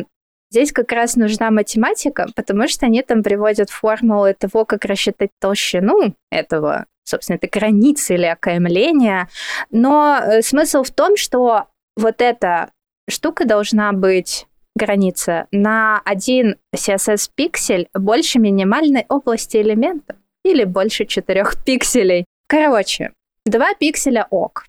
здесь 0.51 0.73
как 0.73 0.91
раз 0.91 1.15
нужна 1.15 1.49
математика, 1.49 2.27
потому 2.35 2.67
что 2.67 2.87
они 2.87 3.01
там 3.03 3.23
приводят 3.23 3.69
формулы 3.69 4.33
того, 4.37 4.65
как 4.65 4.83
рассчитать 4.83 5.29
толщину 5.39 6.15
этого, 6.29 6.87
собственно, 7.05 7.37
этой 7.37 7.49
границы 7.49 8.15
или 8.15 8.25
окаймления. 8.25 9.29
Но 9.71 10.19
э, 10.21 10.41
смысл 10.41 10.83
в 10.83 10.91
том, 10.91 11.15
что 11.15 11.67
вот 11.95 12.21
эта 12.21 12.71
штука 13.09 13.45
должна 13.45 13.93
быть 13.93 14.45
граница 14.75 15.47
на 15.53 16.01
один 16.03 16.57
CSS-пиксель 16.75 17.87
больше 17.93 18.39
минимальной 18.39 19.05
области 19.07 19.55
элемента 19.55 20.17
или 20.43 20.65
больше 20.65 21.05
четырех 21.05 21.63
пикселей. 21.63 22.25
Короче, 22.49 23.13
два 23.45 23.73
пикселя 23.73 24.27
ок. 24.29 24.65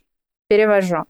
Перевожу. 0.49 1.07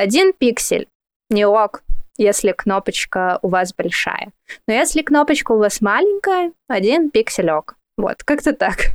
Один 0.00 0.32
пиксель 0.32 0.88
не 1.28 1.44
ок, 1.44 1.82
если 2.16 2.52
кнопочка 2.52 3.38
у 3.42 3.50
вас 3.50 3.74
большая. 3.74 4.32
Но 4.66 4.72
если 4.72 5.02
кнопочка 5.02 5.52
у 5.52 5.58
вас 5.58 5.82
маленькая, 5.82 6.52
один 6.68 7.10
пиксель 7.10 7.50
ок. 7.50 7.76
Вот, 7.98 8.24
как-то 8.24 8.54
так. 8.54 8.92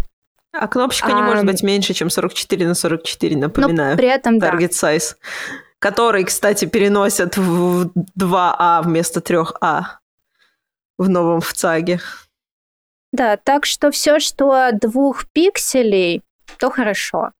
А 0.52 0.68
кнопочка 0.68 1.10
а, 1.10 1.12
не 1.12 1.22
может 1.22 1.46
быть 1.46 1.62
меньше, 1.62 1.94
чем 1.94 2.10
44 2.10 2.68
на 2.68 2.74
44, 2.74 3.38
напоминаю. 3.38 3.92
Но 3.92 3.98
при 3.98 4.08
этом, 4.08 4.40
Target 4.40 4.72
да. 4.82 4.96
size. 4.96 5.16
Который, 5.78 6.24
кстати, 6.24 6.66
переносят 6.66 7.38
в 7.38 7.92
2А 8.20 8.56
а 8.58 8.82
вместо 8.82 9.20
3А 9.20 9.84
в 10.98 11.08
новом 11.08 11.40
ВЦАГе. 11.42 12.00
Да, 13.14 13.38
так 13.38 13.68
что 13.68 13.92
все, 13.92 14.18
что 14.18 14.72
двух 14.72 15.30
пикселей, 15.34 16.24
то 16.58 16.72
хорошо. 16.72 17.32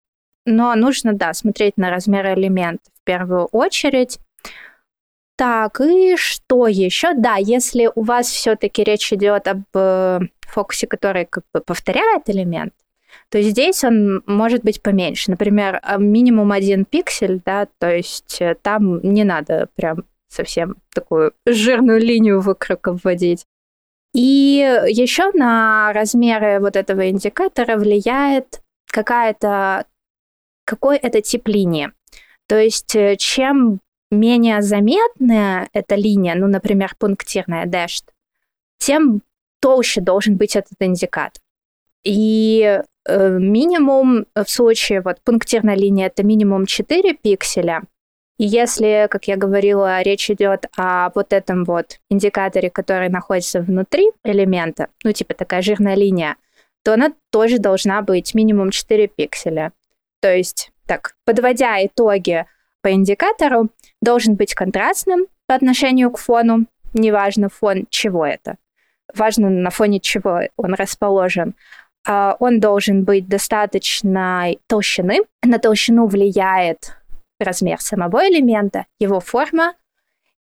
Но 0.46 0.76
нужно, 0.76 1.14
да, 1.14 1.34
смотреть 1.34 1.78
на 1.78 1.90
размер 1.90 2.28
элемента 2.36 2.92
первую 3.06 3.46
очередь. 3.46 4.20
Так, 5.38 5.82
и 5.82 6.16
что 6.16 6.68
еще? 6.68 7.14
Да, 7.14 7.36
если 7.38 7.90
у 7.94 8.04
вас 8.04 8.28
все-таки 8.28 8.84
речь 8.84 9.12
идет 9.12 9.48
об 9.48 9.64
э, 9.74 10.20
фокусе, 10.42 10.88
который 10.88 11.26
как 11.26 11.44
бы 11.54 11.60
повторяет 11.60 12.30
элемент, 12.30 12.74
то 13.30 13.42
здесь 13.42 13.84
он 13.84 14.24
может 14.26 14.64
быть 14.64 14.82
поменьше. 14.82 15.32
Например, 15.32 15.82
э, 15.84 15.98
минимум 15.98 16.54
один 16.54 16.86
пиксель, 16.86 17.42
да, 17.46 17.68
то 17.80 17.94
есть 17.94 18.42
э, 18.42 18.56
там 18.62 19.02
не 19.02 19.26
надо 19.26 19.68
прям 19.76 20.06
совсем 20.30 20.78
такую 20.94 21.34
жирную 21.46 22.00
линию 22.00 22.40
вокруг 22.40 22.88
вводить. 23.04 23.46
И 24.14 24.82
еще 24.88 25.32
на 25.34 25.92
размеры 25.92 26.62
вот 26.62 26.78
этого 26.78 27.10
индикатора 27.10 27.76
влияет 27.76 28.62
какая-то 28.90 29.86
какой 30.66 30.98
это 30.98 31.22
тип 31.22 31.48
линии. 31.48 31.92
То 32.48 32.60
есть 32.60 32.96
э, 32.96 33.16
чем 33.18 33.80
менее 34.12 34.62
заметная 34.62 35.70
эта 35.74 35.96
линия, 35.96 36.36
ну, 36.36 36.48
например, 36.48 36.96
пунктирная 36.98 37.66
dashed, 37.66 38.06
тем 38.78 39.22
толще 39.60 40.02
должен 40.02 40.38
быть 40.38 40.56
этот 40.56 40.76
индикатор. 40.80 41.42
И 42.04 42.82
э, 43.08 43.30
минимум 43.40 44.28
в 44.36 44.48
случае 44.48 45.02
вот 45.02 45.22
пунктирной 45.24 45.76
линии 45.76 46.06
это 46.06 46.24
минимум 46.24 46.68
4 46.68 47.16
пикселя. 47.16 47.82
И 48.38 48.46
если, 48.46 49.08
как 49.10 49.28
я 49.28 49.38
говорила, 49.38 50.02
речь 50.02 50.30
идет 50.30 50.66
о 50.78 51.10
вот 51.16 51.32
этом 51.34 51.64
вот 51.64 52.00
индикаторе, 52.10 52.70
который 52.70 53.10
находится 53.10 53.62
внутри 53.62 54.12
элемента, 54.24 54.90
ну 55.04 55.14
типа 55.14 55.34
такая 55.34 55.62
жирная 55.62 55.96
линия, 55.96 56.36
то 56.84 56.94
она 56.94 57.14
тоже 57.32 57.58
должна 57.58 58.02
быть 58.02 58.36
минимум 58.36 58.70
4 58.70 59.08
пикселя. 59.08 59.72
То 60.22 60.36
есть 60.36 60.72
так, 60.86 61.16
подводя 61.26 61.84
итоги 61.86 62.46
по 62.82 62.92
индикатору, 62.92 63.70
должен 64.02 64.36
быть 64.36 64.54
контрастным 64.54 65.28
по 65.48 65.56
отношению 65.56 66.12
к 66.12 66.18
фону, 66.18 66.66
неважно 66.94 67.50
фон 67.50 67.88
чего 67.90 68.26
это, 68.26 68.58
важно 69.14 69.50
на 69.50 69.70
фоне 69.70 70.00
чего 70.00 70.42
он 70.58 70.74
расположен. 70.74 71.56
А, 72.08 72.36
он 72.40 72.60
должен 72.60 73.04
быть 73.04 73.28
достаточной 73.28 74.60
толщины. 74.68 75.22
На 75.44 75.60
толщину 75.60 76.08
влияет 76.08 76.98
размер 77.40 77.82
самого 77.82 78.28
элемента, 78.28 78.86
его 79.00 79.20
форма 79.20 79.74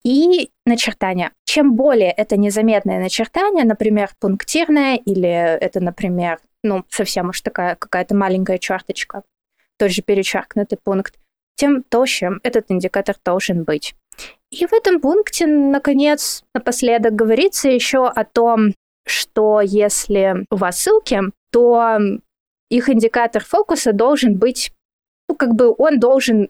и 0.04 0.50
начертание. 0.64 1.30
Чем 1.44 1.74
более 1.74 2.12
это 2.12 2.36
незаметное 2.36 3.00
начертание, 3.00 3.64
например, 3.64 4.10
пунктирное 4.20 4.96
или 4.96 5.28
это, 5.28 5.80
например, 5.80 6.38
ну, 6.62 6.84
совсем 6.88 7.30
уж 7.30 7.40
такая 7.40 7.74
какая-то 7.74 8.14
маленькая 8.14 8.58
черточка, 8.58 9.22
тот 9.78 9.90
же 9.90 10.02
перечеркнутый 10.02 10.78
пункт, 10.82 11.14
тем 11.56 11.82
толще 11.82 12.32
этот 12.42 12.66
индикатор 12.68 13.16
должен 13.24 13.64
быть. 13.64 13.94
И 14.50 14.66
в 14.66 14.72
этом 14.72 15.00
пункте, 15.00 15.46
наконец, 15.46 16.44
напоследок 16.54 17.14
говорится 17.14 17.68
еще 17.68 18.06
о 18.06 18.24
том, 18.24 18.74
что 19.06 19.60
если 19.60 20.46
у 20.50 20.56
вас 20.56 20.80
ссылки, 20.80 21.20
то 21.50 21.98
их 22.70 22.88
индикатор 22.88 23.44
фокуса 23.44 23.92
должен 23.92 24.36
быть, 24.36 24.72
ну, 25.28 25.34
как 25.34 25.54
бы 25.54 25.74
он 25.76 25.98
должен 25.98 26.48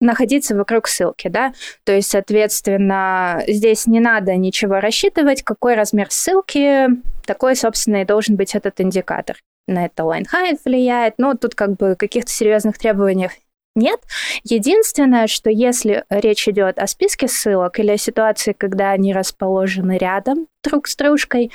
находиться 0.00 0.54
вокруг 0.54 0.86
ссылки, 0.86 1.28
да, 1.28 1.54
то 1.84 1.92
есть, 1.92 2.10
соответственно, 2.10 3.42
здесь 3.46 3.86
не 3.86 4.00
надо 4.00 4.36
ничего 4.36 4.80
рассчитывать, 4.80 5.42
какой 5.42 5.74
размер 5.74 6.10
ссылки, 6.10 6.88
такой, 7.24 7.56
собственно, 7.56 8.02
и 8.02 8.04
должен 8.04 8.36
быть 8.36 8.54
этот 8.54 8.80
индикатор 8.80 9.38
на 9.66 9.86
это 9.86 10.02
height 10.02 10.58
влияет, 10.64 11.14
но 11.18 11.34
тут 11.34 11.54
как 11.54 11.76
бы 11.76 11.96
каких-то 11.96 12.30
серьезных 12.30 12.78
требований 12.78 13.30
нет. 13.76 14.00
Единственное, 14.44 15.26
что 15.26 15.50
если 15.50 16.04
речь 16.08 16.46
идет 16.48 16.78
о 16.78 16.86
списке 16.86 17.26
ссылок 17.26 17.80
или 17.80 17.90
о 17.90 17.98
ситуации, 17.98 18.52
когда 18.52 18.90
они 18.92 19.12
расположены 19.12 19.98
рядом 19.98 20.46
друг 20.62 20.86
с 20.86 20.94
дружкой, 20.94 21.50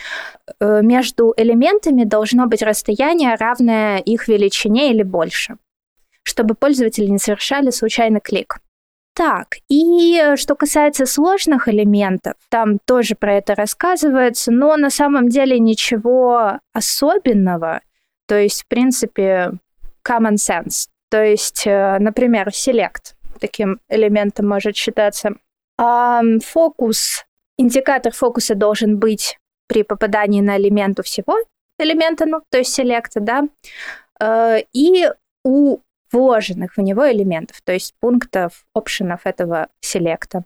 э, 0.60 0.82
между 0.82 1.34
элементами 1.38 2.04
должно 2.04 2.48
быть 2.48 2.62
расстояние, 2.62 3.36
равное 3.36 4.00
их 4.00 4.28
величине 4.28 4.92
или 4.92 5.04
больше, 5.04 5.56
чтобы 6.24 6.56
пользователи 6.56 7.06
не 7.06 7.20
совершали 7.20 7.70
случайный 7.70 8.20
клик. 8.20 8.60
Так, 9.16 9.58
и 9.70 10.36
что 10.36 10.56
касается 10.56 11.06
сложных 11.06 11.68
элементов, 11.68 12.36
там 12.50 12.80
тоже 12.80 13.16
про 13.16 13.36
это 13.36 13.56
рассказывается, 13.56 14.52
но 14.52 14.78
на 14.78 14.90
самом 14.90 15.30
деле 15.30 15.60
ничего 15.60 16.60
особенного 16.74 17.82
то 18.30 18.38
есть, 18.38 18.64
в 18.64 18.68
принципе, 18.68 19.54
common 20.08 20.36
sense. 20.36 20.88
То 21.10 21.24
есть, 21.24 21.66
э, 21.66 21.98
например, 22.00 22.50
select 22.50 23.16
таким 23.40 23.80
элементом 23.90 24.48
может 24.48 24.76
считаться. 24.76 25.32
Фокус, 25.78 27.26
индикатор 27.58 28.14
фокуса 28.14 28.54
должен 28.54 29.00
быть 29.00 29.40
при 29.68 29.84
попадании 29.84 30.42
на 30.42 30.58
элементу 30.58 31.04
всего 31.04 31.38
элемента, 31.80 32.26
ну, 32.26 32.42
то 32.52 32.58
есть 32.58 32.74
селекта, 32.74 33.20
да, 33.20 33.48
э, 34.20 34.64
и 34.74 35.10
у 35.44 35.80
вложенных 36.12 36.76
в 36.76 36.82
него 36.82 37.10
элементов, 37.10 37.62
то 37.64 37.72
есть 37.72 37.94
пунктов, 38.00 38.66
опшенов 38.74 39.22
этого 39.26 39.70
селекта. 39.80 40.44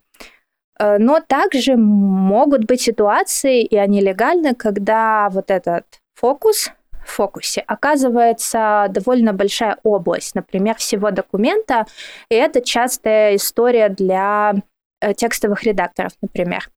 Э, 0.80 0.98
но 1.00 1.20
также 1.20 1.76
могут 1.76 2.66
быть 2.66 2.82
ситуации, 2.82 3.64
и 3.64 3.76
они 3.76 4.02
легальны, 4.02 4.54
когда 4.54 5.30
вот 5.30 5.50
этот 5.50 5.86
фокус 6.14 6.72
фокусе 7.06 7.62
оказывается 7.62 8.88
довольно 8.90 9.34
большая 9.34 9.78
область, 9.84 10.36
например, 10.36 10.76
всего 10.76 11.12
документа, 11.12 11.86
и 12.30 12.36
это 12.36 12.62
частая 12.62 13.36
история 13.36 13.90
для 13.90 14.54
э, 15.02 15.14
текстовых 15.14 15.64
редакторов, 15.64 16.14
например. 16.22 16.70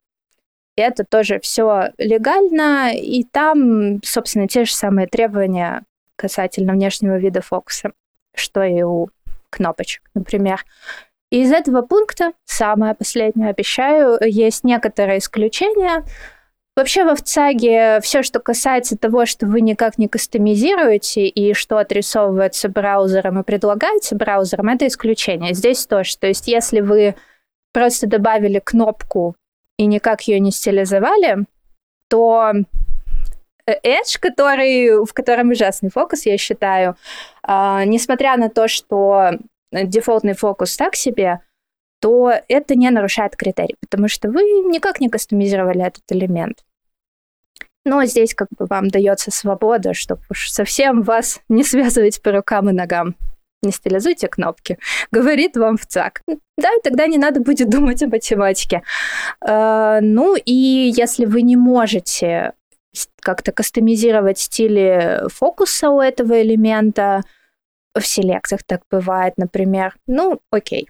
это 0.77 1.05
тоже 1.05 1.41
все 1.41 1.93
легально, 1.99 2.93
и 2.95 3.25
там, 3.25 4.03
собственно, 4.03 4.47
те 4.47 4.65
же 4.65 4.75
самые 4.75 5.07
требования 5.07 5.83
касательно 6.17 6.73
внешнего 6.73 7.17
вида 7.17 7.41
фокуса, 7.41 7.93
что 8.35 8.63
и 8.63 8.83
у 8.83 9.09
кнопочек, 9.51 10.03
например. 10.15 10.65
И 11.31 11.43
из 11.43 11.53
этого 11.53 11.83
пункта, 11.83 12.33
самое 12.45 12.95
последнее, 12.95 13.51
обещаю, 13.51 14.19
есть 14.23 14.65
некоторые 14.65 15.19
исключения. 15.19 16.05
Вообще 16.77 17.05
во 17.05 17.15
ВЦАГе 17.15 18.01
все, 18.03 18.23
что 18.23 18.39
касается 18.39 18.99
того, 18.99 19.25
что 19.25 19.47
вы 19.47 19.63
никак 19.63 19.97
не 19.97 20.09
кастомизируете 20.09 21.27
и 21.27 21.55
что 21.55 21.79
отрисовывается 21.79 22.69
браузером 22.69 23.41
и 23.41 23.45
предлагается 23.45 24.15
браузером, 24.15 24.69
это 24.69 24.87
исключение. 24.87 25.55
Здесь 25.55 25.87
тоже. 25.87 26.19
То 26.19 26.27
есть 26.27 26.49
если 26.49 26.81
вы 26.81 27.15
просто 27.73 28.07
добавили 28.07 28.59
кнопку 28.59 29.37
и 29.79 29.87
никак 29.87 30.23
ее 30.23 30.39
не 30.39 30.51
стилизовали, 30.51 31.47
то 32.11 32.53
Edge, 33.67 34.19
который, 34.21 35.03
в 35.03 35.15
котором 35.15 35.51
ужасный 35.51 35.91
фокус, 35.91 36.27
я 36.27 36.37
считаю, 36.37 36.97
э, 37.43 37.85
несмотря 37.87 38.37
на 38.37 38.51
то, 38.51 38.69
что 38.69 39.31
дефолтный 39.73 40.35
фокус 40.35 40.77
так 40.77 40.95
себе, 40.95 41.41
то 42.01 42.33
это 42.49 42.75
не 42.75 42.91
нарушает 42.91 43.37
критерий, 43.37 43.77
потому 43.81 44.09
что 44.09 44.31
вы 44.31 44.43
никак 44.43 45.01
не 45.01 45.09
кастомизировали 45.09 45.85
этот 45.85 46.05
элемент. 46.11 46.65
Но 47.85 48.05
здесь 48.05 48.35
как 48.35 48.49
бы 48.59 48.67
вам 48.67 48.89
дается 48.89 49.31
свобода, 49.31 49.95
чтобы 49.95 50.23
уж 50.29 50.51
совсем 50.51 51.03
вас 51.03 51.41
не 51.49 51.63
связывать 51.63 52.21
по 52.21 52.33
рукам 52.33 52.69
и 52.69 52.73
ногам. 52.73 53.15
Не 53.63 53.73
стилизуйте 53.73 54.29
кнопки. 54.29 54.79
Говорит 55.11 55.57
вам 55.57 55.77
в 55.77 55.87
ЦАК. 55.87 56.23
Да, 56.59 56.69
тогда 56.83 57.07
не 57.07 57.17
надо 57.17 57.41
будет 57.41 57.71
думать 57.71 58.03
о 58.03 58.09
математике. 58.09 58.83
Э, 59.47 60.01
ну 60.03 60.37
и 60.37 60.93
если 60.95 61.25
вы 61.25 61.43
не 61.43 61.57
можете 61.57 62.53
как-то 63.21 63.53
кастомизировать 63.53 64.39
стили 64.39 65.29
фокуса 65.29 65.91
у 65.91 66.01
этого 66.01 66.41
элемента, 66.41 67.23
в 67.95 68.05
селекциях 68.05 68.63
так 68.65 68.83
бывает, 68.91 69.35
например. 69.37 69.95
Ну, 70.07 70.41
окей. 70.51 70.89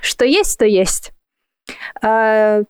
Что 0.00 0.24
есть, 0.24 0.58
то 0.58 0.64
есть. 0.64 1.12
А, 2.02 2.62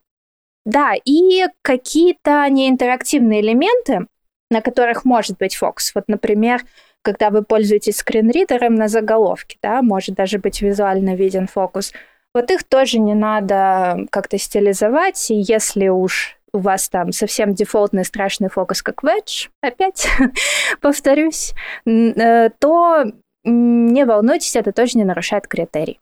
да, 0.65 0.93
и 1.05 1.45
какие-то 1.63 2.47
неинтерактивные 2.51 3.41
элементы, 3.41 4.07
на 4.51 4.61
которых 4.61 5.05
может 5.05 5.39
быть 5.39 5.57
фокус. 5.57 5.93
Вот, 5.95 6.05
например, 6.09 6.63
когда 7.03 7.31
вы 7.31 7.43
пользуетесь 7.43 7.97
скринридером 7.97 8.75
на 8.75 8.89
заголовке, 8.89 9.59
да, 9.63 9.83
может 9.83 10.15
даже 10.15 10.39
быть 10.39 10.61
визуально 10.61 11.15
виден 11.15 11.47
фокус. 11.47 11.93
Вот 12.35 12.51
их 12.51 12.65
тоже 12.65 12.99
не 12.99 13.15
надо 13.15 14.07
как-то 14.11 14.39
стилизовать, 14.39 15.31
и 15.31 15.35
если 15.35 15.89
уж 15.89 16.39
у 16.53 16.59
вас 16.59 16.89
там 16.89 17.13
совсем 17.13 17.55
дефолтный 17.55 18.05
страшный 18.05 18.49
фокус, 18.49 18.83
как 18.83 19.03
Wedge, 19.05 19.49
опять 19.61 20.09
повторюсь, 20.81 21.55
э, 21.87 22.51
то 22.59 23.05
не 23.49 24.05
волнуйтесь, 24.05 24.57
это 24.57 24.73
тоже 24.73 24.99
не 24.99 25.05
нарушает 25.05 25.47
критерий. 25.47 25.99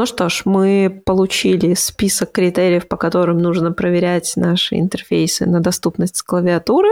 Ну 0.00 0.06
что 0.06 0.30
ж, 0.30 0.42
мы 0.46 1.02
получили 1.04 1.74
список 1.74 2.32
критериев, 2.32 2.88
по 2.88 2.96
которым 2.96 3.36
нужно 3.36 3.72
проверять 3.72 4.32
наши 4.34 4.76
интерфейсы 4.76 5.44
на 5.44 5.60
доступность 5.60 6.22
клавиатуры. 6.22 6.88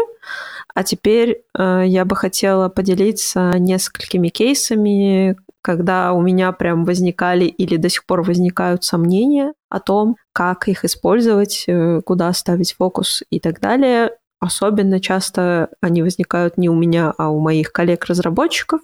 А 0.74 0.84
теперь 0.84 1.40
э, 1.58 1.84
я 1.86 2.04
бы 2.04 2.14
хотела 2.16 2.68
поделиться 2.68 3.52
несколькими 3.58 4.28
кейсами, 4.28 5.36
когда 5.62 6.12
у 6.12 6.22
меня 6.22 6.52
прям 6.52 6.84
возникали 6.84 7.44
или 7.44 7.76
до 7.76 7.88
сих 7.88 8.06
пор 8.06 8.22
возникают 8.22 8.84
сомнения 8.84 9.52
о 9.68 9.80
том, 9.80 10.16
как 10.32 10.68
их 10.68 10.84
использовать, 10.84 11.64
э, 11.66 12.00
куда 12.04 12.32
ставить 12.32 12.74
фокус 12.74 13.22
и 13.30 13.40
так 13.40 13.61
далее. 13.61 14.12
Особенно 14.40 15.00
часто 15.00 15.70
они 15.80 16.02
возникают 16.02 16.59
не 16.59 16.68
у 16.68 16.74
меня, 16.74 17.12
а 17.18 17.30
у 17.30 17.40
моих 17.40 17.72
коллег-разработчиков 17.72 18.80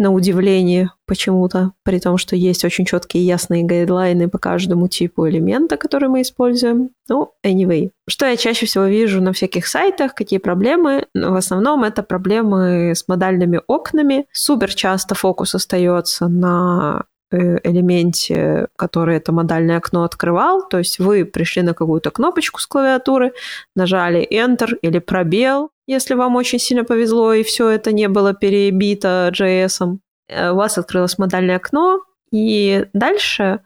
на 0.00 0.10
удивление 0.12 0.90
почему-то, 1.06 1.72
при 1.84 2.00
том, 2.00 2.16
что 2.16 2.34
есть 2.34 2.64
очень 2.64 2.86
четкие 2.86 3.24
ясные 3.24 3.64
гайдлайны 3.64 4.28
по 4.28 4.38
каждому 4.38 4.88
типу 4.88 5.28
элемента, 5.28 5.76
который 5.76 6.08
мы 6.08 6.22
используем. 6.22 6.90
Ну, 7.08 7.32
anyway. 7.46 7.90
Что 8.08 8.26
я 8.26 8.36
чаще 8.36 8.64
всего 8.64 8.86
вижу 8.86 9.20
на 9.20 9.32
всяких 9.34 9.66
сайтах, 9.66 10.14
какие 10.14 10.38
проблемы? 10.38 11.04
В 11.14 11.34
основном 11.34 11.84
это 11.84 12.02
проблемы 12.02 12.92
с 12.94 13.06
модальными 13.08 13.60
окнами. 13.66 14.26
Супер 14.32 14.74
часто 14.74 15.14
фокус 15.14 15.54
остается 15.54 16.28
на 16.28 17.04
э, 17.30 17.58
элементе, 17.62 18.68
который 18.76 19.16
это 19.16 19.32
модальное 19.32 19.76
окно 19.76 20.04
открывал. 20.04 20.66
То 20.66 20.78
есть 20.78 20.98
вы 20.98 21.26
пришли 21.26 21.60
на 21.60 21.74
какую-то 21.74 22.10
кнопочку 22.10 22.58
с 22.58 22.66
клавиатуры, 22.66 23.34
нажали 23.76 24.26
Enter 24.32 24.78
или 24.80 24.98
пробел, 24.98 25.70
если 25.90 26.14
вам 26.14 26.36
очень 26.36 26.60
сильно 26.60 26.84
повезло 26.84 27.32
и 27.32 27.42
все 27.42 27.68
это 27.68 27.92
не 27.92 28.08
было 28.08 28.32
перебито 28.32 29.32
JS. 29.36 29.98
Э, 30.28 30.50
у 30.50 30.54
вас 30.54 30.78
открылось 30.78 31.18
модальное 31.18 31.56
окно, 31.56 32.04
и 32.30 32.86
дальше 32.92 33.60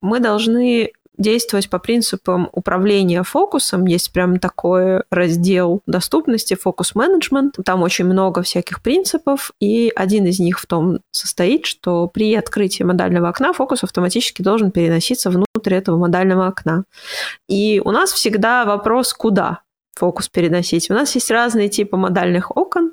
мы 0.00 0.20
должны 0.20 0.92
действовать 1.18 1.68
по 1.68 1.78
принципам 1.78 2.48
управления 2.52 3.22
фокусом. 3.22 3.84
Есть 3.84 4.10
прям 4.10 4.38
такой 4.38 5.02
раздел 5.10 5.82
доступности, 5.86 6.54
фокус-менеджмент. 6.54 7.56
Там 7.62 7.82
очень 7.82 8.06
много 8.06 8.40
всяких 8.40 8.80
принципов, 8.82 9.50
и 9.60 9.92
один 9.94 10.24
из 10.24 10.40
них 10.40 10.58
в 10.58 10.64
том 10.64 11.00
состоит, 11.10 11.66
что 11.66 12.06
при 12.06 12.34
открытии 12.34 12.84
модального 12.84 13.28
окна 13.28 13.52
фокус 13.52 13.84
автоматически 13.84 14.40
должен 14.40 14.70
переноситься 14.70 15.28
внутрь 15.28 15.74
этого 15.74 15.98
модального 15.98 16.46
окна. 16.46 16.84
И 17.48 17.82
у 17.84 17.90
нас 17.90 18.12
всегда 18.12 18.64
вопрос, 18.64 19.12
куда? 19.12 19.60
Фокус 20.00 20.28
переносить. 20.30 20.90
У 20.90 20.94
нас 20.94 21.14
есть 21.14 21.30
разные 21.30 21.68
типы 21.68 21.96
модальных 21.96 22.56
окон. 22.56 22.92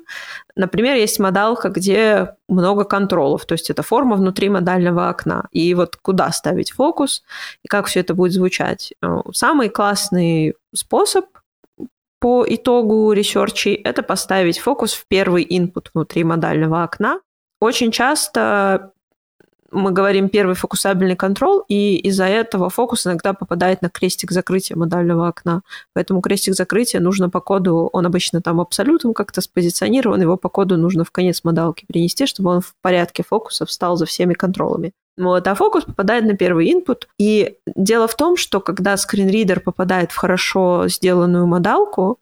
Например, 0.56 0.94
есть 0.94 1.18
модалка, 1.18 1.70
где 1.70 2.34
много 2.48 2.84
контролов, 2.84 3.46
то 3.46 3.54
есть 3.54 3.70
это 3.70 3.82
форма 3.82 4.16
внутри 4.16 4.50
модального 4.50 5.08
окна. 5.08 5.48
И 5.50 5.74
вот 5.74 5.96
куда 5.96 6.30
ставить 6.32 6.72
фокус 6.72 7.22
и 7.64 7.68
как 7.68 7.86
все 7.86 8.00
это 8.00 8.14
будет 8.14 8.32
звучать. 8.32 8.92
Э, 9.02 9.20
самый 9.32 9.70
классный 9.70 10.54
способ 10.74 11.24
по 12.20 12.44
итогу 12.46 13.12
ресерчей– 13.12 13.74
это 13.84 14.02
поставить 14.02 14.58
фокус 14.58 14.92
в 14.92 15.06
первый 15.08 15.44
input 15.44 15.86
внутри 15.94 16.24
модального 16.24 16.82
окна. 16.82 17.20
Очень 17.60 17.90
часто 17.90 18.92
мы 19.70 19.90
говорим 19.90 20.28
первый 20.28 20.54
фокусабельный 20.54 21.16
контрол, 21.16 21.64
и 21.68 21.96
из-за 21.96 22.24
этого 22.24 22.70
фокус 22.70 23.06
иногда 23.06 23.34
попадает 23.34 23.82
на 23.82 23.90
крестик 23.90 24.30
закрытия 24.30 24.76
модального 24.76 25.28
окна. 25.28 25.62
Поэтому 25.92 26.20
крестик 26.20 26.54
закрытия 26.54 27.00
нужно 27.00 27.28
по 27.28 27.40
коду, 27.40 27.88
он 27.92 28.06
обычно 28.06 28.40
там 28.40 28.60
абсолютом 28.60 29.12
как-то 29.12 29.40
спозиционирован, 29.40 30.20
его 30.22 30.36
по 30.36 30.48
коду 30.48 30.76
нужно 30.76 31.04
в 31.04 31.10
конец 31.10 31.44
модалки 31.44 31.84
принести, 31.86 32.26
чтобы 32.26 32.50
он 32.50 32.60
в 32.60 32.74
порядке 32.80 33.22
фокуса 33.22 33.66
встал 33.66 33.96
за 33.96 34.06
всеми 34.06 34.34
контролами. 34.34 34.92
Вот, 35.18 35.46
а 35.48 35.54
фокус 35.54 35.84
попадает 35.84 36.24
на 36.24 36.36
первый 36.36 36.72
input. 36.72 37.02
И 37.18 37.56
дело 37.66 38.06
в 38.06 38.16
том, 38.16 38.36
что 38.36 38.60
когда 38.60 38.96
скринридер 38.96 39.60
попадает 39.60 40.12
в 40.12 40.16
хорошо 40.16 40.84
сделанную 40.86 41.46
модалку, 41.46 42.20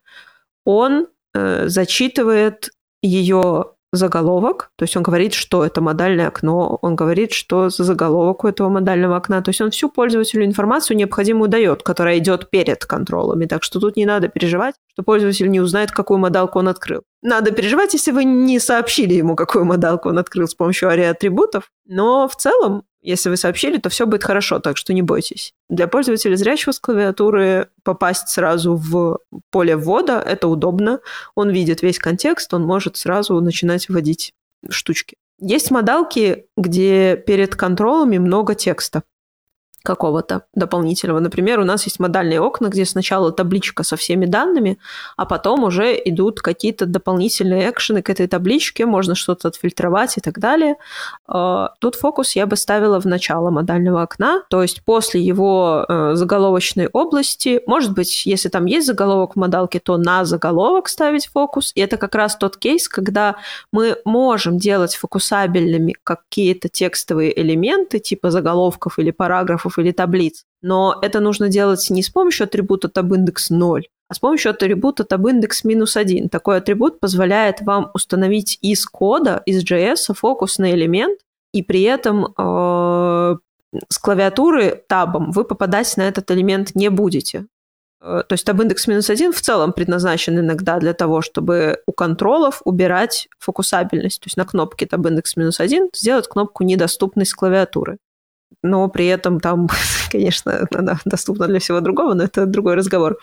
он 0.64 1.07
э, 1.34 1.68
зачитывает 1.68 2.70
ее 3.03 3.76
заголовок, 3.93 4.70
то 4.76 4.84
есть 4.84 4.97
он 4.97 5.03
говорит, 5.03 5.32
что 5.32 5.64
это 5.64 5.80
модальное 5.80 6.28
окно, 6.28 6.78
он 6.82 6.97
говорит, 6.97 7.32
что 7.32 7.68
за 7.68 7.84
заголовок 7.84 8.45
у 8.45 8.49
этого 8.49 8.68
модального 8.68 9.16
окна, 9.16 9.43
то 9.43 9.51
есть 9.51 9.61
он 9.61 9.70
всю 9.70 9.89
пользователю 9.89 10.45
информацию 10.45 10.97
необходимую 10.97 11.49
дает, 11.49 11.82
которая 11.82 12.18
идет 12.18 12.51
перед 12.51 12.84
контролами, 12.84 13.47
так 13.47 13.62
что 13.62 13.80
тут 13.80 13.97
не 13.97 14.07
надо 14.07 14.28
переживать, 14.28 14.74
что 14.93 15.03
пользователь 15.03 15.51
не 15.51 15.61
узнает, 15.61 15.91
какую 15.91 16.18
модалку 16.18 16.59
он 16.59 16.68
открыл. 16.68 17.03
Надо 17.22 17.51
переживать, 17.51 17.95
если 17.95 18.12
вы 18.12 18.24
не 18.24 18.59
сообщили 18.59 19.14
ему, 19.14 19.37
какую 19.37 19.64
модалку 19.64 20.09
он 20.09 20.18
открыл 20.18 20.47
с 20.47 20.55
помощью 20.55 20.89
ари 20.89 21.03
атрибутов, 21.03 21.70
но 21.87 22.28
в 22.28 22.37
целом 22.37 22.84
если 23.07 23.29
вы 23.29 23.37
сообщили, 23.37 23.79
то 23.79 23.89
все 23.89 24.05
будет 24.05 24.25
хорошо, 24.25 24.59
так 24.59 24.77
что 24.77 24.93
не 24.93 25.01
бойтесь. 25.01 25.55
Для 25.71 25.87
пользователя 25.87 26.35
зрячего 26.35 26.73
с 26.73 26.81
клавиатуры 26.81 27.69
попасть 27.85 28.29
сразу 28.29 28.75
в 28.75 29.21
поле 29.51 29.77
ввода– 29.77 30.21
это 30.27 30.49
удобно. 30.49 31.01
Он 31.37 31.51
видит 31.51 31.83
весь 31.83 32.01
контекст, 32.01 32.53
он 32.53 32.63
может 32.65 32.97
сразу 32.97 33.41
начинать 33.41 33.89
вводить 33.89 34.33
штучки. 34.69 35.17
Есть 35.39 35.71
модалки, 35.71 36.47
где 36.57 37.17
перед 37.17 37.55
контролами 37.55 38.19
много 38.19 38.55
текста. 38.55 39.05
Какого-то 39.87 40.43
дополнительного. 40.55 41.20
Например, 41.20 41.61
у 41.61 41.64
нас 41.64 41.84
есть 41.87 42.01
модальные 42.01 42.41
окна, 42.41 42.68
где 42.68 42.84
сначала 42.84 43.30
табличка 43.30 43.84
со 43.84 43.97
всеми 43.97 44.26
данными, 44.26 44.78
а 45.16 45.24
потом 45.24 45.62
уже 45.64 45.95
идут 46.05 46.41
какие-то 46.41 46.87
дополнительные 46.87 47.70
экшены 47.70 48.03
к 48.03 48.11
этой 48.11 48.26
табличке, 48.26 48.84
можно 48.84 49.14
что-то 49.14 49.49
отфильтровать 49.49 50.18
и 50.18 50.20
так 50.20 50.39
далее. 50.41 50.74
А, 51.28 51.72
тут 51.78 51.95
фокус 51.95 52.37
я 52.37 52.47
бы 52.47 52.57
ставила 52.57 53.01
в 53.01 53.07
начало 53.07 53.51
модального 53.51 54.03
окна, 54.03 54.43
то 54.51 54.61
есть 54.62 54.82
после 54.84 55.20
его 55.20 55.87
э, 55.89 56.14
заголовочной 56.14 56.89
области, 56.89 57.62
может 57.66 57.93
быть, 57.93 58.26
если 58.26 58.49
там 58.49 58.66
есть 58.66 58.87
заголовок 58.87 59.34
в 59.34 59.39
модалке, 59.39 59.78
то 59.78 59.97
на 59.97 60.24
заголовок 60.24 60.89
ставить 60.89 61.26
фокус. 61.26 61.70
И 61.76 61.80
это 61.80 61.97
как 61.97 62.16
раз 62.16 62.37
тот 62.37 62.57
кейс, 62.57 62.89
когда 62.89 63.37
мы 63.70 63.99
можем 64.05 64.59
делать 64.59 64.97
фокусабельными 64.97 65.95
какие-то 66.03 66.68
текстовые 66.68 67.41
элементы, 67.41 68.01
типа 68.01 68.30
заголовков 68.30 68.99
или 68.99 69.12
параграфов 69.12 69.76
или 69.79 69.93
таблиц. 69.93 70.45
Но 70.62 70.99
это 71.03 71.20
нужно 71.20 71.49
делать 71.49 71.89
не 71.91 72.03
с 72.03 72.11
помощью 72.11 72.45
атрибута 72.45 72.89
tabindex 72.89 73.47
0, 73.51 73.87
а 74.09 74.14
с 74.14 74.18
помощью 74.18 74.51
атрибута 74.51 75.05
tabindex 75.05 75.61
минус 75.64 75.97
1. 75.97 76.29
Такой 76.29 76.59
атрибут 76.59 77.01
позволяет 77.01 77.61
вам 77.61 77.91
установить 77.95 78.59
из 78.62 78.87
кода, 78.87 79.43
из 79.47 79.64
JS 79.64 80.14
фокусный 80.14 80.72
элемент, 80.72 81.20
и 81.53 81.62
при 81.62 81.83
этом 81.83 82.35
э, 82.37 83.37
с 83.89 83.99
клавиатуры 83.99 84.83
табом 84.89 85.33
вы 85.33 85.45
попадать 85.45 85.97
на 85.97 86.03
этот 86.03 86.31
элемент 86.31 86.74
не 86.74 86.91
будете. 86.91 87.47
Э, 88.01 88.22
то 88.27 88.33
есть 88.35 88.47
tabindex 88.49 88.79
минус 88.87 89.11
1 89.11 89.33
в 89.33 89.41
целом 89.41 89.72
предназначен 89.72 90.39
иногда 90.39 90.79
для 90.79 90.95
того, 90.95 91.22
чтобы 91.22 91.81
у 91.87 91.93
контролов 91.93 92.62
убирать 92.64 93.29
фокусабельность. 93.39 94.20
То 94.20 94.27
есть 94.27 94.37
на 94.37 94.45
кнопке 94.45 94.87
tabindex 94.87 95.33
минус 95.37 95.61
1 95.61 95.91
сделать 95.95 96.29
кнопку 96.29 96.64
недоступной 96.64 97.27
с 97.27 97.35
клавиатуры 97.35 97.99
но 98.62 98.88
при 98.88 99.07
этом 99.07 99.40
там, 99.40 99.68
конечно, 100.11 100.66
она 100.74 100.99
доступна 101.05 101.47
для 101.47 101.59
всего 101.59 101.80
другого, 101.80 102.14
но 102.14 102.24
это 102.24 102.47
другой 102.47 102.74
разговор. 102.74 103.18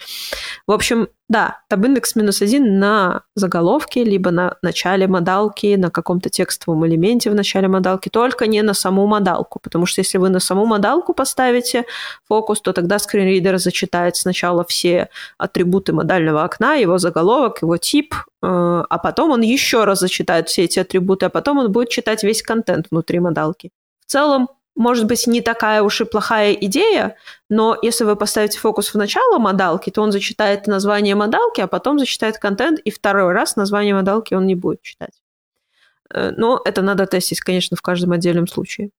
В 0.68 0.72
общем, 0.72 1.08
да, 1.30 1.62
табиндекс 1.70 2.16
минус 2.16 2.42
один 2.42 2.80
на 2.80 3.24
заголовке, 3.36 4.04
либо 4.04 4.32
на 4.32 4.58
начале 4.62 5.08
модалки, 5.08 5.76
на 5.76 5.90
каком-то 5.90 6.30
текстовом 6.30 6.86
элементе 6.86 7.30
в 7.32 7.36
начале 7.36 7.68
модалки, 7.68 8.10
только 8.10 8.48
не 8.48 8.62
на 8.62 8.74
саму 8.74 9.08
модалку, 9.08 9.60
потому 9.60 9.86
что 9.86 10.02
если 10.02 10.18
вы 10.18 10.30
на 10.30 10.40
саму 10.40 10.66
модалку 10.66 11.14
поставите 11.14 11.86
фокус, 12.28 12.62
то 12.62 12.74
тогда 12.74 13.00
скринридер 13.00 13.58
зачитает 13.58 14.16
сначала 14.16 14.64
все 14.64 15.10
атрибуты 15.38 15.94
модального 15.94 16.44
окна, 16.44 16.76
его 16.76 16.98
заголовок, 16.98 17.62
его 17.62 17.78
тип, 17.78 18.14
э, 18.14 18.24
а 18.42 18.98
потом 18.98 19.32
он 19.32 19.42
еще 19.42 19.86
раз 19.86 20.00
зачитает 20.00 20.50
все 20.50 20.64
эти 20.64 20.80
атрибуты, 20.80 21.26
а 21.26 21.30
потом 21.30 21.58
он 21.58 21.72
будет 21.72 21.90
читать 21.90 22.24
весь 22.24 22.44
контент 22.44 22.88
внутри 22.92 23.20
модалки. 23.20 23.72
В 24.06 24.12
целом, 24.12 24.50
может 24.76 25.06
быть, 25.06 25.28
не 25.28 25.42
такая 25.42 25.84
уж 25.84 26.02
и 26.02 26.06
плохая 26.06 26.54
идея, 26.54 27.16
но 27.50 27.78
если 27.82 28.06
вы 28.06 28.16
поставите 28.16 28.58
фокус 28.60 28.94
в 28.94 28.96
начало 28.96 29.38
модалки, 29.38 29.90
то 29.90 30.02
он 30.02 30.12
зачитает 30.12 30.68
название 30.68 31.16
модалки, 31.16 31.62
а 31.62 31.68
потом 31.68 32.00
зачитает 32.00 32.38
контент, 32.38 32.80
и 32.80 32.90
второй 32.90 33.34
раз 33.34 33.56
название 33.56 33.94
модалки 33.94 34.34
он 34.34 34.48
не 34.48 34.56
будет 34.56 34.82
читать. 34.82 35.22
Э, 36.10 36.32
но 36.36 36.62
это 36.66 36.82
надо 36.82 37.06
тестить, 37.06 37.42
конечно, 37.42 37.78
в 37.78 37.82
каждом 37.82 38.12
отдельном 38.12 38.48
случае. 38.48 38.90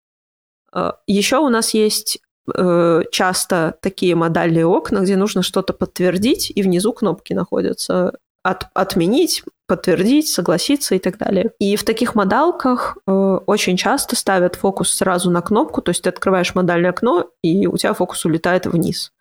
Э, 0.72 0.92
Еще 1.06 1.38
у 1.38 1.48
нас 1.48 1.74
есть 1.74 2.20
э, 2.54 3.02
часто 3.10 3.76
такие 3.80 4.14
модальные 4.14 4.66
окна, 4.66 5.00
где 5.00 5.16
нужно 5.16 5.42
что-то 5.42 5.72
подтвердить, 5.72 6.52
и 6.54 6.62
внизу 6.62 6.92
кнопки 6.92 7.32
находятся 7.32 8.18
от, 8.42 8.66
отменить, 8.74 9.42
подтвердить, 9.66 10.28
согласиться 10.28 10.94
и 10.94 10.98
так 10.98 11.18
далее. 11.18 11.52
И 11.58 11.76
в 11.76 11.84
таких 11.84 12.14
модалках 12.14 12.98
э, 13.06 13.12
очень 13.46 13.76
часто 13.76 14.16
ставят 14.16 14.56
фокус 14.56 14.92
сразу 14.92 15.30
на 15.30 15.40
кнопку, 15.40 15.80
то 15.80 15.90
есть 15.90 16.02
ты 16.02 16.10
открываешь 16.10 16.54
модальное 16.54 16.90
окно, 16.90 17.30
и 17.42 17.66
у 17.66 17.76
тебя 17.76 17.94
фокус 17.94 18.24
улетает 18.24 18.66
вниз. 18.66 19.12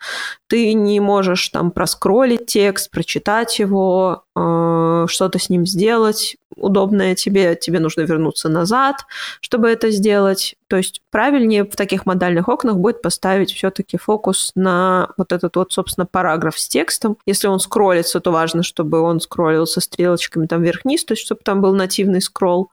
Ты 0.48 0.74
не 0.74 1.00
можешь 1.00 1.50
там 1.50 1.72
проскролить 1.72 2.46
текст, 2.48 2.92
прочитать 2.92 3.60
его, 3.60 4.24
что-то 4.36 5.38
с 5.38 5.50
ним 5.50 5.66
сделать 5.66 6.38
удобное 6.56 7.16
тебе, 7.16 7.56
тебе 7.56 7.80
нужно 7.80 8.02
вернуться 8.02 8.48
назад, 8.48 8.98
чтобы 9.42 9.70
это 9.70 9.90
сделать. 9.90 10.56
То 10.68 10.78
есть 10.78 11.02
правильнее 11.12 11.64
в 11.64 11.76
таких 11.76 12.06
модальных 12.06 12.48
окнах 12.48 12.78
будет 12.78 13.02
поставить 13.02 13.52
все-таки 13.52 13.98
фокус 13.98 14.52
на 14.56 15.10
вот 15.18 15.32
этот 15.32 15.56
вот, 15.56 15.74
собственно, 15.74 16.06
параграф 16.06 16.60
с 16.60 16.68
текстом. 16.68 17.18
Если 17.26 17.48
он 17.48 17.60
скроллится, 17.60 18.20
то 18.20 18.32
важно, 18.32 18.62
чтобы 18.62 19.02
он 19.02 19.20
скроллил 19.20 19.66
со 19.66 19.82
стрелочкой 19.82 20.04
стрелочками 20.04 20.48
там 20.48 20.62
вверх-вниз, 20.62 21.06
то 21.06 21.14
есть 21.14 21.24
чтобы 21.24 21.42
там 21.44 21.62
был 21.62 21.74
нативный 21.74 22.22
скролл. 22.22 22.70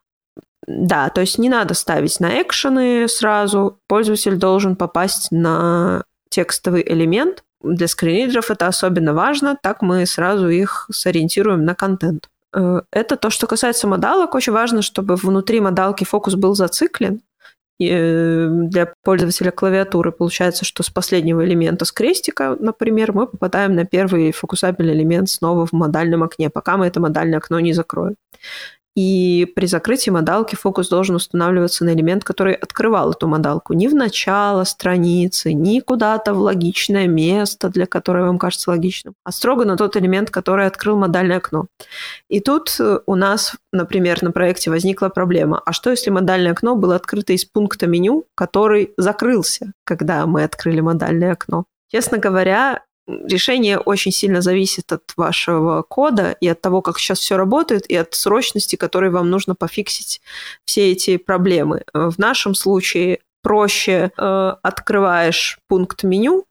Да, 0.67 1.09
то 1.09 1.21
есть 1.21 1.39
не 1.39 1.49
надо 1.49 1.75
ставить 1.75 2.21
на 2.21 2.43
экшены 2.43 3.09
сразу. 3.09 3.79
Пользователь 3.89 4.37
должен 4.37 4.77
попасть 4.77 5.31
на 5.31 6.05
текстовый 6.29 6.85
элемент. 6.87 7.43
Для 7.63 7.89
скринридеров 7.89 8.51
это 8.51 8.67
особенно 8.67 9.13
важно, 9.13 9.57
так 9.61 9.83
мы 9.83 10.07
сразу 10.07 10.49
их 10.49 10.87
сориентируем 10.91 11.65
на 11.65 11.75
контент. 11.75 12.29
Э, 12.55 12.83
это 12.91 13.17
то, 13.17 13.31
что 13.31 13.47
касается 13.47 13.87
модалок. 13.87 14.35
Очень 14.35 14.53
важно, 14.53 14.83
чтобы 14.83 15.17
внутри 15.17 15.61
модалки 15.61 16.05
фокус 16.05 16.35
был 16.35 16.55
зациклен. 16.55 17.21
И 17.79 17.89
э, 17.91 18.49
для 18.51 18.93
пользователя 19.03 19.51
клавиатуры 19.51 20.13
получается, 20.13 20.65
что 20.65 20.83
с 20.83 20.91
последнего 20.91 21.45
элемента 21.45 21.87
с 21.87 21.93
крестика, 21.93 22.57
например, 22.61 23.13
мы 23.13 23.27
попадаем 23.27 23.75
на 23.75 23.87
первый 23.87 24.33
фокусабельный 24.33 24.93
элемент 24.93 25.31
снова 25.31 25.67
в 25.67 25.73
модальном 25.73 26.23
окне, 26.23 26.51
пока 26.51 26.77
мы 26.77 26.87
это 26.87 27.01
модальное 27.01 27.39
окно 27.39 27.59
не 27.59 27.73
закроем. 27.73 28.17
И 29.01 29.51
при 29.57 29.65
закрытии 29.65 30.11
модалки 30.11 30.57
фокус 30.57 30.91
должен 30.91 31.17
устанавливаться 31.17 31.87
на 31.87 31.95
элемент, 31.95 32.23
который 32.23 32.53
открывал 32.53 33.13
эту 33.13 33.29
модалку. 33.29 33.73
Не 33.73 33.89
в 33.89 33.95
начало 33.95 34.65
страницы, 34.65 35.55
не 35.55 35.81
куда-то 35.81 36.35
в 36.35 36.39
логичное 36.41 37.07
место, 37.07 37.71
для 37.71 37.87
которого 37.87 38.27
вам 38.27 38.39
кажется 38.39 38.69
логичным, 38.69 39.15
а 39.25 39.33
строго 39.33 39.65
на 39.65 39.79
тот 39.79 39.97
элемент, 39.97 40.31
который 40.31 40.67
открыл 40.67 40.99
модальное 40.99 41.39
окно. 41.39 41.67
И 42.29 42.41
тут 42.41 42.77
э, 42.79 42.99
у 43.07 43.15
нас, 43.15 43.57
например, 43.73 44.23
на 44.23 44.33
проекте 44.33 44.69
возникла 44.69 45.09
проблема. 45.09 45.63
А 45.65 45.73
что, 45.73 45.89
если 45.89 46.11
модальное 46.11 46.53
окно 46.53 46.77
было 46.77 46.97
открыто 46.97 47.33
из 47.33 47.47
пункта 47.47 47.87
меню, 47.87 48.27
который 48.35 48.93
закрылся, 48.99 49.73
когда 49.85 50.27
мы 50.27 50.45
открыли 50.45 50.81
модальное 50.81 51.33
окно? 51.33 51.65
Честно 51.89 52.19
говоря, 52.19 52.83
решение 53.07 53.79
очень 53.79 54.13
сильно 54.13 54.41
зависит 54.41 54.93
от 54.93 55.13
вашего 55.17 55.83
кода 55.83 56.37
и 56.41 56.49
от 56.49 56.61
того, 56.61 56.83
как 56.83 56.99
сейчас 56.99 57.19
все 57.19 57.37
работает, 57.37 57.87
и 57.91 57.97
от 57.97 58.15
срочности, 58.15 58.77
которой 58.77 59.11
вам 59.11 59.31
нужно 59.31 59.55
пофиксить 59.55 60.21
все 60.65 60.93
эти 60.93 61.17
проблемы. 61.17 61.85
В 61.93 62.19
нашем 62.19 62.55
случае 62.55 63.21
проще 63.43 64.11
э, 64.17 64.55
открываешь 64.63 65.59
пункт 65.69 66.03
меню, 66.05 66.45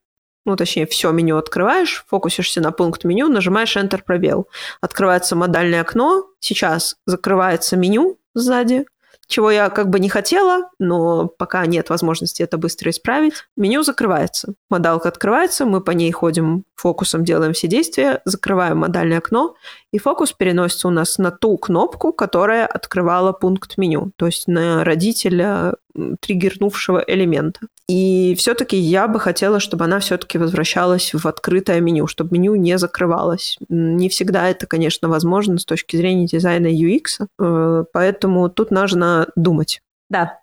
ну, 0.45 0.55
точнее, 0.55 0.87
все 0.87 1.11
меню 1.11 1.37
открываешь, 1.37 2.03
фокусишься 2.07 2.61
на 2.61 2.71
пункт 2.71 3.03
меню, 3.03 3.27
нажимаешь 3.27 3.75
Enter 3.75 4.01
пробел. 4.03 4.47
Открывается 4.81 5.35
модальное 5.35 5.81
окно, 5.81 6.25
сейчас 6.39 6.95
закрывается 7.05 7.77
меню 7.77 8.17
сзади, 8.33 8.85
чего 9.29 9.51
я 9.51 9.69
как 9.69 9.89
бы 9.89 9.99
не 9.99 10.09
хотела, 10.09 10.71
но 10.79 11.27
пока 11.27 11.65
нет 11.67 11.91
возможности 11.91 12.41
это 12.41 12.57
быстро 12.57 12.89
исправить. 12.89 13.33
Меню 13.55 13.83
закрывается. 13.83 14.55
Модалка 14.71 15.07
открывается, 15.09 15.65
мы 15.65 15.81
по 15.81 15.91
ней 15.91 16.11
ходим 16.11 16.63
фокусом, 16.75 17.23
делаем 17.23 17.53
все 17.53 17.67
действия, 17.67 18.21
закрываем 18.25 18.79
модальное 18.79 19.19
окно, 19.19 19.55
и 19.91 19.97
фокус 19.97 20.33
переносится 20.33 20.87
у 20.87 20.91
нас 20.91 21.17
на 21.17 21.31
ту 21.31 21.57
кнопку, 21.57 22.13
которая 22.13 22.65
открывала 22.65 23.31
пункт 23.31 23.77
меню, 23.77 24.11
то 24.15 24.27
есть 24.27 24.47
на 24.47 24.83
родителя 24.83 25.75
триггернувшего 26.21 27.03
элемента. 27.05 27.61
И 27.87 28.35
все-таки 28.37 28.77
я 28.77 29.07
бы 29.07 29.19
хотела, 29.19 29.59
чтобы 29.59 29.85
она 29.85 29.99
все-таки 29.99 30.37
возвращалась 30.37 31.13
в 31.13 31.25
открытое 31.25 31.79
меню, 31.79 32.07
чтобы 32.07 32.37
меню 32.37 32.55
не 32.55 32.77
закрывалось. 32.77 33.57
Не 33.67 34.09
всегда 34.09 34.49
это, 34.49 34.67
конечно, 34.67 35.09
возможно 35.09 35.57
с 35.57 35.65
точки 35.65 35.97
зрения 35.97 36.27
дизайна 36.27 36.67
UX, 36.67 37.25
э, 37.39 37.83
поэтому 37.91 38.49
тут 38.49 38.69
нужно 38.69 39.27
думать. 39.35 39.81
Да. 40.09 40.39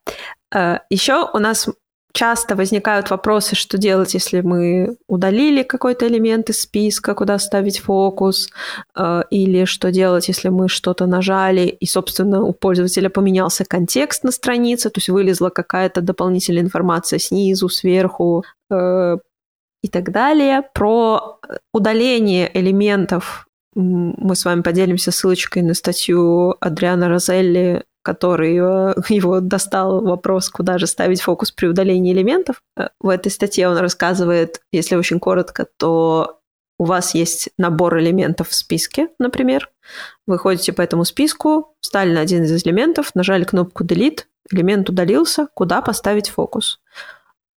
Э, 0.53 0.79
Еще 0.91 1.29
у 1.33 1.39
нас 1.39 1.69
часто 2.13 2.57
возникают 2.57 3.11
вопросы, 3.11 3.55
что 3.57 3.79
делать, 3.79 4.15
если 4.15 4.41
мы 4.41 4.97
удалили 5.07 5.63
какой-то 5.63 6.07
элемент 6.07 6.51
из 6.51 6.63
списка, 6.63 7.15
куда 7.15 7.39
ставить 7.39 7.81
фокус, 7.81 8.49
э, 8.97 9.23
или 9.31 9.67
что 9.67 9.91
делать, 9.91 10.29
если 10.29 10.49
мы 10.49 10.69
что-то 10.69 11.07
нажали, 11.07 11.67
и, 11.67 11.87
собственно, 11.87 12.43
у 12.43 12.53
пользователя 12.53 13.11
поменялся 13.11 13.65
контекст 13.65 14.25
на 14.25 14.33
странице, 14.33 14.89
то 14.91 14.99
есть 14.99 15.09
вылезла 15.09 15.51
какая-то 15.51 16.01
дополнительная 16.01 16.63
информация 16.63 17.19
снизу, 17.19 17.69
сверху 17.69 18.45
э, 18.71 19.17
и 19.83 19.89
так 19.89 20.11
далее. 20.11 20.63
Про 20.75 21.39
удаление 21.73 22.51
элементов 22.59 23.47
мы 23.77 24.35
с 24.35 24.45
вами 24.47 24.63
поделимся 24.63 25.13
ссылочкой 25.13 25.63
на 25.63 25.75
статью 25.75 26.57
Адриана 26.61 27.09
Розелли 27.11 27.85
который 28.07 28.57
э, 28.57 28.95
его 29.09 29.41
достал 29.41 30.01
вопрос, 30.01 30.49
куда 30.49 30.79
же 30.79 30.87
ставить 30.87 31.21
фокус 31.21 31.51
при 31.51 31.67
удалении 31.67 32.13
элементов. 32.13 32.63
Э, 32.77 32.89
в 33.01 33.09
этой 33.09 33.33
статье 33.33 33.69
он 33.69 33.79
рассказывает, 33.79 34.61
если 34.71 34.95
очень 34.95 35.19
коротко, 35.19 35.67
то 35.77 36.39
у 36.79 36.85
вас 36.85 37.15
есть 37.15 37.49
набор 37.59 37.99
элементов 37.99 38.51
в 38.51 38.55
списке, 38.55 39.09
например. 39.19 39.71
Вы 40.27 40.39
ходите 40.39 40.73
по 40.73 40.83
этому 40.83 41.05
списку, 41.05 41.75
встали 41.81 42.13
на 42.13 42.21
один 42.21 42.45
из 42.45 42.65
элементов, 42.65 43.13
нажали 43.15 43.45
кнопку 43.45 43.83
Delete, 43.83 44.21
элемент 44.53 44.89
удалился, 44.89 45.49
куда 45.55 45.83
поставить 45.83 46.29
фокус. 46.29 46.79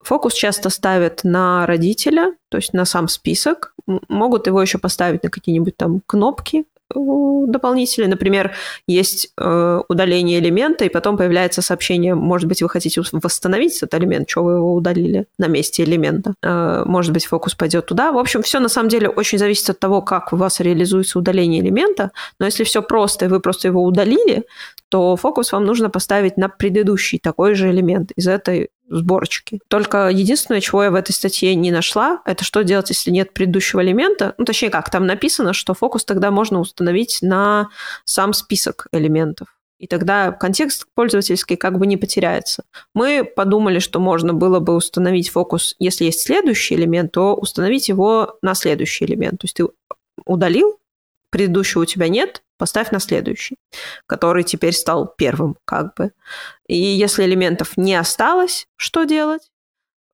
Фокус 0.02 0.34
часто 0.34 0.70
ставят 0.70 1.24
на 1.24 1.68
родителя, 1.68 2.34
то 2.50 2.58
есть 2.58 2.74
на 2.74 2.86
сам 2.86 3.08
список. 3.08 3.76
Могут 4.08 4.48
его 4.48 4.62
еще 4.62 4.78
поставить 4.80 5.24
на 5.24 5.30
какие-нибудь 5.30 5.78
там 5.78 6.02
кнопки 6.08 6.66
дополнительные. 6.94 8.10
Например, 8.10 8.54
есть 8.88 9.32
э, 9.38 9.82
удаление 9.88 10.40
элемента, 10.40 10.86
и 10.86 10.90
потом 10.90 11.18
появляется 11.18 11.62
сообщение, 11.62 12.16
может 12.16 12.48
быть, 12.48 12.62
вы 12.62 12.70
хотите 12.70 13.02
восстановить 13.12 13.78
этот 13.78 13.94
элемент, 13.96 14.30
что 14.30 14.44
вы 14.44 14.54
его 14.54 14.74
удалили 14.74 15.26
на 15.38 15.48
месте 15.48 15.84
элемента. 15.84 16.34
Э, 16.42 16.84
может 16.86 17.14
быть, 17.14 17.26
фокус 17.26 17.56
пойдет 17.56 17.86
туда. 17.86 18.12
В 18.12 18.18
общем, 18.18 18.42
все 18.42 18.60
на 18.60 18.70
самом 18.70 18.90
деле 18.90 19.10
очень 19.10 19.38
зависит 19.38 19.70
от 19.70 19.80
того, 19.80 20.02
как 20.02 20.34
у 20.34 20.36
вас 20.36 20.60
реализуется 20.60 21.20
удаление 21.20 21.62
элемента. 21.62 22.12
Но 22.40 22.46
если 22.46 22.64
все 22.64 22.82
просто, 22.82 23.26
и 23.26 23.28
вы 23.28 23.40
просто 23.40 23.68
его 23.68 23.84
удалили, 23.84 24.46
то 24.90 25.16
фокус 25.16 25.52
вам 25.52 25.66
нужно 25.66 25.90
поставить 25.90 26.38
на 26.38 26.50
предыдущий 26.50 27.20
такой 27.20 27.54
же 27.54 27.70
элемент 27.70 28.12
из 28.12 28.28
этой 28.28 28.70
сборочки. 28.90 29.60
Только 29.68 30.10
единственное, 30.10 30.62
чего 30.62 30.84
я 30.84 30.92
в 30.92 30.96
этой 30.96 31.12
статье 31.12 31.56
не 31.56 31.72
нашла, 31.72 32.22
это 32.26 32.44
что 32.44 32.64
делать, 32.64 32.90
если 32.90 33.12
нет 33.12 33.34
предыдущего 33.34 33.82
элемента. 33.82 34.34
Ну, 34.38 34.46
точнее, 34.46 34.70
как, 34.70 34.90
там 34.90 35.06
написано, 35.06 35.54
что 35.54 35.74
фокус 35.74 36.04
тогда 36.06 36.32
можно 36.32 36.60
установить 36.60 37.20
на 37.22 37.70
сам 38.06 38.34
список 38.34 38.88
элементов. 38.92 39.48
И 39.80 39.88
тогда 39.88 40.34
контекст 40.34 40.88
пользовательский 40.94 41.56
как 41.56 41.80
бы 41.80 41.88
не 41.88 41.96
потеряется. 41.96 42.66
Мы 42.94 43.24
подумали, 43.24 43.80
что 43.80 44.00
можно 44.00 44.34
было 44.34 44.60
бы 44.60 44.76
установить 44.76 45.30
фокус, 45.30 45.76
если 45.80 46.06
есть 46.06 46.22
следующий 46.22 46.76
элемент, 46.76 47.14
то 47.14 47.34
установить 47.34 47.88
его 47.88 48.38
на 48.42 48.56
следующий 48.56 49.06
элемент. 49.06 49.40
То 49.40 49.46
есть 49.46 49.56
ты 49.56 49.68
удалил, 50.26 50.80
предыдущего 51.32 51.84
у 51.84 51.86
тебя 51.86 52.10
нет, 52.10 52.44
поставь 52.60 52.92
на 52.92 53.00
следующий, 53.00 53.58
который 54.06 54.44
теперь 54.44 54.74
стал 54.74 55.12
первым, 55.18 55.56
как 55.66 55.96
бы. 55.96 56.12
И 56.68 56.78
если 56.78 57.24
элементов 57.24 57.78
не 57.78 57.96
осталось, 57.96 58.68
что 58.76 59.06
делать? 59.06 59.50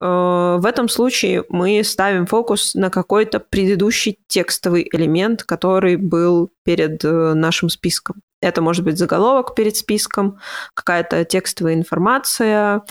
Э, 0.01 0.57
в 0.59 0.65
этом 0.65 0.87
случае 0.87 1.43
мы 1.49 1.83
ставим 1.83 2.25
фокус 2.27 2.75
на 2.75 2.89
какой-то 2.89 3.39
предыдущий 3.39 4.19
текстовый 4.27 4.87
элемент, 4.93 5.43
который 5.43 5.97
был 5.97 6.51
перед 6.63 7.03
э, 7.03 7.33
нашим 7.33 7.69
списком. 7.69 8.21
Это 8.41 8.61
может 8.61 8.85
быть 8.85 8.97
заголовок 8.97 9.55
перед 9.55 9.75
списком, 9.75 10.39
какая-то 10.75 11.25
текстовая 11.25 11.73
информация, 11.73 12.83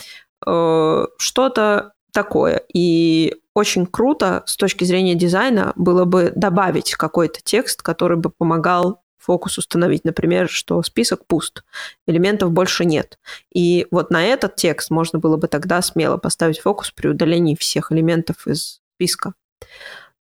э, 0.45 1.05
что-то 1.17 1.93
такое. 2.11 2.63
И 2.73 3.35
очень 3.53 3.85
круто 3.85 4.43
с 4.45 4.57
точки 4.57 4.83
зрения 4.83 5.15
дизайна 5.15 5.71
было 5.75 6.03
бы 6.05 6.33
добавить 6.35 6.95
какой-то 6.95 7.39
текст, 7.43 7.81
который 7.81 8.17
бы 8.17 8.29
помогал 8.29 9.04
фокус 9.25 9.57
установить, 9.57 10.05
например, 10.05 10.47
что 10.49 10.81
список 10.83 11.25
пуст, 11.25 11.63
элементов 12.07 12.51
больше 12.51 12.85
нет. 12.85 13.19
И 13.53 13.87
вот 13.91 14.11
на 14.11 14.23
этот 14.23 14.55
текст 14.55 14.91
можно 14.91 15.19
было 15.19 15.37
бы 15.37 15.47
тогда 15.47 15.81
смело 15.81 16.17
поставить 16.17 16.59
фокус 16.59 16.91
при 16.91 17.07
удалении 17.07 17.55
всех 17.55 17.91
элементов 17.91 18.47
из 18.47 18.81
списка. 18.95 19.33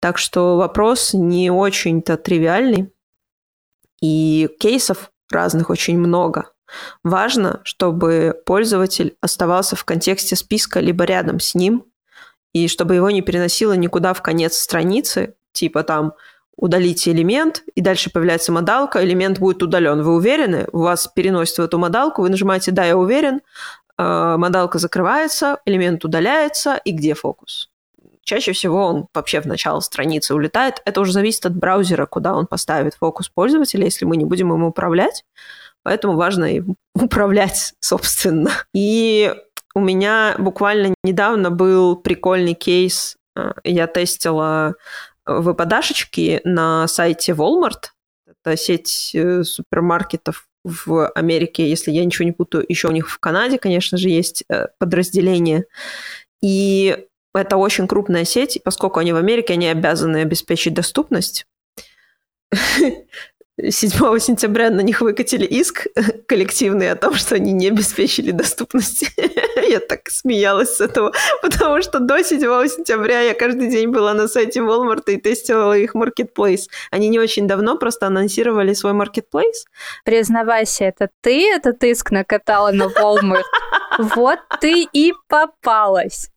Так 0.00 0.18
что 0.18 0.56
вопрос 0.56 1.14
не 1.14 1.50
очень-то 1.50 2.16
тривиальный, 2.16 2.90
и 4.00 4.50
кейсов 4.60 5.10
разных 5.30 5.70
очень 5.70 5.98
много. 5.98 6.50
Важно, 7.02 7.60
чтобы 7.64 8.38
пользователь 8.44 9.16
оставался 9.20 9.76
в 9.76 9.84
контексте 9.84 10.36
списка 10.36 10.80
либо 10.80 11.04
рядом 11.04 11.40
с 11.40 11.54
ним, 11.54 11.84
и 12.52 12.68
чтобы 12.68 12.94
его 12.94 13.10
не 13.10 13.22
переносило 13.22 13.72
никуда 13.72 14.12
в 14.12 14.22
конец 14.22 14.56
страницы, 14.58 15.36
типа 15.52 15.82
там 15.84 16.12
удалите 16.56 17.10
элемент, 17.12 17.62
и 17.74 17.80
дальше 17.80 18.10
появляется 18.10 18.52
модалка, 18.52 19.04
элемент 19.04 19.38
будет 19.38 19.62
удален. 19.62 20.02
Вы 20.02 20.14
уверены? 20.14 20.66
У 20.72 20.80
вас 20.80 21.08
переносит 21.08 21.58
в 21.58 21.62
эту 21.62 21.78
модалку, 21.78 22.22
вы 22.22 22.30
нажимаете 22.30 22.70
«Да, 22.70 22.84
я 22.84 22.96
уверен», 22.96 23.40
э, 23.98 24.36
модалка 24.36 24.78
закрывается, 24.78 25.58
элемент 25.66 26.04
удаляется, 26.04 26.80
и 26.84 26.92
где 26.92 27.14
фокус? 27.14 27.70
Чаще 28.22 28.52
всего 28.52 28.86
он 28.86 29.06
вообще 29.12 29.40
в 29.40 29.46
начало 29.46 29.80
страницы 29.80 30.34
улетает. 30.34 30.80
Это 30.86 31.00
уже 31.02 31.12
зависит 31.12 31.44
от 31.44 31.54
браузера, 31.54 32.06
куда 32.06 32.34
он 32.34 32.46
поставит 32.46 32.94
фокус 32.94 33.28
пользователя, 33.28 33.84
если 33.84 34.06
мы 34.06 34.16
не 34.16 34.24
будем 34.24 34.52
им 34.52 34.64
управлять. 34.64 35.24
Поэтому 35.82 36.16
важно 36.16 36.44
им 36.44 36.76
управлять, 36.94 37.74
собственно. 37.80 38.50
И 38.72 39.34
у 39.74 39.80
меня 39.80 40.36
буквально 40.38 40.94
недавно 41.04 41.50
был 41.50 41.96
прикольный 41.96 42.54
кейс. 42.54 43.16
Э, 43.36 43.52
я 43.64 43.86
тестила 43.86 44.74
выпадашечки 45.26 46.40
на 46.44 46.86
сайте 46.88 47.32
Walmart. 47.32 47.90
Это 48.26 48.56
сеть 48.56 49.12
э, 49.14 49.42
супермаркетов 49.42 50.48
в 50.64 51.08
Америке, 51.08 51.68
если 51.68 51.90
я 51.90 52.04
ничего 52.04 52.24
не 52.24 52.32
путаю, 52.32 52.64
еще 52.66 52.88
у 52.88 52.92
них 52.92 53.10
в 53.10 53.18
Канаде, 53.18 53.58
конечно 53.58 53.98
же, 53.98 54.08
есть 54.08 54.44
э, 54.48 54.66
подразделение. 54.78 55.66
И 56.40 57.06
это 57.34 57.56
очень 57.56 57.86
крупная 57.86 58.24
сеть, 58.24 58.60
поскольку 58.64 59.00
они 59.00 59.12
в 59.12 59.16
Америке, 59.16 59.54
они 59.54 59.68
обязаны 59.68 60.18
обеспечить 60.18 60.74
доступность. 60.74 61.46
7 63.56 64.18
сентября 64.18 64.70
на 64.70 64.80
них 64.80 65.00
выкатили 65.00 65.44
иск 65.44 65.86
коллективный 66.26 66.90
о 66.90 66.96
том, 66.96 67.14
что 67.14 67.36
они 67.36 67.52
не 67.52 67.68
обеспечили 67.68 68.32
доступность. 68.32 69.04
я 69.68 69.78
так 69.78 70.10
смеялась 70.10 70.76
с 70.76 70.80
этого, 70.80 71.12
потому 71.40 71.80
что 71.82 72.00
до 72.00 72.22
7 72.22 72.40
сентября 72.40 73.20
я 73.20 73.34
каждый 73.34 73.68
день 73.68 73.90
была 73.90 74.12
на 74.14 74.26
сайте 74.26 74.60
Walmart 74.60 75.04
и 75.06 75.18
тестировала 75.18 75.74
их 75.74 75.94
marketplace. 75.94 76.68
Они 76.90 77.08
не 77.08 77.20
очень 77.20 77.46
давно 77.46 77.78
просто 77.78 78.08
анонсировали 78.08 78.74
свой 78.74 78.92
marketplace. 78.92 79.66
Признавайся, 80.04 80.84
это 80.84 81.08
ты 81.20 81.48
этот 81.48 81.82
иск 81.84 82.10
накатала 82.10 82.72
на 82.72 82.84
Walmart? 82.84 83.42
Вот 83.96 84.40
ты 84.60 84.88
и 84.92 85.12
попалась. 85.28 86.28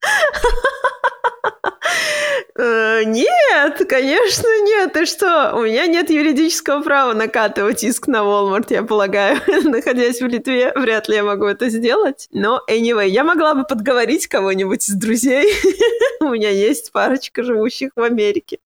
Э, 2.55 3.03
нет, 3.05 3.85
конечно 3.87 4.47
нет. 4.63 4.93
Ты 4.93 5.05
что? 5.05 5.53
У 5.55 5.61
меня 5.61 5.85
нет 5.85 6.09
юридического 6.09 6.81
права 6.81 7.13
накатывать 7.13 7.83
иск 7.83 8.07
на 8.07 8.17
Walmart, 8.17 8.67
я 8.69 8.83
полагаю. 8.83 9.39
Находясь 9.63 10.21
в 10.21 10.27
Литве, 10.27 10.71
вряд 10.75 11.07
ли 11.07 11.15
я 11.15 11.23
могу 11.23 11.45
это 11.45 11.69
сделать. 11.69 12.27
Но, 12.31 12.63
anyway, 12.69 13.09
я 13.09 13.23
могла 13.23 13.53
бы 13.53 13.63
подговорить 13.63 14.27
кого-нибудь 14.27 14.89
из 14.89 14.95
друзей. 14.95 15.53
У 16.19 16.29
меня 16.29 16.49
есть 16.49 16.91
парочка 16.91 17.43
живущих 17.43 17.91
в 17.95 18.01
Америке. 18.01 18.59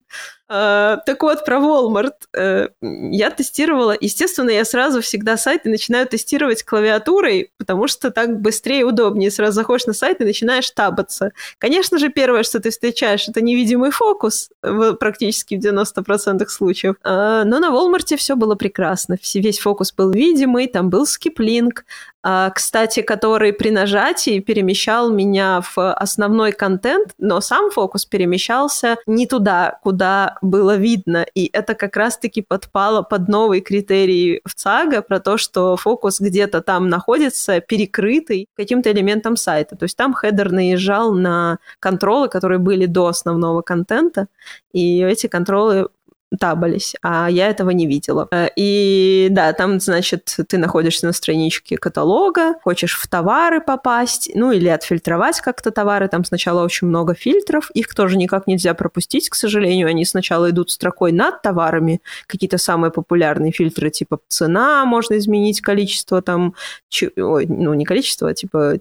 Uh, 0.52 0.98
так 1.06 1.22
вот, 1.22 1.46
про 1.46 1.56
Walmart. 1.56 2.12
Uh, 2.36 2.70
я 2.82 3.30
тестировала. 3.30 3.96
Естественно, 3.98 4.50
я 4.50 4.66
сразу 4.66 5.00
всегда 5.00 5.38
сайты 5.38 5.70
начинаю 5.70 6.06
тестировать 6.06 6.62
клавиатурой, 6.62 7.50
потому 7.56 7.88
что 7.88 8.10
так 8.10 8.38
быстрее 8.38 8.80
и 8.80 8.84
удобнее. 8.84 9.30
Сразу 9.30 9.52
заходишь 9.54 9.86
на 9.86 9.94
сайт 9.94 10.20
и 10.20 10.24
начинаешь 10.24 10.70
табаться. 10.70 11.32
Конечно 11.56 11.98
же, 11.98 12.10
первое, 12.10 12.42
что 12.42 12.60
ты 12.60 12.70
встречаешь, 12.70 13.28
это 13.28 13.40
невидимый 13.40 13.92
фокус 13.92 14.50
практически 14.60 15.54
в 15.54 15.60
90% 15.60 16.46
случаев. 16.48 16.96
Uh, 17.02 17.44
но 17.44 17.58
на 17.58 17.70
Walmart 17.70 18.14
все 18.16 18.36
было 18.36 18.54
прекрасно. 18.54 19.16
Весь 19.34 19.58
фокус 19.58 19.92
был 19.92 20.10
видимый, 20.10 20.66
там 20.66 20.90
был 20.90 21.06
скиплинк, 21.06 21.84
а, 21.84 22.11
кстати, 22.22 23.02
который 23.02 23.52
при 23.52 23.70
нажатии 23.70 24.38
перемещал 24.40 25.10
меня 25.10 25.60
в 25.60 25.92
основной 25.92 26.52
контент, 26.52 27.14
но 27.18 27.40
сам 27.40 27.70
фокус 27.70 28.04
перемещался 28.04 28.96
не 29.06 29.26
туда, 29.26 29.78
куда 29.82 30.38
было 30.40 30.76
видно. 30.76 31.26
И 31.34 31.50
это 31.52 31.74
как 31.74 31.96
раз-таки 31.96 32.42
подпало 32.42 33.02
под 33.02 33.28
новый 33.28 33.60
критерий 33.60 34.40
в 34.44 34.54
ЦАГа 34.54 35.02
про 35.02 35.20
то, 35.20 35.36
что 35.36 35.76
фокус 35.76 36.20
где-то 36.20 36.62
там 36.62 36.88
находится 36.88 37.60
перекрытый 37.60 38.46
каким-то 38.56 38.92
элементом 38.92 39.36
сайта. 39.36 39.76
То 39.76 39.84
есть 39.84 39.96
там 39.96 40.14
хедер 40.14 40.52
наезжал 40.52 41.12
на 41.12 41.58
контролы, 41.80 42.28
которые 42.28 42.58
были 42.58 42.86
до 42.86 43.06
основного 43.06 43.62
контента, 43.62 44.28
и 44.72 45.02
эти 45.02 45.26
контролы 45.26 45.88
табались, 46.38 46.94
а 47.02 47.30
я 47.30 47.48
этого 47.48 47.70
не 47.70 47.86
видела. 47.86 48.28
Э, 48.30 48.48
и 48.56 49.28
да, 49.30 49.52
там, 49.52 49.80
значит, 49.80 50.36
ты 50.48 50.58
находишься 50.58 51.06
на 51.06 51.12
страничке 51.12 51.76
каталога, 51.76 52.54
хочешь 52.62 52.96
в 52.96 53.06
товары 53.06 53.60
попасть, 53.60 54.30
ну 54.34 54.52
или 54.52 54.68
отфильтровать 54.68 55.40
как-то 55.40 55.70
товары. 55.70 56.08
Там 56.08 56.24
сначала 56.24 56.64
очень 56.64 56.88
много 56.88 57.14
фильтров, 57.14 57.70
их 57.74 57.94
тоже 57.94 58.16
никак 58.16 58.46
нельзя 58.46 58.74
пропустить, 58.74 59.28
к 59.28 59.34
сожалению. 59.34 59.88
Они 59.88 60.04
сначала 60.04 60.50
идут 60.50 60.70
строкой 60.70 61.12
над 61.12 61.42
товарами, 61.42 62.00
какие-то 62.26 62.58
самые 62.58 62.90
популярные 62.90 63.52
фильтры, 63.52 63.90
типа 63.90 64.20
цена, 64.28 64.84
можно 64.84 65.18
изменить 65.18 65.60
количество 65.60 66.22
там, 66.22 66.54
ч... 66.88 67.10
Ой, 67.16 67.46
ну 67.46 67.74
не 67.74 67.84
количество, 67.84 68.28
а 68.28 68.34
типа 68.34 68.74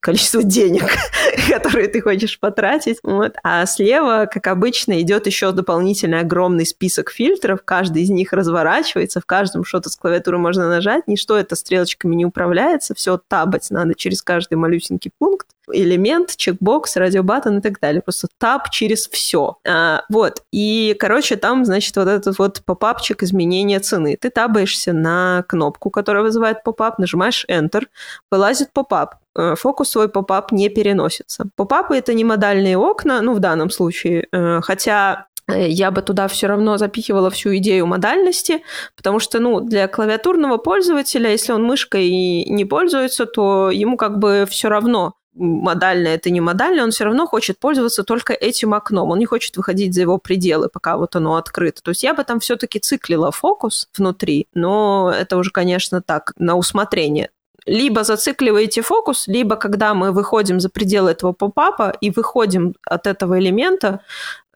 количество 0.00 0.42
денег, 0.42 0.84
которые 1.50 1.88
ты 1.88 2.00
хочешь 2.00 2.38
потратить. 2.40 2.98
Вот. 3.02 3.34
А 3.42 3.66
слева, 3.66 4.28
как 4.30 4.46
обычно, 4.46 5.00
идет 5.00 5.26
еще 5.26 5.52
дополнительный 5.52 6.20
огромный 6.20 6.66
список 6.66 6.93
список 6.94 7.10
фильтров, 7.10 7.60
каждый 7.64 8.02
из 8.02 8.10
них 8.10 8.32
разворачивается, 8.32 9.20
в 9.20 9.26
каждом 9.26 9.64
что-то 9.64 9.90
с 9.90 9.96
клавиатуры 9.96 10.38
можно 10.38 10.68
нажать, 10.68 11.08
ничто 11.08 11.36
это 11.36 11.56
стрелочками 11.56 12.14
не 12.14 12.24
управляется, 12.24 12.94
все 12.94 13.20
табать 13.28 13.70
надо 13.70 13.94
через 13.94 14.22
каждый 14.22 14.54
малюсенький 14.54 15.10
пункт, 15.18 15.48
элемент, 15.72 16.36
чекбокс, 16.36 16.96
радиобаттон 16.96 17.58
и 17.58 17.60
так 17.60 17.80
далее. 17.80 18.02
Просто 18.02 18.28
таб 18.38 18.70
через 18.70 19.08
все. 19.08 19.56
А, 19.66 20.02
вот. 20.10 20.42
И, 20.52 20.94
короче, 21.00 21.36
там, 21.36 21.64
значит, 21.64 21.96
вот 21.96 22.06
этот 22.06 22.38
вот 22.38 22.62
попапчик 22.64 23.22
изменения 23.22 23.80
цены. 23.80 24.18
Ты 24.20 24.30
табаешься 24.30 24.92
на 24.92 25.42
кнопку, 25.48 25.90
которая 25.90 26.22
вызывает 26.22 26.62
попап, 26.62 26.98
нажимаешь 26.98 27.46
Enter, 27.48 27.86
вылазит 28.30 28.72
попап. 28.72 29.16
Э, 29.36 29.54
фокус 29.56 29.90
свой 29.90 30.08
попап 30.08 30.52
не 30.52 30.68
переносится. 30.68 31.46
Попапы— 31.56 31.96
это 31.98 32.14
не 32.14 32.24
модальные 32.24 32.76
окна, 32.76 33.20
ну, 33.20 33.34
в 33.34 33.40
данном 33.40 33.70
случае, 33.70 34.28
э, 34.30 34.60
хотя 34.62 35.26
я 35.48 35.90
бы 35.90 36.02
туда 36.02 36.28
все 36.28 36.46
равно 36.46 36.78
запихивала 36.78 37.30
всю 37.30 37.56
идею 37.56 37.86
модальности, 37.86 38.62
потому 38.96 39.18
что, 39.18 39.40
ну, 39.40 39.60
для 39.60 39.88
клавиатурного 39.88 40.56
пользователя, 40.56 41.30
если 41.30 41.52
он 41.52 41.64
мышкой 41.64 42.08
не 42.10 42.64
пользуется, 42.64 43.26
то 43.26 43.70
ему 43.70 43.96
как 43.96 44.18
бы 44.18 44.46
все 44.48 44.68
равно, 44.68 45.14
модально 45.34 46.08
это 46.08 46.30
не 46.30 46.40
модально, 46.40 46.84
он 46.84 46.90
все 46.92 47.04
равно 47.04 47.26
хочет 47.26 47.58
пользоваться 47.58 48.04
только 48.04 48.32
этим 48.32 48.72
окном. 48.72 49.10
Он 49.10 49.18
не 49.18 49.26
хочет 49.26 49.56
выходить 49.56 49.94
за 49.94 50.02
его 50.02 50.18
пределы, 50.18 50.68
пока 50.72 50.96
вот 50.96 51.16
оно 51.16 51.36
открыто. 51.36 51.82
То 51.82 51.90
есть 51.90 52.02
я 52.02 52.14
бы 52.14 52.24
там 52.24 52.40
все-таки 52.40 52.78
циклила 52.78 53.30
фокус 53.30 53.88
внутри, 53.96 54.48
но 54.54 55.12
это 55.14 55.36
уже, 55.36 55.50
конечно, 55.50 56.00
так, 56.00 56.32
на 56.38 56.56
усмотрение 56.56 57.30
либо 57.66 58.04
зацикливаете 58.04 58.82
фокус, 58.82 59.28
либо 59.28 59.56
когда 59.56 59.94
мы 59.94 60.12
выходим 60.12 60.60
за 60.60 60.68
пределы 60.68 61.10
этого 61.10 61.32
попапа 61.32 61.92
и 62.00 62.10
выходим 62.10 62.74
от 62.86 63.06
этого 63.06 63.38
элемента, 63.38 64.00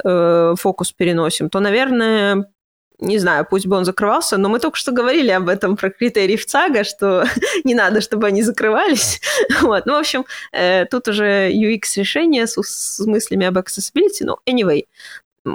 э, 0.05 0.55
фокус 0.57 0.93
переносим, 0.93 1.49
то, 1.49 1.61
наверное, 1.61 2.51
не 3.01 3.19
знаю, 3.19 3.47
пусть 3.49 3.67
бы 3.67 3.77
он 3.77 3.85
закрывался, 3.85 4.39
но 4.39 4.49
мы 4.49 4.59
только 4.59 4.77
что 4.77 4.93
говорили 4.93 5.31
об 5.31 5.49
этом, 5.49 5.77
про 5.77 5.91
критерии 5.91 6.37
в 6.37 6.47
ЦАГа, 6.47 6.85
что 6.85 7.25
не 7.65 7.75
надо, 7.75 8.01
чтобы 8.01 8.27
они 8.27 8.43
закрывались. 8.43 9.21
вот. 9.63 9.87
Ну, 9.87 9.95
в 9.95 9.99
общем, 9.99 10.25
э, 10.53 10.85
тут 10.87 11.09
уже 11.09 11.51
UX-решение 11.51 12.47
с, 12.47 12.61
с 12.61 13.07
мыслями 13.07 13.47
об 13.47 13.57
accessibility, 13.59 14.25
но 14.25 14.41
anyway. 14.47 14.85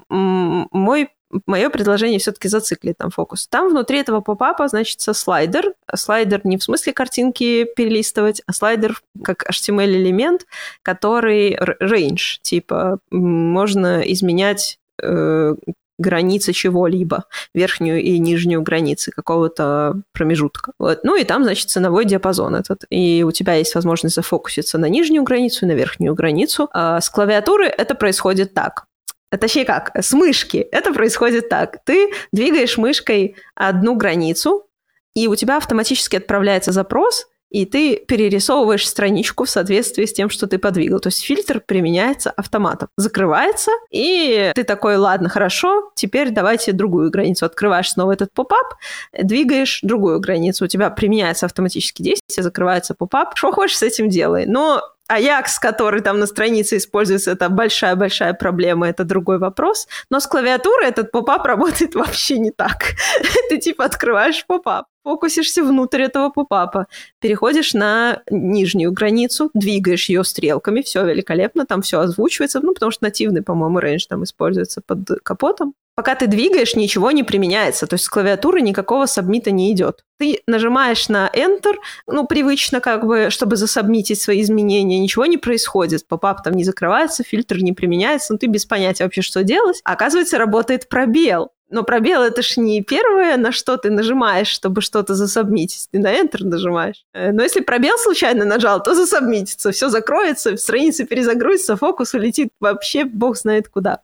Мой 0.09 1.09
мое 1.45 1.69
предложение 1.69 2.19
все-таки 2.19 2.47
зациклить 2.47 2.97
там 2.97 3.09
фокус. 3.09 3.47
Там 3.47 3.69
внутри 3.69 3.99
этого 3.99 4.21
попапа 4.21 4.67
значится 4.67 5.13
слайдер. 5.13 5.73
Слайдер 5.93 6.41
не 6.43 6.57
в 6.57 6.63
смысле 6.63 6.93
картинки 6.93 7.65
перелистывать, 7.75 8.41
а 8.45 8.53
слайдер 8.53 9.01
как 9.23 9.49
HTML-элемент, 9.49 10.45
который 10.81 11.55
range, 11.55 12.39
типа 12.41 12.99
можно 13.11 14.01
изменять 14.01 14.79
э, 15.01 15.55
границы 15.99 16.53
чего-либо, 16.53 17.25
верхнюю 17.53 18.01
и 18.01 18.17
нижнюю 18.17 18.61
границы 18.61 19.11
какого-то 19.11 20.01
промежутка. 20.11 20.73
Вот. 20.79 21.03
Ну 21.03 21.15
и 21.15 21.23
там, 21.23 21.43
значит, 21.43 21.69
ценовой 21.69 22.05
диапазон 22.05 22.55
этот. 22.55 22.85
И 22.89 23.23
у 23.23 23.31
тебя 23.31 23.53
есть 23.55 23.75
возможность 23.75 24.15
зафокуситься 24.15 24.77
на 24.77 24.87
нижнюю 24.89 25.23
границу 25.23 25.65
и 25.65 25.69
на 25.69 25.73
верхнюю 25.73 26.15
границу. 26.15 26.69
А 26.73 26.99
с 26.99 27.09
клавиатуры 27.09 27.67
это 27.67 27.95
происходит 27.95 28.53
так. 28.53 28.85
А 29.33 29.37
точнее 29.39 29.65
как, 29.65 29.91
с 29.99 30.13
мышки. 30.13 30.57
Это 30.57 30.93
происходит 30.93 31.49
так. 31.49 31.83
Ты 31.85 32.11
двигаешь 32.31 32.77
мышкой 32.77 33.35
одну 33.55 33.95
границу, 33.95 34.67
и 35.15 35.27
у 35.27 35.33
тебя 35.33 35.57
автоматически 35.57 36.17
отправляется 36.17 36.71
запрос, 36.71 37.25
и 37.49 37.65
ты 37.65 37.95
перерисовываешь 37.97 38.87
страничку 38.87 39.45
в 39.45 39.49
соответствии 39.49 40.05
с 40.05 40.13
тем, 40.13 40.29
что 40.29 40.45
ты 40.45 40.59
подвигал. 40.59 40.99
То 40.99 41.07
есть 41.07 41.23
фильтр 41.23 41.61
применяется 41.65 42.29
автоматом. 42.29 42.89
Закрывается, 42.95 43.71
и 43.89 44.51
ты 44.53 44.63
такой, 44.63 44.97
ладно, 44.97 45.29
хорошо, 45.29 45.91
теперь 45.95 46.29
давайте 46.29 46.71
другую 46.71 47.09
границу. 47.09 47.47
Открываешь 47.47 47.89
снова 47.89 48.11
этот 48.11 48.33
попап, 48.33 48.75
двигаешь 49.19 49.79
другую 49.81 50.19
границу. 50.19 50.65
У 50.65 50.67
тебя 50.67 50.91
применяется 50.91 51.47
автоматически 51.47 52.03
действие, 52.03 52.43
закрывается 52.43 52.93
попап. 52.93 53.35
Что 53.35 53.51
хочешь, 53.51 53.79
с 53.79 53.83
этим 53.83 54.09
делай. 54.09 54.45
Но 54.45 54.83
Ajax, 55.09 55.59
который 55.59 56.01
там 56.01 56.19
на 56.19 56.27
странице 56.27 56.77
используется, 56.77 57.31
это 57.31 57.49
большая-большая 57.49 58.33
проблема, 58.33 58.87
это 58.87 59.03
другой 59.03 59.37
вопрос. 59.37 59.87
Но 60.09 60.19
с 60.19 60.27
клавиатурой 60.27 60.87
этот 60.87 61.11
попап 61.11 61.45
работает 61.45 61.95
вообще 61.95 62.39
не 62.39 62.51
так. 62.51 62.93
Ты 63.49 63.57
типа 63.57 63.85
открываешь 63.85 64.45
попап, 64.45 64.85
фокусишься 65.03 65.63
внутрь 65.63 66.03
этого 66.03 66.29
попапа, 66.29 66.87
переходишь 67.19 67.73
на 67.73 68.21
нижнюю 68.29 68.93
границу, 68.93 69.49
двигаешь 69.53 70.09
ее 70.09 70.23
стрелками, 70.23 70.81
все 70.81 71.05
великолепно, 71.05 71.65
там 71.65 71.81
все 71.81 71.99
озвучивается, 71.99 72.61
ну, 72.61 72.73
потому 72.73 72.91
что 72.91 73.03
нативный, 73.03 73.41
по-моему, 73.41 73.79
range 73.79 74.05
там 74.07 74.23
используется 74.23 74.81
под 74.85 75.07
капотом 75.23 75.73
пока 75.95 76.15
ты 76.15 76.27
двигаешь, 76.27 76.75
ничего 76.75 77.11
не 77.11 77.23
применяется. 77.23 77.87
То 77.87 77.95
есть 77.95 78.05
с 78.05 78.09
клавиатуры 78.09 78.61
никакого 78.61 79.05
сабмита 79.05 79.51
не 79.51 79.71
идет. 79.71 80.03
Ты 80.17 80.41
нажимаешь 80.47 81.09
на 81.09 81.29
Enter, 81.33 81.75
ну, 82.07 82.25
привычно 82.25 82.79
как 82.79 83.05
бы, 83.05 83.29
чтобы 83.29 83.55
засабмитить 83.55 84.21
свои 84.21 84.41
изменения, 84.41 84.99
ничего 84.99 85.25
не 85.25 85.37
происходит. 85.37 86.07
Попап 86.07 86.43
там 86.43 86.53
не 86.53 86.63
закрывается, 86.63 87.23
фильтр 87.23 87.57
не 87.57 87.73
применяется, 87.73 88.33
ну, 88.33 88.39
ты 88.39 88.47
без 88.47 88.65
понятия 88.65 89.03
вообще, 89.03 89.21
что 89.21 89.43
делать. 89.43 89.81
А 89.83 89.93
оказывается, 89.93 90.37
работает 90.37 90.89
пробел. 90.89 91.51
Но 91.69 91.81
пробел 91.81 92.21
это 92.21 92.43
ж 92.43 92.57
не 92.57 92.83
первое, 92.83 93.35
на 93.35 93.51
что 93.51 93.77
ты 93.77 93.89
нажимаешь, 93.89 94.47
чтобы 94.47 94.81
что-то 94.81 95.15
засабмитить. 95.15 95.87
Ты 95.91 95.97
на 95.97 96.13
Enter 96.13 96.43
нажимаешь. 96.43 97.03
Э, 97.13 97.31
но 97.31 97.41
если 97.41 97.61
пробел 97.61 97.97
случайно 97.97 98.45
нажал, 98.45 98.83
то 98.83 98.93
засабмитится. 98.93 99.71
Все 99.71 99.89
закроется, 99.89 100.55
страница 100.57 101.03
перезагрузится, 101.05 101.75
фокус 101.75 102.13
улетит 102.13 102.49
вообще 102.59 103.05
бог 103.05 103.37
знает 103.37 103.69
куда 103.69 104.01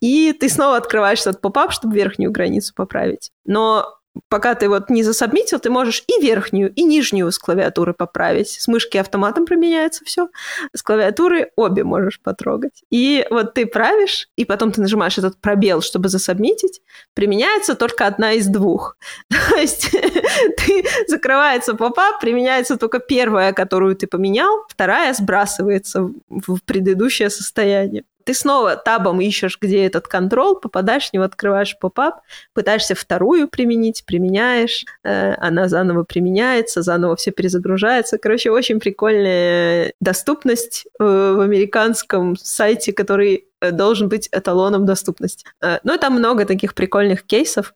и 0.00 0.32
ты 0.32 0.48
снова 0.48 0.76
открываешь 0.76 1.20
этот 1.20 1.40
попап, 1.40 1.72
чтобы 1.72 1.94
верхнюю 1.94 2.32
границу 2.32 2.74
поправить. 2.74 3.30
Но 3.44 4.00
пока 4.28 4.54
ты 4.54 4.68
вот 4.68 4.90
не 4.90 5.02
засобмитил, 5.02 5.58
ты 5.58 5.70
можешь 5.70 6.04
и 6.06 6.20
верхнюю, 6.22 6.72
и 6.72 6.82
нижнюю 6.82 7.30
с 7.30 7.38
клавиатуры 7.38 7.94
поправить. 7.94 8.50
С 8.50 8.68
мышки 8.68 8.96
автоматом 8.96 9.46
применяется 9.46 10.04
все. 10.04 10.28
С 10.74 10.82
клавиатуры 10.82 11.50
обе 11.56 11.84
можешь 11.84 12.20
потрогать. 12.20 12.82
И 12.90 13.26
вот 13.30 13.54
ты 13.54 13.66
правишь, 13.66 14.28
и 14.36 14.44
потом 14.44 14.72
ты 14.72 14.80
нажимаешь 14.80 15.18
этот 15.18 15.40
пробел, 15.40 15.80
чтобы 15.80 16.08
засобмитить. 16.08 16.82
Применяется 17.14 17.74
только 17.74 18.06
одна 18.06 18.32
из 18.32 18.46
двух. 18.46 18.96
То 19.28 19.56
есть 19.56 19.90
ты 19.90 20.84
закрывается 21.06 21.74
попап, 21.74 22.20
применяется 22.20 22.76
только 22.76 22.98
первая, 22.98 23.52
которую 23.52 23.96
ты 23.96 24.06
поменял, 24.06 24.64
вторая 24.68 25.14
сбрасывается 25.14 26.10
в 26.28 26.58
предыдущее 26.64 27.30
состояние 27.30 28.04
ты 28.30 28.34
снова 28.34 28.76
табом 28.76 29.20
ищешь, 29.20 29.58
где 29.60 29.86
этот 29.86 30.06
контрол, 30.06 30.54
попадаешь 30.54 31.10
в 31.10 31.12
него, 31.12 31.24
открываешь 31.24 31.76
попап, 31.76 32.20
пытаешься 32.54 32.94
вторую 32.94 33.48
применить, 33.48 34.04
применяешь, 34.06 34.84
э, 35.02 35.34
она 35.34 35.68
заново 35.68 36.04
применяется, 36.04 36.82
заново 36.82 37.16
все 37.16 37.32
перезагружается. 37.32 38.18
Короче, 38.18 38.52
очень 38.52 38.78
прикольная 38.78 39.94
доступность 40.00 40.86
э, 41.00 41.04
в 41.04 41.40
американском 41.40 42.36
сайте, 42.36 42.92
который 42.92 43.48
э, 43.60 43.72
должен 43.72 44.08
быть 44.08 44.28
эталоном 44.30 44.86
доступности. 44.86 45.44
Э, 45.60 45.78
ну 45.82 45.96
и 45.96 45.98
там 45.98 46.12
много 46.12 46.44
таких 46.44 46.76
прикольных 46.76 47.24
кейсов. 47.24 47.74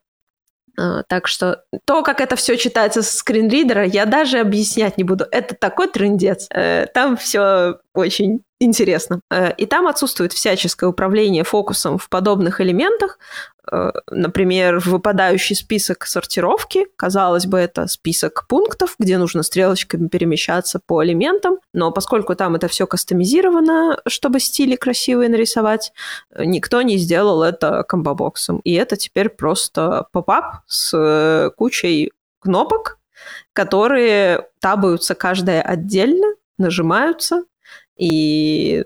Uh, 0.79 1.03
так 1.09 1.29
что 1.29 1.63
то, 1.85 2.03
как 2.03 2.21
это 2.21 2.37
все 2.37 2.57
читается 2.57 3.03
с 3.03 3.11
скринридера, 3.11 3.85
я 3.85 4.07
даже 4.07 4.41
объяснять 4.41 4.99
не 4.99 5.05
буду. 5.05 5.27
Это 5.31 5.55
такой 5.55 5.89
трендец. 5.89 6.49
Uh, 6.51 6.87
там 6.93 7.17
все 7.17 7.79
очень 7.95 8.43
интересно. 8.61 9.21
Э, 9.31 9.53
и 9.57 9.67
там 9.67 9.87
отсутствует 9.87 10.33
всяческое 10.33 10.89
управление 10.89 11.45
фокусом 11.45 11.99
в 11.99 12.09
подобных 12.09 12.61
элементах. 12.61 13.19
Э, 13.71 13.93
например, 14.11 14.79
выпадающий 14.81 15.57
список 15.57 16.07
сортировки. 16.07 16.87
Казалось 16.97 17.47
бы, 17.47 17.59
это 17.59 17.87
список 17.87 18.47
пунктов, 18.49 18.95
где 18.99 19.19
нужно 19.19 19.43
стрелочками 19.43 20.09
перемещаться 20.09 20.81
по 20.85 21.05
элементам. 21.05 21.59
Но 21.73 21.91
поскольку 21.91 22.35
там 22.35 22.55
это 22.55 22.69
все 22.69 22.87
кастомизировано, 22.87 24.01
чтобы 24.07 24.41
стили 24.41 24.77
красивые 24.77 25.29
нарисовать, 25.29 25.93
никто 26.39 26.83
не 26.83 26.99
сделал 26.99 27.43
это 27.43 27.85
комбобоксом. 27.85 28.61
И 28.65 28.73
это 28.75 28.97
теперь 28.97 29.29
просто 29.29 30.07
поп-ап 30.13 30.63
с 30.67 31.53
кучей 31.57 32.13
кнопок, 32.41 32.99
которые 33.53 34.49
табаются 34.61 35.15
каждая 35.15 35.63
отдельно, 35.63 36.35
нажимаются, 36.59 37.45
и 37.97 38.85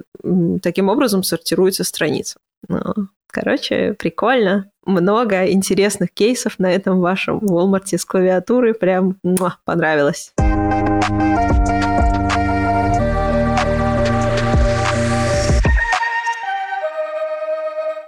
таким 0.62 0.88
образом 0.88 1.22
сортируется 1.22 1.82
страница. 1.84 2.38
Ну, 2.66 2.94
короче, 3.28 3.94
прикольно. 3.94 4.70
Много 4.84 5.46
интересных 5.50 6.10
кейсов 6.12 6.58
на 6.58 6.72
этом 6.72 7.00
вашем 7.00 7.38
Walmart 7.38 7.96
с 7.96 8.04
клавиатуры. 8.04 8.74
Прям 8.74 9.16
муа, 9.22 9.58
понравилось. 9.64 10.32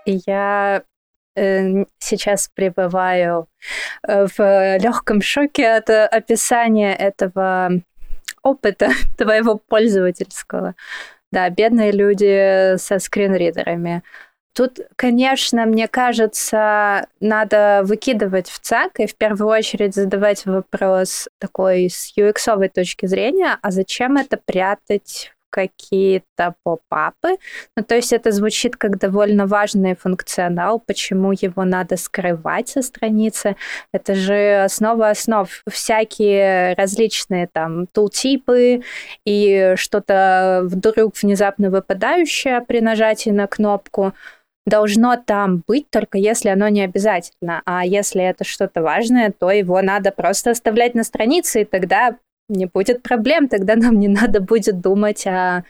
Я 0.06 0.82
э, 1.36 1.84
сейчас 1.98 2.50
пребываю 2.54 3.46
э, 4.06 4.26
в 4.26 4.78
легком 4.78 5.22
шоке 5.22 5.68
от 5.68 5.90
описания 5.90 6.94
этого 6.94 7.70
опыта 8.42 8.90
твоего 9.18 9.58
пользовательского. 9.58 10.74
Да, 11.32 11.48
бедные 11.48 11.92
люди 11.92 12.76
со 12.76 12.98
скринридерами. 12.98 14.02
Тут, 14.52 14.80
конечно, 14.96 15.64
мне 15.64 15.86
кажется, 15.86 17.06
надо 17.20 17.82
выкидывать 17.84 18.48
в 18.48 18.58
ЦАК 18.58 19.00
и 19.00 19.06
в 19.06 19.14
первую 19.14 19.48
очередь 19.48 19.94
задавать 19.94 20.44
вопрос 20.44 21.28
такой 21.38 21.88
с 21.88 22.12
UX 22.16 22.68
точки 22.68 23.06
зрения, 23.06 23.58
а 23.62 23.70
зачем 23.70 24.16
это 24.16 24.36
прятать 24.36 25.32
какие-то 25.50 26.54
поп-апы. 26.62 27.36
Ну, 27.76 27.82
то 27.84 27.96
есть 27.96 28.12
это 28.12 28.30
звучит 28.30 28.76
как 28.76 28.98
довольно 28.98 29.46
важный 29.46 29.94
функционал, 29.96 30.80
почему 30.80 31.32
его 31.32 31.64
надо 31.64 31.96
скрывать 31.96 32.68
со 32.68 32.82
страницы. 32.82 33.56
Это 33.92 34.14
же 34.14 34.62
основа 34.64 35.10
основ. 35.10 35.48
Всякие 35.68 36.74
различные 36.74 37.48
там 37.48 37.86
тултипы 37.88 38.82
и 39.24 39.74
что-то 39.76 40.62
вдруг 40.64 41.16
внезапно 41.20 41.70
выпадающее 41.70 42.60
при 42.62 42.80
нажатии 42.80 43.30
на 43.30 43.46
кнопку 43.46 44.14
должно 44.66 45.16
там 45.16 45.62
быть, 45.66 45.90
только 45.90 46.18
если 46.18 46.48
оно 46.48 46.68
не 46.68 46.82
обязательно. 46.82 47.62
А 47.64 47.84
если 47.84 48.22
это 48.22 48.44
что-то 48.44 48.82
важное, 48.82 49.32
то 49.32 49.50
его 49.50 49.80
надо 49.82 50.12
просто 50.12 50.50
оставлять 50.50 50.94
на 50.94 51.04
странице, 51.04 51.62
и 51.62 51.64
тогда 51.64 52.16
не 52.48 52.66
будет 52.66 53.02
проблем, 53.02 53.48
тогда 53.48 53.76
нам 53.76 53.98
не 53.98 54.08
надо 54.08 54.40
будет 54.40 54.80
думать 54.80 55.26
о 55.26 55.64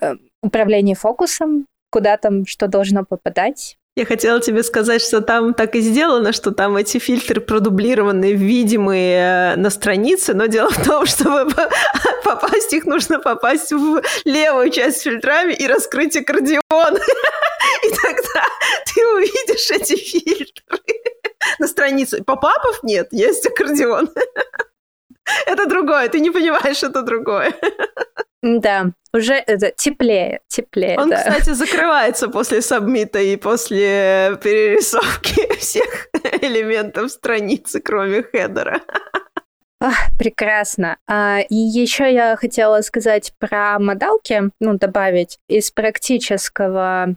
э, 0.00 0.14
управлении 0.42 0.94
фокусом, 0.94 1.66
куда 1.90 2.16
там 2.16 2.46
что 2.46 2.68
должно 2.68 3.04
попадать. 3.04 3.76
Я 3.96 4.06
хотела 4.06 4.40
тебе 4.40 4.62
сказать, 4.62 5.02
что 5.02 5.20
там 5.20 5.52
так 5.52 5.74
и 5.74 5.80
сделано, 5.80 6.32
что 6.32 6.52
там 6.52 6.76
эти 6.76 6.98
фильтры 6.98 7.40
продублированы, 7.40 8.32
видимые 8.32 9.54
э, 9.54 9.56
на 9.56 9.68
странице, 9.68 10.32
но 10.32 10.46
дело 10.46 10.70
в 10.70 10.86
том, 10.86 11.06
чтобы 11.06 11.52
попасть 12.24 12.72
их 12.72 12.86
нужно 12.86 13.18
попасть 13.18 13.72
в 13.72 14.00
левую 14.24 14.70
часть 14.70 15.02
фильтрами 15.02 15.52
и 15.52 15.66
раскрыть 15.66 16.16
аккордеон. 16.16 16.60
И 17.84 17.90
тогда 17.90 18.44
ты 18.86 19.06
увидишь 19.14 19.70
эти 19.70 19.96
фильтры 19.96 20.78
на 21.58 21.66
странице. 21.66 22.22
Попапов 22.24 22.82
нет, 22.82 23.08
есть 23.12 23.46
аккордеон. 23.46 24.10
Это 25.46 25.66
другое, 25.66 26.08
ты 26.08 26.20
не 26.20 26.30
понимаешь, 26.30 26.82
это 26.82 27.02
другое. 27.02 27.54
Да, 28.42 28.86
уже 29.12 29.34
это 29.34 29.70
теплее, 29.70 30.40
теплее. 30.48 30.98
Он, 30.98 31.10
да. 31.10 31.18
кстати, 31.18 31.50
закрывается 31.50 32.28
после 32.28 32.62
сабмита 32.62 33.20
и 33.20 33.36
после 33.36 34.38
перерисовки 34.42 35.56
всех 35.58 36.08
элементов 36.40 37.12
страницы, 37.12 37.80
кроме 37.80 38.22
хедера. 38.22 38.80
Ах, 39.82 39.96
прекрасно. 40.18 40.98
А, 41.06 41.40
и 41.40 41.54
еще 41.54 42.12
я 42.12 42.36
хотела 42.36 42.82
сказать 42.82 43.32
про 43.38 43.78
модалки, 43.78 44.50
ну, 44.60 44.76
добавить 44.76 45.38
из 45.48 45.70
практического. 45.70 47.16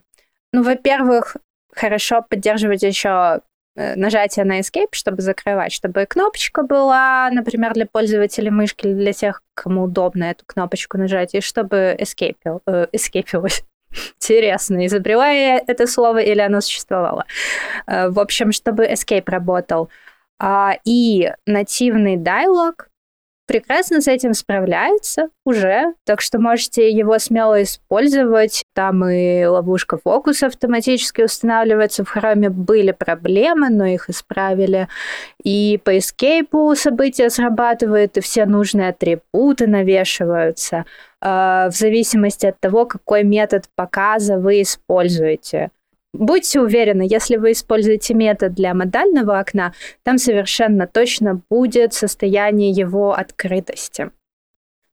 Ну, 0.54 0.64
во-первых, 0.64 1.36
хорошо 1.76 2.22
поддерживать 2.22 2.84
еще 2.84 3.42
Э, 3.76 3.96
нажатие 3.96 4.46
на 4.46 4.60
Escape, 4.60 4.90
чтобы 4.92 5.22
закрывать, 5.24 5.72
чтобы 5.72 6.06
кнопочка 6.06 6.62
была, 6.62 7.30
например, 7.32 7.74
для 7.74 7.88
пользователей 7.88 8.52
мышки, 8.52 8.94
для 8.94 9.14
тех, 9.14 9.42
кому 9.56 9.84
удобно 9.84 10.26
эту 10.26 10.46
кнопочку 10.46 10.98
нажать, 11.00 11.34
и 11.34 11.42
чтобы 11.42 11.96
escape, 12.00 12.62
э, 12.68 12.88
escape 12.94 13.50
Интересно, 14.22 14.86
изобрела 14.86 15.30
я 15.30 15.58
это 15.66 15.88
слово 15.88 16.20
или 16.20 16.40
оно 16.40 16.62
существовало. 16.62 17.26
Э, 17.88 18.10
в 18.10 18.20
общем, 18.20 18.52
чтобы 18.52 18.86
escape 18.86 19.28
работал. 19.28 19.90
А, 20.40 20.78
и 20.86 21.32
нативный 21.48 22.18
диалог 22.18 22.90
прекрасно 23.46 24.02
с 24.02 24.08
этим 24.08 24.34
справляется 24.34 25.30
уже, 25.46 25.94
так 26.06 26.22
что 26.22 26.40
можете 26.40 26.90
его 26.90 27.20
смело 27.20 27.62
использовать. 27.62 28.64
Там 28.74 29.06
и 29.08 29.46
ловушка 29.46 29.98
фокуса 29.98 30.48
автоматически 30.48 31.22
устанавливается. 31.22 32.04
В 32.04 32.10
храме 32.10 32.50
были 32.50 32.92
проблемы, 32.92 33.70
но 33.70 33.86
их 33.86 34.10
исправили. 34.10 34.88
И 35.44 35.80
по 35.84 35.98
эскейпу 35.98 36.74
события 36.76 37.30
срабатывают, 37.30 38.18
и 38.18 38.22
все 38.22 38.46
нужные 38.46 38.90
атрибуты 38.90 39.68
навешиваются 39.68 40.86
э, 41.22 41.68
в 41.70 41.72
зависимости 41.72 42.46
от 42.46 42.60
того, 42.60 42.86
какой 42.86 43.24
метод 43.24 43.66
показа 43.76 44.38
вы 44.38 44.62
используете. 44.62 45.72
Будьте 46.14 46.62
уверены, 46.62 47.06
если 47.10 47.38
вы 47.38 47.54
используете 47.54 48.14
метод 48.14 48.54
для 48.54 48.76
модального 48.76 49.40
окна, 49.40 49.74
там 50.04 50.20
совершенно 50.20 50.86
точно 50.86 51.42
будет 51.50 51.94
состояние 51.94 52.70
его 52.70 53.14
открытости. 53.14 54.12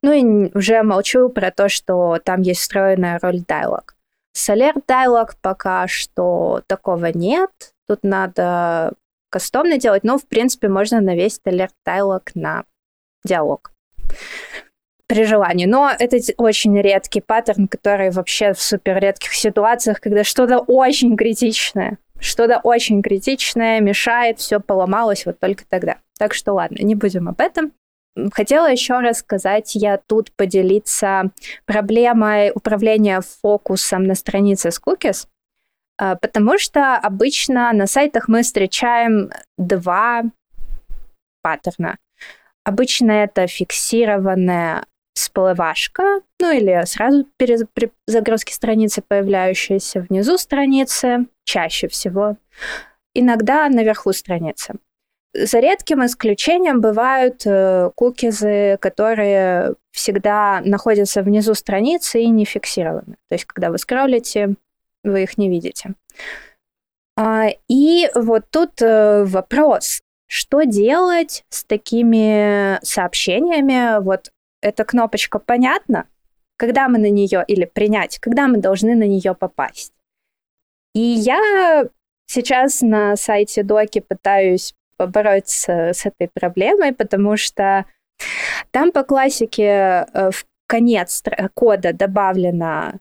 Ну 0.02 0.12
и 0.12 0.50
уже 0.56 0.82
молчу 0.82 1.28
про 1.28 1.50
то, 1.50 1.68
что 1.68 2.18
там 2.24 2.40
есть 2.40 2.60
встроенная 2.60 3.18
роль 3.20 3.40
dialog. 3.40 3.90
Alert 4.34 4.84
Dialog 4.88 5.32
пока 5.42 5.86
что 5.88 6.62
такого 6.66 7.06
нет. 7.06 7.50
Тут 7.86 8.02
надо 8.02 8.94
кастомно 9.28 9.78
делать, 9.78 10.04
но, 10.04 10.18
в 10.18 10.26
принципе, 10.26 10.68
можно 10.68 11.00
навесить 11.02 11.42
Alert 11.44 11.72
Dialog 11.86 12.22
на 12.34 12.64
диалог 13.24 13.72
при 15.10 15.24
желании. 15.24 15.66
Но 15.66 15.90
это 15.98 16.18
очень 16.36 16.80
редкий 16.80 17.20
паттерн, 17.20 17.66
который 17.66 18.12
вообще 18.12 18.54
в 18.54 18.62
супер 18.62 19.00
редких 19.00 19.34
ситуациях, 19.34 20.00
когда 20.00 20.22
что-то 20.22 20.60
очень 20.60 21.16
критичное, 21.16 21.98
что-то 22.20 22.60
очень 22.62 23.02
критичное 23.02 23.80
мешает, 23.80 24.38
все 24.38 24.60
поломалось 24.60 25.26
вот 25.26 25.40
только 25.40 25.64
тогда. 25.68 25.96
Так 26.16 26.32
что 26.32 26.52
ладно, 26.52 26.76
не 26.80 26.94
будем 26.94 27.28
об 27.28 27.40
этом. 27.40 27.72
Хотела 28.32 28.70
еще 28.70 29.00
рассказать, 29.00 29.74
я 29.74 29.98
тут 29.98 30.30
поделиться 30.36 31.30
проблемой 31.66 32.52
управления 32.54 33.20
фокусом 33.20 34.04
на 34.04 34.14
странице 34.14 34.70
с 34.70 34.80
cookies, 34.80 35.26
а, 35.98 36.14
потому 36.14 36.56
что 36.56 36.94
обычно 36.94 37.72
на 37.72 37.88
сайтах 37.88 38.28
мы 38.28 38.42
встречаем 38.42 39.30
два 39.58 40.22
паттерна. 41.42 41.98
Обычно 42.62 43.10
это 43.10 43.48
фиксированная 43.48 44.84
всплывашка, 45.14 46.20
ну 46.38 46.52
или 46.52 46.84
сразу 46.86 47.26
при 47.36 47.90
загрузке 48.06 48.54
страницы 48.54 49.02
появляющаяся 49.06 50.00
внизу 50.08 50.38
страницы, 50.38 51.26
чаще 51.44 51.88
всего, 51.88 52.36
иногда 53.14 53.68
наверху 53.68 54.12
страницы. 54.12 54.74
За 55.32 55.60
редким 55.60 56.04
исключением 56.04 56.80
бывают 56.80 57.42
э, 57.46 57.90
кукизы, 57.94 58.78
которые 58.80 59.74
всегда 59.92 60.60
находятся 60.64 61.22
внизу 61.22 61.54
страницы 61.54 62.20
и 62.20 62.28
не 62.28 62.44
фиксированы. 62.44 63.16
То 63.28 63.34
есть, 63.34 63.44
когда 63.44 63.70
вы 63.70 63.78
скроллите, 63.78 64.54
вы 65.04 65.22
их 65.22 65.38
не 65.38 65.48
видите. 65.48 65.94
А, 67.16 67.48
и 67.68 68.10
вот 68.14 68.44
тут 68.50 68.82
э, 68.82 69.24
вопрос, 69.24 70.00
что 70.26 70.62
делать 70.62 71.44
с 71.48 71.64
такими 71.64 72.84
сообщениями? 72.84 74.02
Вот 74.02 74.30
эта 74.60 74.84
кнопочка 74.84 75.38
понятна, 75.38 76.06
когда 76.56 76.88
мы 76.88 76.98
на 76.98 77.10
нее, 77.10 77.44
или 77.46 77.64
принять, 77.64 78.18
когда 78.18 78.46
мы 78.48 78.58
должны 78.58 78.94
на 78.94 79.06
нее 79.06 79.34
попасть. 79.34 79.92
И 80.94 81.00
я 81.00 81.84
сейчас 82.26 82.82
на 82.82 83.16
сайте 83.16 83.62
Доки 83.62 84.00
пытаюсь 84.00 84.74
побороться 84.96 85.92
с 85.94 86.04
этой 86.04 86.28
проблемой, 86.28 86.92
потому 86.92 87.36
что 87.36 87.86
там 88.70 88.92
по 88.92 89.02
классике 89.02 90.06
э, 90.12 90.30
в 90.30 90.44
конец 90.66 91.22
кода 91.54 91.92
добавлено 91.92 93.00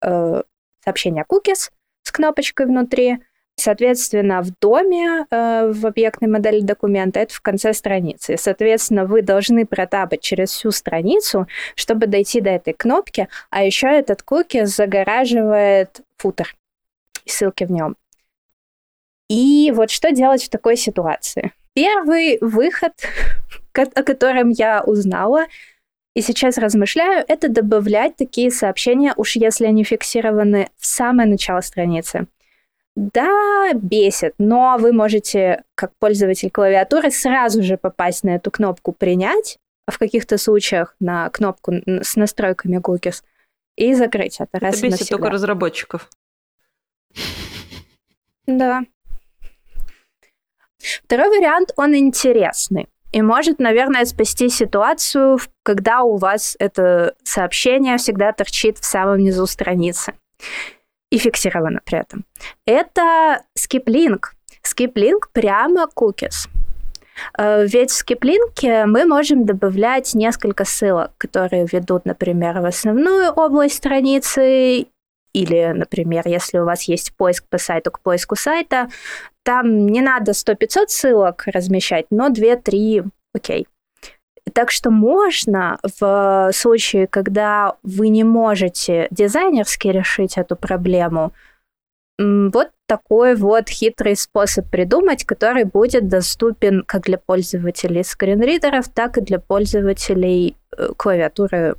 э, 0.00 0.42
сообщение 0.84 1.24
cookies 1.28 1.70
с 2.02 2.12
кнопочкой 2.12 2.66
внутри, 2.66 3.18
Соответственно, 3.56 4.42
в 4.42 4.50
доме, 4.60 5.26
э, 5.30 5.72
в 5.72 5.86
объектной 5.86 6.28
модели 6.28 6.60
документа, 6.60 7.20
это 7.20 7.32
в 7.32 7.40
конце 7.40 7.72
страницы. 7.72 8.36
соответственно, 8.36 9.06
вы 9.06 9.22
должны 9.22 9.64
протапать 9.64 10.20
через 10.20 10.50
всю 10.50 10.70
страницу, 10.72 11.46
чтобы 11.76 12.06
дойти 12.06 12.40
до 12.40 12.50
этой 12.50 12.74
кнопки, 12.74 13.28
а 13.50 13.64
еще 13.64 13.86
этот 13.86 14.22
куки 14.22 14.64
загораживает 14.64 16.00
футер 16.16 16.56
и 17.24 17.30
ссылки 17.30 17.64
в 17.64 17.70
нем. 17.70 17.96
И 19.28 19.72
вот 19.74 19.90
что 19.90 20.10
делать 20.10 20.44
в 20.44 20.50
такой 20.50 20.76
ситуации? 20.76 21.52
Первый 21.74 22.38
выход, 22.40 22.92
о 23.72 24.02
котором 24.02 24.50
я 24.50 24.82
узнала, 24.82 25.46
и 26.14 26.20
сейчас 26.20 26.58
размышляю, 26.58 27.24
это 27.26 27.48
добавлять 27.48 28.16
такие 28.16 28.50
сообщения, 28.50 29.14
уж 29.16 29.36
если 29.36 29.66
они 29.66 29.82
фиксированы 29.84 30.68
в 30.76 30.86
самое 30.86 31.28
начало 31.28 31.60
страницы. 31.60 32.26
Да, 32.96 33.72
бесит, 33.74 34.34
но 34.38 34.76
вы 34.78 34.92
можете, 34.92 35.64
как 35.74 35.92
пользователь 35.98 36.50
клавиатуры, 36.50 37.10
сразу 37.10 37.62
же 37.62 37.76
попасть 37.76 38.22
на 38.22 38.36
эту 38.36 38.50
кнопку 38.50 38.92
«Принять», 38.92 39.58
а 39.86 39.90
в 39.90 39.98
каких-то 39.98 40.38
случаях 40.38 40.94
на 41.00 41.28
кнопку 41.30 41.72
с 41.86 42.16
настройками 42.16 42.78
cookies 42.78 43.22
и 43.76 43.94
закрыть 43.94 44.36
это, 44.36 44.48
это 44.52 44.66
раз 44.66 44.74
бесит 44.76 44.90
навсегда. 44.90 45.16
только 45.16 45.30
разработчиков. 45.30 46.08
Да. 48.46 48.82
Второй 50.78 51.28
вариант, 51.28 51.72
он 51.76 51.96
интересный 51.96 52.88
и 53.14 53.22
может, 53.22 53.60
наверное, 53.60 54.04
спасти 54.06 54.48
ситуацию, 54.48 55.38
когда 55.62 56.02
у 56.02 56.16
вас 56.16 56.56
это 56.58 57.14
сообщение 57.22 57.96
всегда 57.96 58.32
торчит 58.32 58.78
в 58.78 58.84
самом 58.84 59.18
низу 59.18 59.46
страницы. 59.46 60.14
И 61.14 61.18
фиксировано 61.18 61.80
при 61.84 61.98
этом. 61.98 62.24
Это. 62.66 63.42
Skip 63.56 64.94
link 64.94 65.20
прямо 65.32 65.86
cookies. 65.94 66.48
Э, 67.38 67.66
ведь 67.66 67.90
в 67.90 67.94
скиплинке 67.94 68.86
мы 68.86 69.04
можем 69.06 69.44
добавлять 69.46 70.14
несколько 70.14 70.64
ссылок, 70.64 71.12
которые 71.18 71.66
ведут, 71.70 72.04
например, 72.06 72.60
в 72.60 72.64
основную 72.64 73.30
область 73.30 73.76
страницы, 73.76 74.86
или, 75.32 75.72
например, 75.74 76.22
если 76.26 76.58
у 76.58 76.64
вас 76.64 76.82
есть 76.84 77.16
поиск 77.16 77.44
по 77.48 77.58
сайту 77.58 77.90
к 77.90 78.00
поиску 78.00 78.36
сайта, 78.36 78.88
там 79.42 79.86
не 79.86 80.00
надо 80.00 80.32
100-500 80.32 80.88
ссылок 80.88 81.44
размещать, 81.46 82.06
но 82.10 82.30
2-3 82.30 83.04
окей. 83.34 83.66
Так 84.54 84.70
что 84.70 84.90
можно 84.90 85.78
в 85.98 86.50
случае, 86.52 87.08
когда 87.08 87.74
вы 87.82 88.08
не 88.08 88.22
можете 88.22 89.08
дизайнерски 89.10 89.88
решить 89.88 90.38
эту 90.38 90.54
проблему, 90.54 91.32
вот 92.18 92.70
такой 92.86 93.34
вот 93.34 93.68
хитрый 93.68 94.14
способ 94.16 94.70
придумать, 94.70 95.24
который 95.24 95.64
будет 95.64 96.06
доступен 96.06 96.84
как 96.86 97.02
для 97.02 97.18
пользователей 97.18 98.04
скринридеров, 98.04 98.88
так 98.88 99.18
и 99.18 99.22
для 99.22 99.40
пользователей 99.40 100.56
э, 100.76 100.90
клавиатуры, 100.96 101.74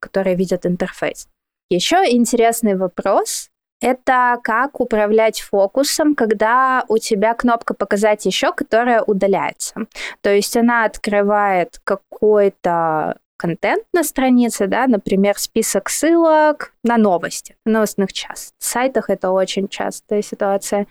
которые 0.00 0.36
видят 0.36 0.64
интерфейс. 0.64 1.28
Еще 1.68 1.96
интересный 2.10 2.76
вопрос— 2.76 3.50
это 3.80 4.38
как 4.42 4.80
управлять 4.80 5.40
фокусом, 5.40 6.14
когда 6.14 6.84
у 6.88 6.98
тебя 6.98 7.34
кнопка 7.34 7.74
«Показать 7.74 8.24
еще», 8.26 8.52
которая 8.52 9.02
удаляется. 9.02 9.86
То 10.20 10.32
есть 10.32 10.56
она 10.56 10.84
открывает 10.84 11.80
какой-то 11.84 13.18
контент 13.36 13.84
на 13.92 14.04
странице, 14.04 14.66
да, 14.66 14.86
например, 14.86 15.38
список 15.38 15.90
ссылок 15.90 16.72
на 16.82 16.96
новости, 16.96 17.56
новостных 17.64 18.12
час. 18.12 18.54
В 18.58 18.64
сайтах 18.64 19.10
это 19.10 19.30
очень 19.30 19.68
частая 19.68 20.22
ситуация. 20.22 20.86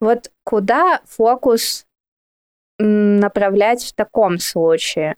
Вот 0.00 0.30
куда 0.44 1.00
фокус 1.06 1.86
направлять 2.78 3.84
в 3.84 3.94
таком 3.94 4.38
случае? 4.38 5.16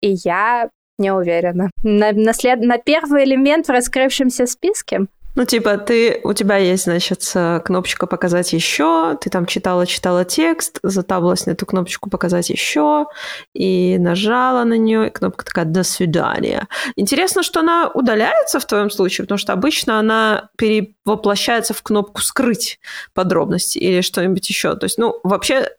И 0.00 0.16
я 0.24 0.68
не 0.98 1.12
уверена. 1.12 1.70
На, 1.82 2.12
на, 2.12 2.32
след... 2.32 2.60
на 2.60 2.78
первый 2.78 3.24
элемент 3.24 3.68
в 3.68 3.70
раскрывшемся 3.70 4.46
списке 4.46 5.06
ну, 5.34 5.46
типа, 5.46 5.78
ты, 5.78 6.20
у 6.24 6.34
тебя 6.34 6.56
есть, 6.56 6.84
значит, 6.84 7.22
кнопочка 7.64 8.06
«Показать 8.06 8.52
еще», 8.52 9.16
ты 9.20 9.30
там 9.30 9.46
читала-читала 9.46 10.24
текст, 10.24 10.78
затабилась 10.82 11.46
на 11.46 11.52
эту 11.52 11.64
кнопочку 11.64 12.10
«Показать 12.10 12.50
еще», 12.50 13.06
и 13.54 13.96
нажала 13.98 14.64
на 14.64 14.74
нее, 14.74 15.06
и 15.06 15.10
кнопка 15.10 15.44
такая 15.44 15.64
«До 15.64 15.84
свидания». 15.84 16.68
Интересно, 16.96 17.42
что 17.42 17.60
она 17.60 17.90
удаляется 17.94 18.60
в 18.60 18.66
твоем 18.66 18.90
случае, 18.90 19.24
потому 19.24 19.38
что 19.38 19.54
обычно 19.54 19.98
она 19.98 20.50
перевоплощается 20.56 21.72
в 21.72 21.82
кнопку 21.82 22.20
«Скрыть 22.20 22.78
подробности» 23.14 23.78
или 23.78 24.02
что-нибудь 24.02 24.48
еще. 24.48 24.76
То 24.76 24.84
есть, 24.84 24.98
ну, 24.98 25.18
вообще, 25.22 25.70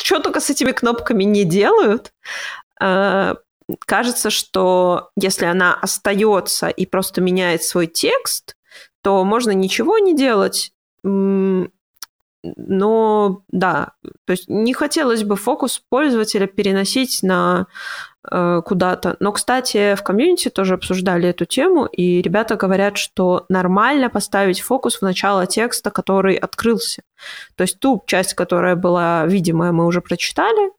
что 0.00 0.20
только 0.20 0.40
с 0.40 0.48
этими 0.48 0.70
кнопками 0.70 1.24
не 1.24 1.44
делают, 1.44 2.12
а, 2.80 3.36
кажется, 3.80 4.30
что 4.30 5.10
если 5.16 5.44
она 5.44 5.74
остается 5.74 6.68
и 6.68 6.86
просто 6.86 7.20
меняет 7.20 7.62
свой 7.62 7.86
текст, 7.86 8.56
то 9.02 9.24
можно 9.24 9.50
ничего 9.52 9.98
не 9.98 10.14
делать. 10.14 10.72
Но 12.42 13.42
да, 13.48 13.92
то 14.24 14.30
есть 14.30 14.48
не 14.48 14.72
хотелось 14.72 15.24
бы 15.24 15.36
фокус 15.36 15.82
пользователя 15.90 16.46
переносить 16.46 17.22
на 17.22 17.66
э, 18.30 18.62
куда-то. 18.64 19.16
Но, 19.20 19.32
кстати, 19.32 19.94
в 19.94 20.02
комьюнити 20.02 20.48
тоже 20.48 20.74
обсуждали 20.74 21.28
эту 21.28 21.44
тему, 21.44 21.84
и 21.84 22.22
ребята 22.22 22.56
говорят, 22.56 22.96
что 22.96 23.44
нормально 23.50 24.08
поставить 24.08 24.60
фокус 24.60 24.96
в 24.96 25.02
начало 25.02 25.46
текста, 25.46 25.90
который 25.90 26.36
открылся. 26.36 27.02
То 27.56 27.62
есть 27.62 27.78
ту 27.78 28.02
часть, 28.06 28.32
которая 28.32 28.74
была 28.74 29.26
видимая, 29.26 29.72
мы 29.72 29.84
уже 29.84 30.00
прочитали, 30.00 30.72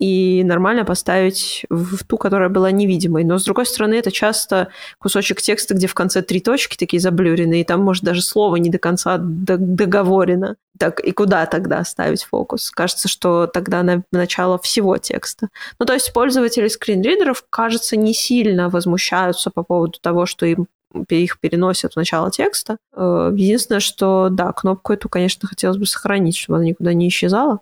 и 0.00 0.42
нормально 0.44 0.86
поставить 0.86 1.66
в 1.68 2.04
ту, 2.06 2.16
которая 2.16 2.48
была 2.48 2.70
невидимой. 2.70 3.22
Но, 3.22 3.38
с 3.38 3.44
другой 3.44 3.66
стороны, 3.66 3.94
это 3.94 4.10
часто 4.10 4.68
кусочек 4.98 5.42
текста, 5.42 5.74
где 5.74 5.86
в 5.86 5.94
конце 5.94 6.22
три 6.22 6.40
точки 6.40 6.78
такие 6.78 7.00
заблюренные, 7.00 7.60
и 7.60 7.64
там, 7.64 7.82
может, 7.82 8.02
даже 8.02 8.22
слово 8.22 8.56
не 8.56 8.70
до 8.70 8.78
конца 8.78 9.18
договорено. 9.18 10.56
Так, 10.78 11.00
и 11.00 11.12
куда 11.12 11.44
тогда 11.44 11.84
ставить 11.84 12.24
фокус? 12.24 12.70
Кажется, 12.70 13.08
что 13.08 13.46
тогда 13.46 13.82
на 13.82 14.02
начало 14.10 14.58
всего 14.58 14.96
текста. 14.96 15.48
Ну, 15.78 15.84
то 15.84 15.92
есть 15.92 16.14
пользователи 16.14 16.68
скринридеров, 16.68 17.44
кажется, 17.50 17.96
не 17.96 18.14
сильно 18.14 18.70
возмущаются 18.70 19.50
по 19.50 19.62
поводу 19.62 19.98
того, 20.00 20.24
что 20.24 20.46
им 20.46 20.66
их 21.08 21.38
переносят 21.40 21.92
в 21.92 21.96
начало 21.96 22.30
текста. 22.30 22.78
Э, 22.94 23.30
единственное, 23.34 23.80
что, 23.80 24.28
да, 24.30 24.52
кнопку 24.52 24.92
эту, 24.92 25.08
конечно, 25.08 25.48
хотелось 25.48 25.78
бы 25.78 25.86
сохранить, 25.86 26.36
чтобы 26.36 26.58
она 26.58 26.66
никуда 26.66 26.92
не 26.92 27.08
исчезала. 27.08 27.60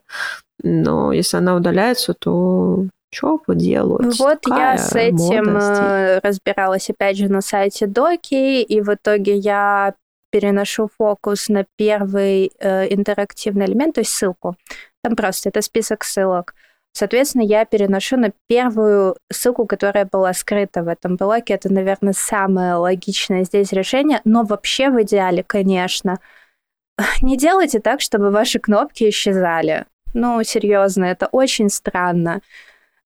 Но 0.63 1.13
если 1.13 1.37
она 1.37 1.55
удаляется, 1.55 2.15
то 2.15 2.87
что 3.11 3.39
поделать? 3.39 4.19
Вот 4.19 4.41
Такая 4.43 4.73
я 4.73 4.79
с 4.79 4.95
этим 4.95 5.53
мода, 5.53 6.21
разбиралась, 6.23 6.91
опять 6.91 7.17
же, 7.17 7.29
на 7.29 7.41
сайте 7.41 7.87
Доки, 7.87 8.63
и 8.63 8.81
в 8.81 8.95
итоге 8.95 9.37
я 9.37 9.95
переношу 10.31 10.91
фокус 10.99 11.49
на 11.49 11.65
первый 11.77 12.53
э, 12.59 12.93
интерактивный 12.93 13.67
элемент, 13.67 13.95
то 13.95 14.01
есть 14.01 14.13
ссылку. 14.13 14.57
Там 15.03 15.17
просто 15.17 15.49
это 15.49 15.63
список 15.63 16.05
ссылок. 16.05 16.55
Соответственно, 16.93 17.43
я 17.43 17.65
переношу 17.65 18.17
на 18.17 18.33
первую 18.49 19.17
ссылку, 19.31 19.67
которая 19.67 20.05
была 20.05 20.33
скрыта 20.33 20.83
в 20.83 20.89
этом 20.89 21.17
блоке. 21.17 21.55
Это, 21.55 21.73
наверное, 21.73 22.13
самое 22.13 22.75
логичное 22.75 23.45
здесь 23.45 23.73
решение. 23.73 24.21
Но 24.25 24.43
вообще 24.43 24.91
в 24.91 25.01
идеале, 25.03 25.45
конечно, 25.45 26.19
не 27.23 27.37
делайте 27.37 27.81
так, 27.81 28.01
чтобы 28.01 28.31
ваши 28.31 28.59
кнопки 28.59 29.09
исчезали. 29.09 29.87
Ну, 30.15 30.43
серьезно, 30.43 31.05
это 31.05 31.29
очень 31.31 31.69
странно. 31.69 32.41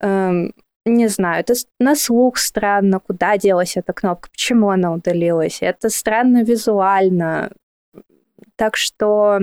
Эм, 0.01 0.55
не 0.85 1.09
знаю, 1.09 1.41
это 1.41 1.55
на 1.79 1.95
слух 1.95 2.39
странно, 2.39 3.01
куда 3.01 3.37
делась 3.39 3.77
эта 3.77 3.93
кнопка, 3.93 4.31
почему 4.31 4.71
она 4.71 4.93
удалилась. 4.93 5.59
Это 5.61 5.91
странно 5.91 6.43
визуально. 6.43 7.53
Так 8.57 8.77
что, 8.77 9.41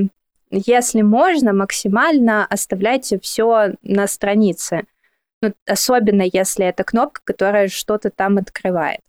если 0.51 1.01
можно, 1.01 1.53
максимально 1.53 2.45
оставляйте 2.45 3.19
все 3.19 3.73
на 3.83 4.07
странице. 4.07 4.83
Ну, 5.41 5.53
особенно 5.65 6.23
если 6.23 6.65
это 6.65 6.83
кнопка, 6.83 7.21
которая 7.23 7.67
что-то 7.69 8.09
там 8.09 8.37
открывает. 8.37 8.99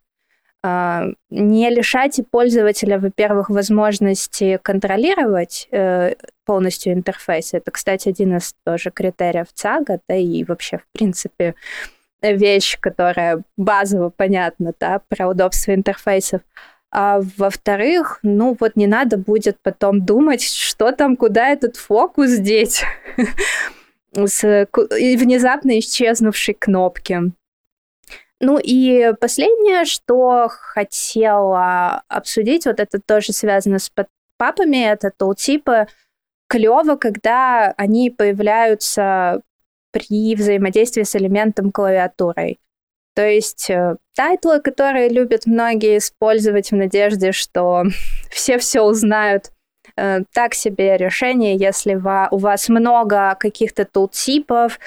А, 0.62 1.06
не 1.30 1.70
лишайте 1.70 2.22
пользователя, 2.22 2.98
во-первых, 2.98 3.48
возможности 3.48 4.58
контролировать 4.62 5.68
э, 5.70 6.14
полностью 6.44 6.92
интерфейс. 6.92 7.54
Это, 7.54 7.70
кстати, 7.70 8.10
один 8.10 8.36
из 8.36 8.54
тоже 8.64 8.90
критериев 8.90 9.46
ЦАГа, 9.54 10.00
да, 10.06 10.16
и 10.16 10.44
вообще, 10.44 10.78
в 10.78 10.86
принципе, 10.92 11.54
вещь, 12.20 12.78
которая 12.78 13.42
базово 13.56 14.10
понятна, 14.10 14.74
да, 14.78 15.00
про 15.08 15.28
удобство 15.28 15.74
интерфейсов. 15.74 16.42
А 16.92 17.20
во-вторых, 17.36 18.18
ну 18.22 18.56
вот 18.58 18.74
не 18.74 18.86
надо 18.86 19.16
будет 19.16 19.58
потом 19.62 20.04
думать, 20.04 20.42
что 20.42 20.90
там, 20.90 21.16
куда 21.16 21.48
этот 21.48 21.76
фокус 21.76 22.32
деть 22.38 22.82
с 24.12 24.66
внезапно 24.72 25.78
исчезнувшей 25.78 26.54
кнопки. 26.54 27.32
Ну 28.40 28.58
и 28.58 29.12
последнее, 29.20 29.84
что 29.84 30.48
хотела 30.48 32.02
обсудить, 32.08 32.66
вот 32.66 32.80
это 32.80 32.98
тоже 32.98 33.32
связано 33.32 33.78
с 33.78 33.92
попапами, 34.36 34.90
это 34.90 35.10
тултипы. 35.16 35.86
Клево, 36.48 36.96
когда 36.96 37.72
они 37.76 38.10
появляются 38.10 39.42
при 39.92 40.34
взаимодействии 40.34 41.02
с 41.02 41.14
элементом 41.14 41.70
клавиатурой. 41.70 42.58
То 43.14 43.26
есть 43.26 43.68
э, 43.70 43.96
тайтлы, 44.14 44.60
которые 44.60 45.08
любят 45.08 45.46
многие 45.46 45.98
использовать 45.98 46.70
в 46.70 46.76
надежде, 46.76 47.32
что 47.32 47.84
все 48.30 48.58
все 48.58 48.82
узнают. 48.82 49.50
Э, 49.96 50.20
так 50.32 50.54
себе 50.54 50.96
решение, 50.96 51.56
если 51.56 51.94
у 51.94 52.38
вас 52.38 52.68
много 52.68 53.36
каких-то 53.38 53.84
тултипов, 53.84 54.78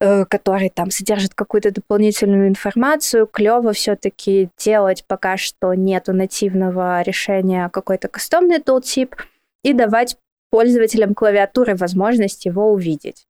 Э, 0.00 0.24
который 0.26 0.70
там 0.70 0.92
содержит 0.92 1.34
какую-то 1.34 1.72
дополнительную 1.72 2.46
информацию, 2.46 3.26
клево 3.26 3.72
все-таки 3.72 4.48
делать 4.56 5.04
пока 5.08 5.36
что 5.36 5.74
нету 5.74 6.12
нативного 6.12 7.02
решения 7.02 7.68
какой-то 7.68 8.06
кастомный 8.06 8.60
тултип 8.60 9.16
и 9.64 9.72
давать 9.72 10.16
пользователям 10.50 11.14
клавиатуры 11.14 11.74
возможность 11.74 12.46
его 12.46 12.70
увидеть. 12.70 13.26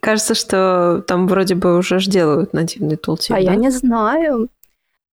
Кажется, 0.00 0.34
что 0.34 1.02
там 1.06 1.26
вроде 1.26 1.54
бы 1.54 1.76
уже 1.76 1.98
ж 1.98 2.06
делают 2.06 2.52
нативный 2.52 2.96
тултип. 2.96 3.32
А 3.32 3.34
да? 3.34 3.40
я 3.40 3.56
не 3.56 3.70
знаю. 3.70 4.48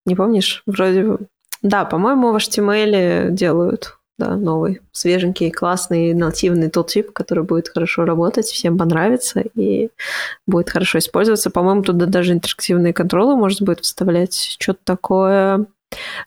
Не 0.06 0.16
помнишь? 0.16 0.64
Вроде 0.66 1.04
бы. 1.04 1.20
Да, 1.62 1.86
по-моему, 1.86 2.32
в 2.32 2.36
HTML 2.36 3.32
делают 3.32 3.98
да, 4.18 4.36
новый, 4.36 4.82
свеженький, 4.92 5.52
классный, 5.52 6.14
нативный 6.14 6.70
тултип, 6.70 7.12
который 7.12 7.44
будет 7.44 7.70
хорошо 7.70 8.06
работать, 8.06 8.46
всем 8.46 8.78
понравится 8.78 9.42
и 9.56 9.90
будет 10.48 10.70
хорошо 10.70 11.00
использоваться. 11.00 11.50
По-моему, 11.50 11.82
туда 11.82 12.06
даже 12.06 12.34
интерактивные 12.34 12.94
контролы 12.94 13.36
можно 13.36 13.66
будет 13.66 13.82
вставлять, 13.82 14.58
что-то 14.60 14.80
такое. 14.84 15.66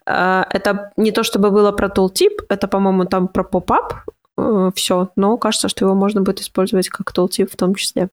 Э, 0.06 0.44
это 0.50 0.92
не 0.96 1.12
то 1.12 1.22
чтобы 1.22 1.50
было 1.50 1.72
про 1.72 1.88
tooltip, 1.88 2.44
это, 2.48 2.68
по-моему, 2.68 3.04
там 3.04 3.28
про 3.28 3.42
поп-ап 3.42 3.94
э, 4.38 4.70
все, 4.74 5.10
но 5.16 5.36
кажется, 5.36 5.68
что 5.68 5.84
его 5.84 5.94
можно 5.94 6.22
будет 6.22 6.40
использовать 6.40 6.88
как 6.88 7.12
tooltip 7.12 7.50
в 7.52 7.56
том 7.56 7.74
числе. 7.74 8.08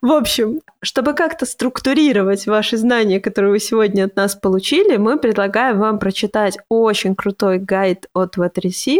В 0.00 0.12
общем, 0.12 0.60
чтобы 0.82 1.14
как-то 1.14 1.46
структурировать 1.46 2.46
ваши 2.46 2.76
знания, 2.76 3.20
которые 3.20 3.52
вы 3.52 3.58
сегодня 3.58 4.04
от 4.04 4.16
нас 4.16 4.34
получили, 4.34 4.96
мы 4.96 5.18
предлагаем 5.18 5.78
вам 5.78 5.98
прочитать 5.98 6.58
очень 6.68 7.14
крутой 7.14 7.58
гайд 7.58 8.06
от 8.14 8.36
V3C. 8.36 8.98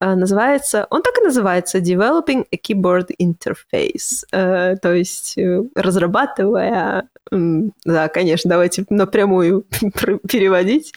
Э, 0.00 0.14
называется, 0.14 0.86
он 0.90 1.02
так 1.02 1.18
и 1.18 1.24
называется 1.24 1.78
Developing 1.78 2.46
a 2.50 2.56
Keyboard 2.56 3.10
Interface. 3.20 4.24
Э, 4.32 4.76
то 4.76 4.92
есть 4.92 5.38
э, 5.38 5.62
разрабатывая 5.74 7.08
да, 7.30 8.08
конечно, 8.08 8.50
давайте 8.50 8.84
напрямую 8.90 9.64
переводить. 10.28 10.92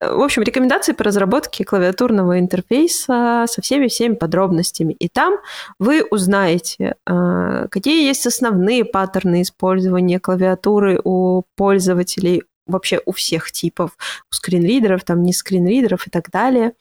В 0.00 0.22
общем, 0.22 0.42
рекомендации 0.42 0.92
по 0.92 1.04
разработке 1.04 1.62
клавиатурного 1.62 2.38
интерфейса 2.38 3.44
со 3.46 3.60
всеми-всеми 3.60 4.14
подробностями. 4.14 4.94
И 4.94 5.08
там 5.08 5.36
вы 5.78 6.02
узнаете, 6.10 6.94
а, 7.06 7.68
какие 7.68 8.06
есть 8.06 8.26
основные 8.26 8.86
паттерны 8.86 9.42
использования 9.42 10.18
клавиатуры 10.18 10.98
у 11.04 11.42
пользователей, 11.54 12.44
вообще 12.66 13.00
у 13.04 13.12
всех 13.12 13.52
типов, 13.52 13.90
у 14.30 14.34
скринридеров, 14.34 15.04
там 15.04 15.22
не 15.22 15.34
скринридеров 15.34 16.06
и 16.06 16.10
так 16.10 16.30
далее. 16.30 16.72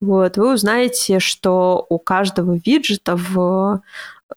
Вот, 0.00 0.38
вы 0.38 0.54
узнаете, 0.54 1.18
что 1.18 1.84
у 1.90 1.98
каждого 1.98 2.58
виджета 2.64 3.16
в 3.16 3.82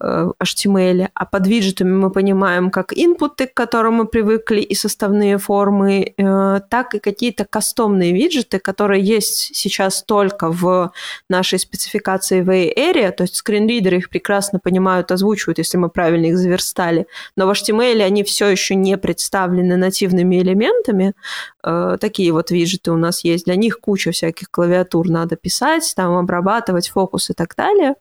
HTML, 0.01 1.09
а 1.13 1.26
под 1.26 1.47
виджетами 1.47 1.91
мы 1.91 2.09
понимаем 2.09 2.69
как 2.69 2.93
инпуты, 2.93 3.47
к 3.47 3.53
которым 3.53 3.95
мы 3.95 4.05
привыкли, 4.05 4.61
и 4.61 4.76
составные 4.76 5.38
формы, 5.38 6.13
э, 6.17 6.59
так 6.69 6.95
и 6.95 6.99
какие-то 6.99 7.45
кастомные 7.45 8.13
виджеты, 8.13 8.59
которые 8.59 9.03
есть 9.03 9.55
сейчас 9.55 10.03
только 10.03 10.49
в 10.49 10.91
нашей 11.30 11.59
спецификации 11.59 12.41
в 12.41 12.49
Area, 12.49 13.11
то 13.11 13.23
есть 13.23 13.35
скринридеры 13.35 13.97
их 13.97 14.09
прекрасно 14.09 14.59
понимают, 14.59 15.11
озвучивают, 15.11 15.57
если 15.57 15.77
мы 15.77 15.89
правильно 15.89 16.27
их 16.27 16.38
заверстали, 16.38 17.07
но 17.35 17.47
в 17.47 17.51
HTML 17.51 18.01
они 18.01 18.23
все 18.23 18.47
еще 18.47 18.76
не 18.76 18.97
представлены 18.97 19.77
нативными 19.77 20.41
элементами, 20.41 21.13
э, 21.55 21.55
такие 21.99 22.31
вот 22.31 22.51
виджеты 22.51 22.91
у 22.91 22.97
нас 22.97 23.23
есть, 23.23 23.45
для 23.45 23.55
них 23.55 23.79
куча 23.79 24.11
всяких 24.11 24.51
клавиатур 24.51 25.09
надо 25.09 25.35
писать, 25.35 25.93
там 25.95 26.15
обрабатывать 26.15 26.89
фокус 26.89 27.29
и 27.29 27.33
так 27.33 27.55
далее. 27.55 27.95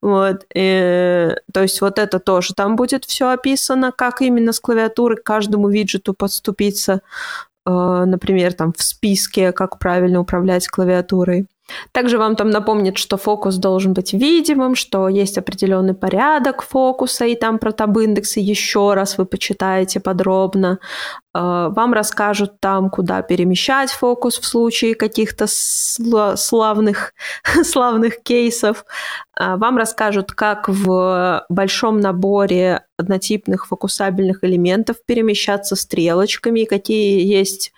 Вот. 0.00 0.46
И 0.54 1.36
то 1.52 1.62
есть 1.62 1.80
вот 1.80 1.98
это 1.98 2.18
тоже 2.18 2.54
там 2.54 2.76
будет 2.76 3.04
все 3.04 3.30
описано, 3.30 3.92
как 3.92 4.22
именно 4.22 4.52
с 4.52 4.60
клавиатуры 4.60 5.16
к 5.16 5.22
каждому 5.22 5.68
виджету 5.68 6.14
подступиться, 6.14 7.02
э, 7.66 7.70
например, 7.70 8.54
там 8.54 8.72
в 8.72 8.82
списке, 8.82 9.52
как 9.52 9.78
правильно 9.78 10.20
управлять 10.20 10.66
клавиатурой. 10.68 11.46
Также 11.92 12.18
вам 12.18 12.36
там 12.36 12.50
напомнит, 12.50 12.98
что 12.98 13.16
фокус 13.16 13.56
должен 13.56 13.92
быть 13.92 14.12
видимым, 14.12 14.74
что 14.74 15.08
есть 15.08 15.38
определенный 15.38 15.94
порядок 15.94 16.62
фокуса, 16.62 17.24
и 17.24 17.34
там 17.34 17.58
про 17.58 17.72
таб-индексы 17.72 18.40
еще 18.40 18.94
раз 18.94 19.18
вы 19.18 19.26
почитаете 19.26 20.00
подробно. 20.00 20.78
Э, 21.34 21.68
вам 21.70 21.92
расскажут 21.92 22.60
там, 22.60 22.90
куда 22.90 23.22
перемещать 23.22 23.90
фокус 23.90 24.38
в 24.38 24.44
случае 24.44 24.94
каких-то 24.94 25.46
славных, 25.48 27.14
славных 27.62 28.22
кейсов. 28.22 28.84
Э, 29.38 29.56
вам 29.56 29.76
расскажут, 29.76 30.32
как 30.32 30.68
в 30.68 31.44
большом 31.48 32.00
наборе 32.00 32.82
однотипных 32.96 33.66
фокусабельных 33.66 34.44
элементов 34.44 34.96
перемещаться 35.06 35.76
стрелочками, 35.76 36.64
какие 36.64 37.24
есть 37.24 37.72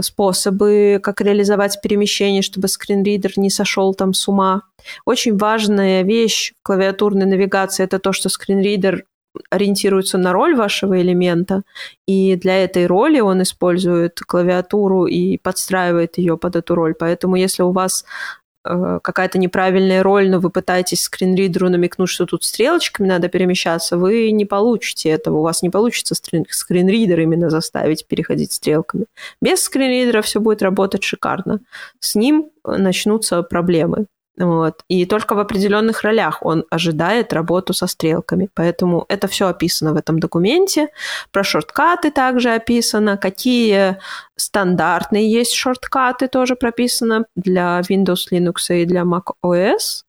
способы, 0.00 1.00
как 1.02 1.20
реализовать 1.20 1.80
перемещение, 1.80 2.42
чтобы 2.42 2.68
скринридер 2.68 3.32
не 3.36 3.50
сошел 3.50 3.94
там 3.94 4.14
с 4.14 4.28
ума. 4.28 4.62
Очень 5.04 5.36
важная 5.36 6.02
вещь 6.02 6.52
клавиатурной 6.62 7.26
навигации– 7.26 7.84
это 7.84 7.98
то, 7.98 8.12
что 8.12 8.28
скринридер 8.28 9.04
ориентируется 9.48 10.18
на 10.18 10.32
роль 10.32 10.56
вашего 10.56 11.00
элемента, 11.00 11.62
и 12.06 12.34
для 12.34 12.64
этой 12.64 12.86
роли 12.86 13.20
он 13.20 13.42
использует 13.42 14.18
клавиатуру 14.20 15.06
и 15.06 15.38
подстраивает 15.38 16.18
ее 16.18 16.36
под 16.36 16.56
эту 16.56 16.74
роль. 16.74 16.94
Поэтому 16.98 17.36
если 17.36 17.62
у 17.62 17.70
вас 17.70 18.04
Э, 18.04 18.39
какая-то 18.62 19.38
неправильная 19.38 20.02
роль, 20.02 20.28
но 20.30 20.38
вы 20.38 20.50
пытаетесь 20.50 21.02
скринридеру 21.02 21.70
намекнуть, 21.70 22.10
что 22.10 22.26
тут 22.26 22.44
стрелочками 22.44 23.06
надо 23.06 23.28
перемещаться, 23.28 23.96
вы 23.96 24.30
не 24.32 24.44
получите 24.44 25.08
этого. 25.08 25.38
У 25.38 25.42
вас 25.42 25.62
не 25.62 25.70
получится 25.70 26.14
скринридер 26.14 27.20
именно 27.20 27.50
заставить 27.50 28.06
переходить 28.06 28.52
стрелками. 28.52 29.06
Без 29.40 29.62
скринридера 29.62 30.20
все 30.22 30.40
будет 30.40 30.62
работать 30.62 31.02
шикарно. 31.02 31.60
С 31.98 32.14
ним 32.14 32.50
начнутся 32.64 33.42
проблемы. 33.42 34.06
Вот. 34.40 34.84
И 34.88 35.04
только 35.04 35.34
в 35.34 35.38
определенных 35.38 36.02
ролях 36.02 36.38
он 36.42 36.64
ожидает 36.70 37.32
работу 37.34 37.74
со 37.74 37.86
стрелками. 37.86 38.48
Поэтому 38.54 39.04
это 39.08 39.28
все 39.28 39.48
описано 39.48 39.92
в 39.92 39.96
этом 39.96 40.18
документе. 40.18 40.88
Про 41.30 41.44
шорткаты 41.44 42.10
также 42.10 42.50
описано, 42.54 43.18
какие 43.18 43.98
стандартные 44.36 45.30
есть 45.30 45.52
шорткаты 45.52 46.28
тоже 46.28 46.56
прописано 46.56 47.26
для 47.36 47.80
Windows, 47.80 48.30
Linux 48.32 48.74
и 48.74 48.86
для 48.86 49.02
Mac 49.02 49.34
OS. 49.44 50.04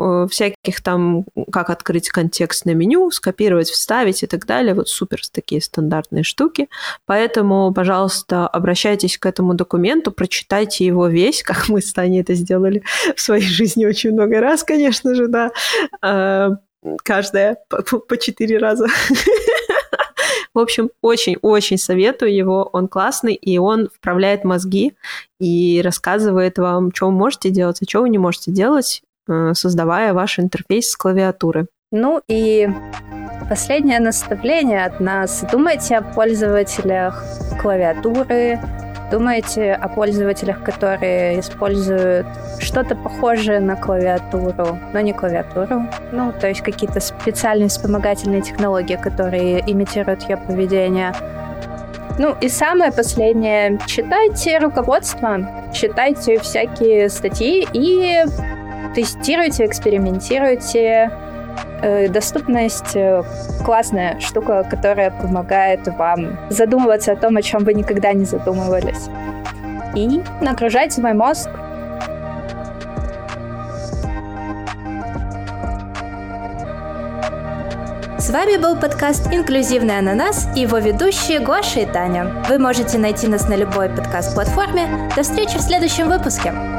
Э, 0.00 0.26
всяких 0.30 0.80
там, 0.82 1.24
как 1.50 1.70
открыть 1.70 2.08
контекстное 2.08 2.74
меню, 2.74 3.10
скопировать, 3.10 3.68
вставить 3.68 4.22
и 4.22 4.26
так 4.26 4.46
далее. 4.46 4.74
Вот 4.74 4.88
супер 4.88 5.20
такие 5.32 5.60
стандартные 5.60 6.22
штуки. 6.22 6.68
Поэтому, 7.04 7.72
пожалуйста, 7.74 8.46
обращайтесь 8.46 9.18
к 9.18 9.26
этому 9.26 9.54
документу, 9.54 10.12
прочитайте 10.12 10.86
его 10.86 11.08
весь, 11.08 11.42
как 11.44 11.68
мы 11.68 11.80
с 11.80 11.92
Таней 11.92 12.20
это 12.20 12.34
сделали 12.34 12.82
в 13.16 13.20
своей 13.20 13.42
жизни 13.42 13.86
очень 13.86 14.12
много 14.12 14.40
раз, 14.40 14.62
конечно 14.62 15.14
же, 15.14 15.26
да. 15.26 15.50
Э, 16.02 16.50
каждая 17.02 17.58
по 17.68 18.16
четыре 18.16 18.58
раза. 18.58 18.86
В 20.54 20.60
общем, 20.60 20.90
очень-очень 21.02 21.78
советую 21.78 22.34
его. 22.34 22.68
Он 22.72 22.88
классный, 22.88 23.34
и 23.34 23.58
он 23.58 23.90
вправляет 23.94 24.44
мозги 24.44 24.94
и 25.38 25.80
рассказывает 25.84 26.58
вам, 26.58 26.92
что 26.94 27.06
вы 27.06 27.12
можете 27.12 27.50
делать, 27.50 27.78
а 27.80 27.84
что 27.88 28.00
вы 28.02 28.08
не 28.08 28.18
можете 28.18 28.50
делать. 28.50 29.02
Э, 29.28 29.52
создавая 29.54 30.14
ваш 30.14 30.38
интерфейс 30.38 30.90
с 30.90 30.96
клавиатуры. 30.96 31.66
Ну 31.92 32.22
и 32.28 32.68
последнее 33.48 34.00
наставление 34.00 34.84
от 34.86 35.00
нас. 35.00 35.44
Думайте 35.52 35.96
о 35.96 36.02
пользователях 36.02 37.22
клавиатуры, 37.60 38.58
думайте 39.10 39.74
о 39.74 39.88
пользователях, 39.88 40.62
которые 40.64 41.40
используют 41.40 42.26
что-то 42.58 42.96
похожее 42.96 43.60
на 43.60 43.76
клавиатуру, 43.76 44.78
но 44.94 45.00
не 45.00 45.12
клавиатуру. 45.12 45.82
Ну, 46.12 46.32
то 46.32 46.48
есть 46.48 46.62
какие-то 46.62 47.00
специальные 47.00 47.68
вспомогательные 47.68 48.40
технологии, 48.40 48.96
которые 48.96 49.60
имитируют 49.70 50.22
ее 50.22 50.38
поведение. 50.38 51.12
Ну 52.18 52.34
и 52.40 52.48
самое 52.48 52.92
последнее, 52.92 53.78
читайте 53.86 54.58
руководство, 54.58 55.70
читайте 55.72 56.38
всякие 56.40 57.08
статьи 57.10 57.66
и 57.72 58.24
тестируйте, 58.94 59.64
экспериментируйте. 59.66 61.10
Э, 61.80 62.08
доступность 62.08 62.96
э,— 62.96 63.22
классная 63.64 64.18
штука, 64.20 64.64
которая 64.68 65.10
помогает 65.10 65.86
вам 65.86 66.38
задумываться 66.50 67.12
о 67.12 67.16
том, 67.16 67.36
о 67.36 67.42
чем 67.42 67.64
вы 67.64 67.74
никогда 67.74 68.12
не 68.12 68.24
задумывались. 68.24 69.08
И 69.94 70.22
нагружать 70.40 70.92
свой 70.92 71.12
мозг 71.14 71.48
С 78.28 78.30
вами 78.30 78.58
был 78.58 78.76
подкаст 78.76 79.32
«Инклюзивный 79.32 79.98
ананас» 79.98 80.48
и 80.54 80.60
его 80.60 80.76
ведущие 80.76 81.40
Гоша 81.40 81.80
и 81.80 81.86
Таня. 81.86 82.44
Вы 82.46 82.58
можете 82.58 82.98
найти 82.98 83.26
нас 83.26 83.48
на 83.48 83.54
любой 83.54 83.88
подкаст-платформе. 83.88 85.10
До 85.16 85.22
встречи 85.22 85.56
в 85.56 85.62
следующем 85.62 86.08
выпуске! 86.08 86.77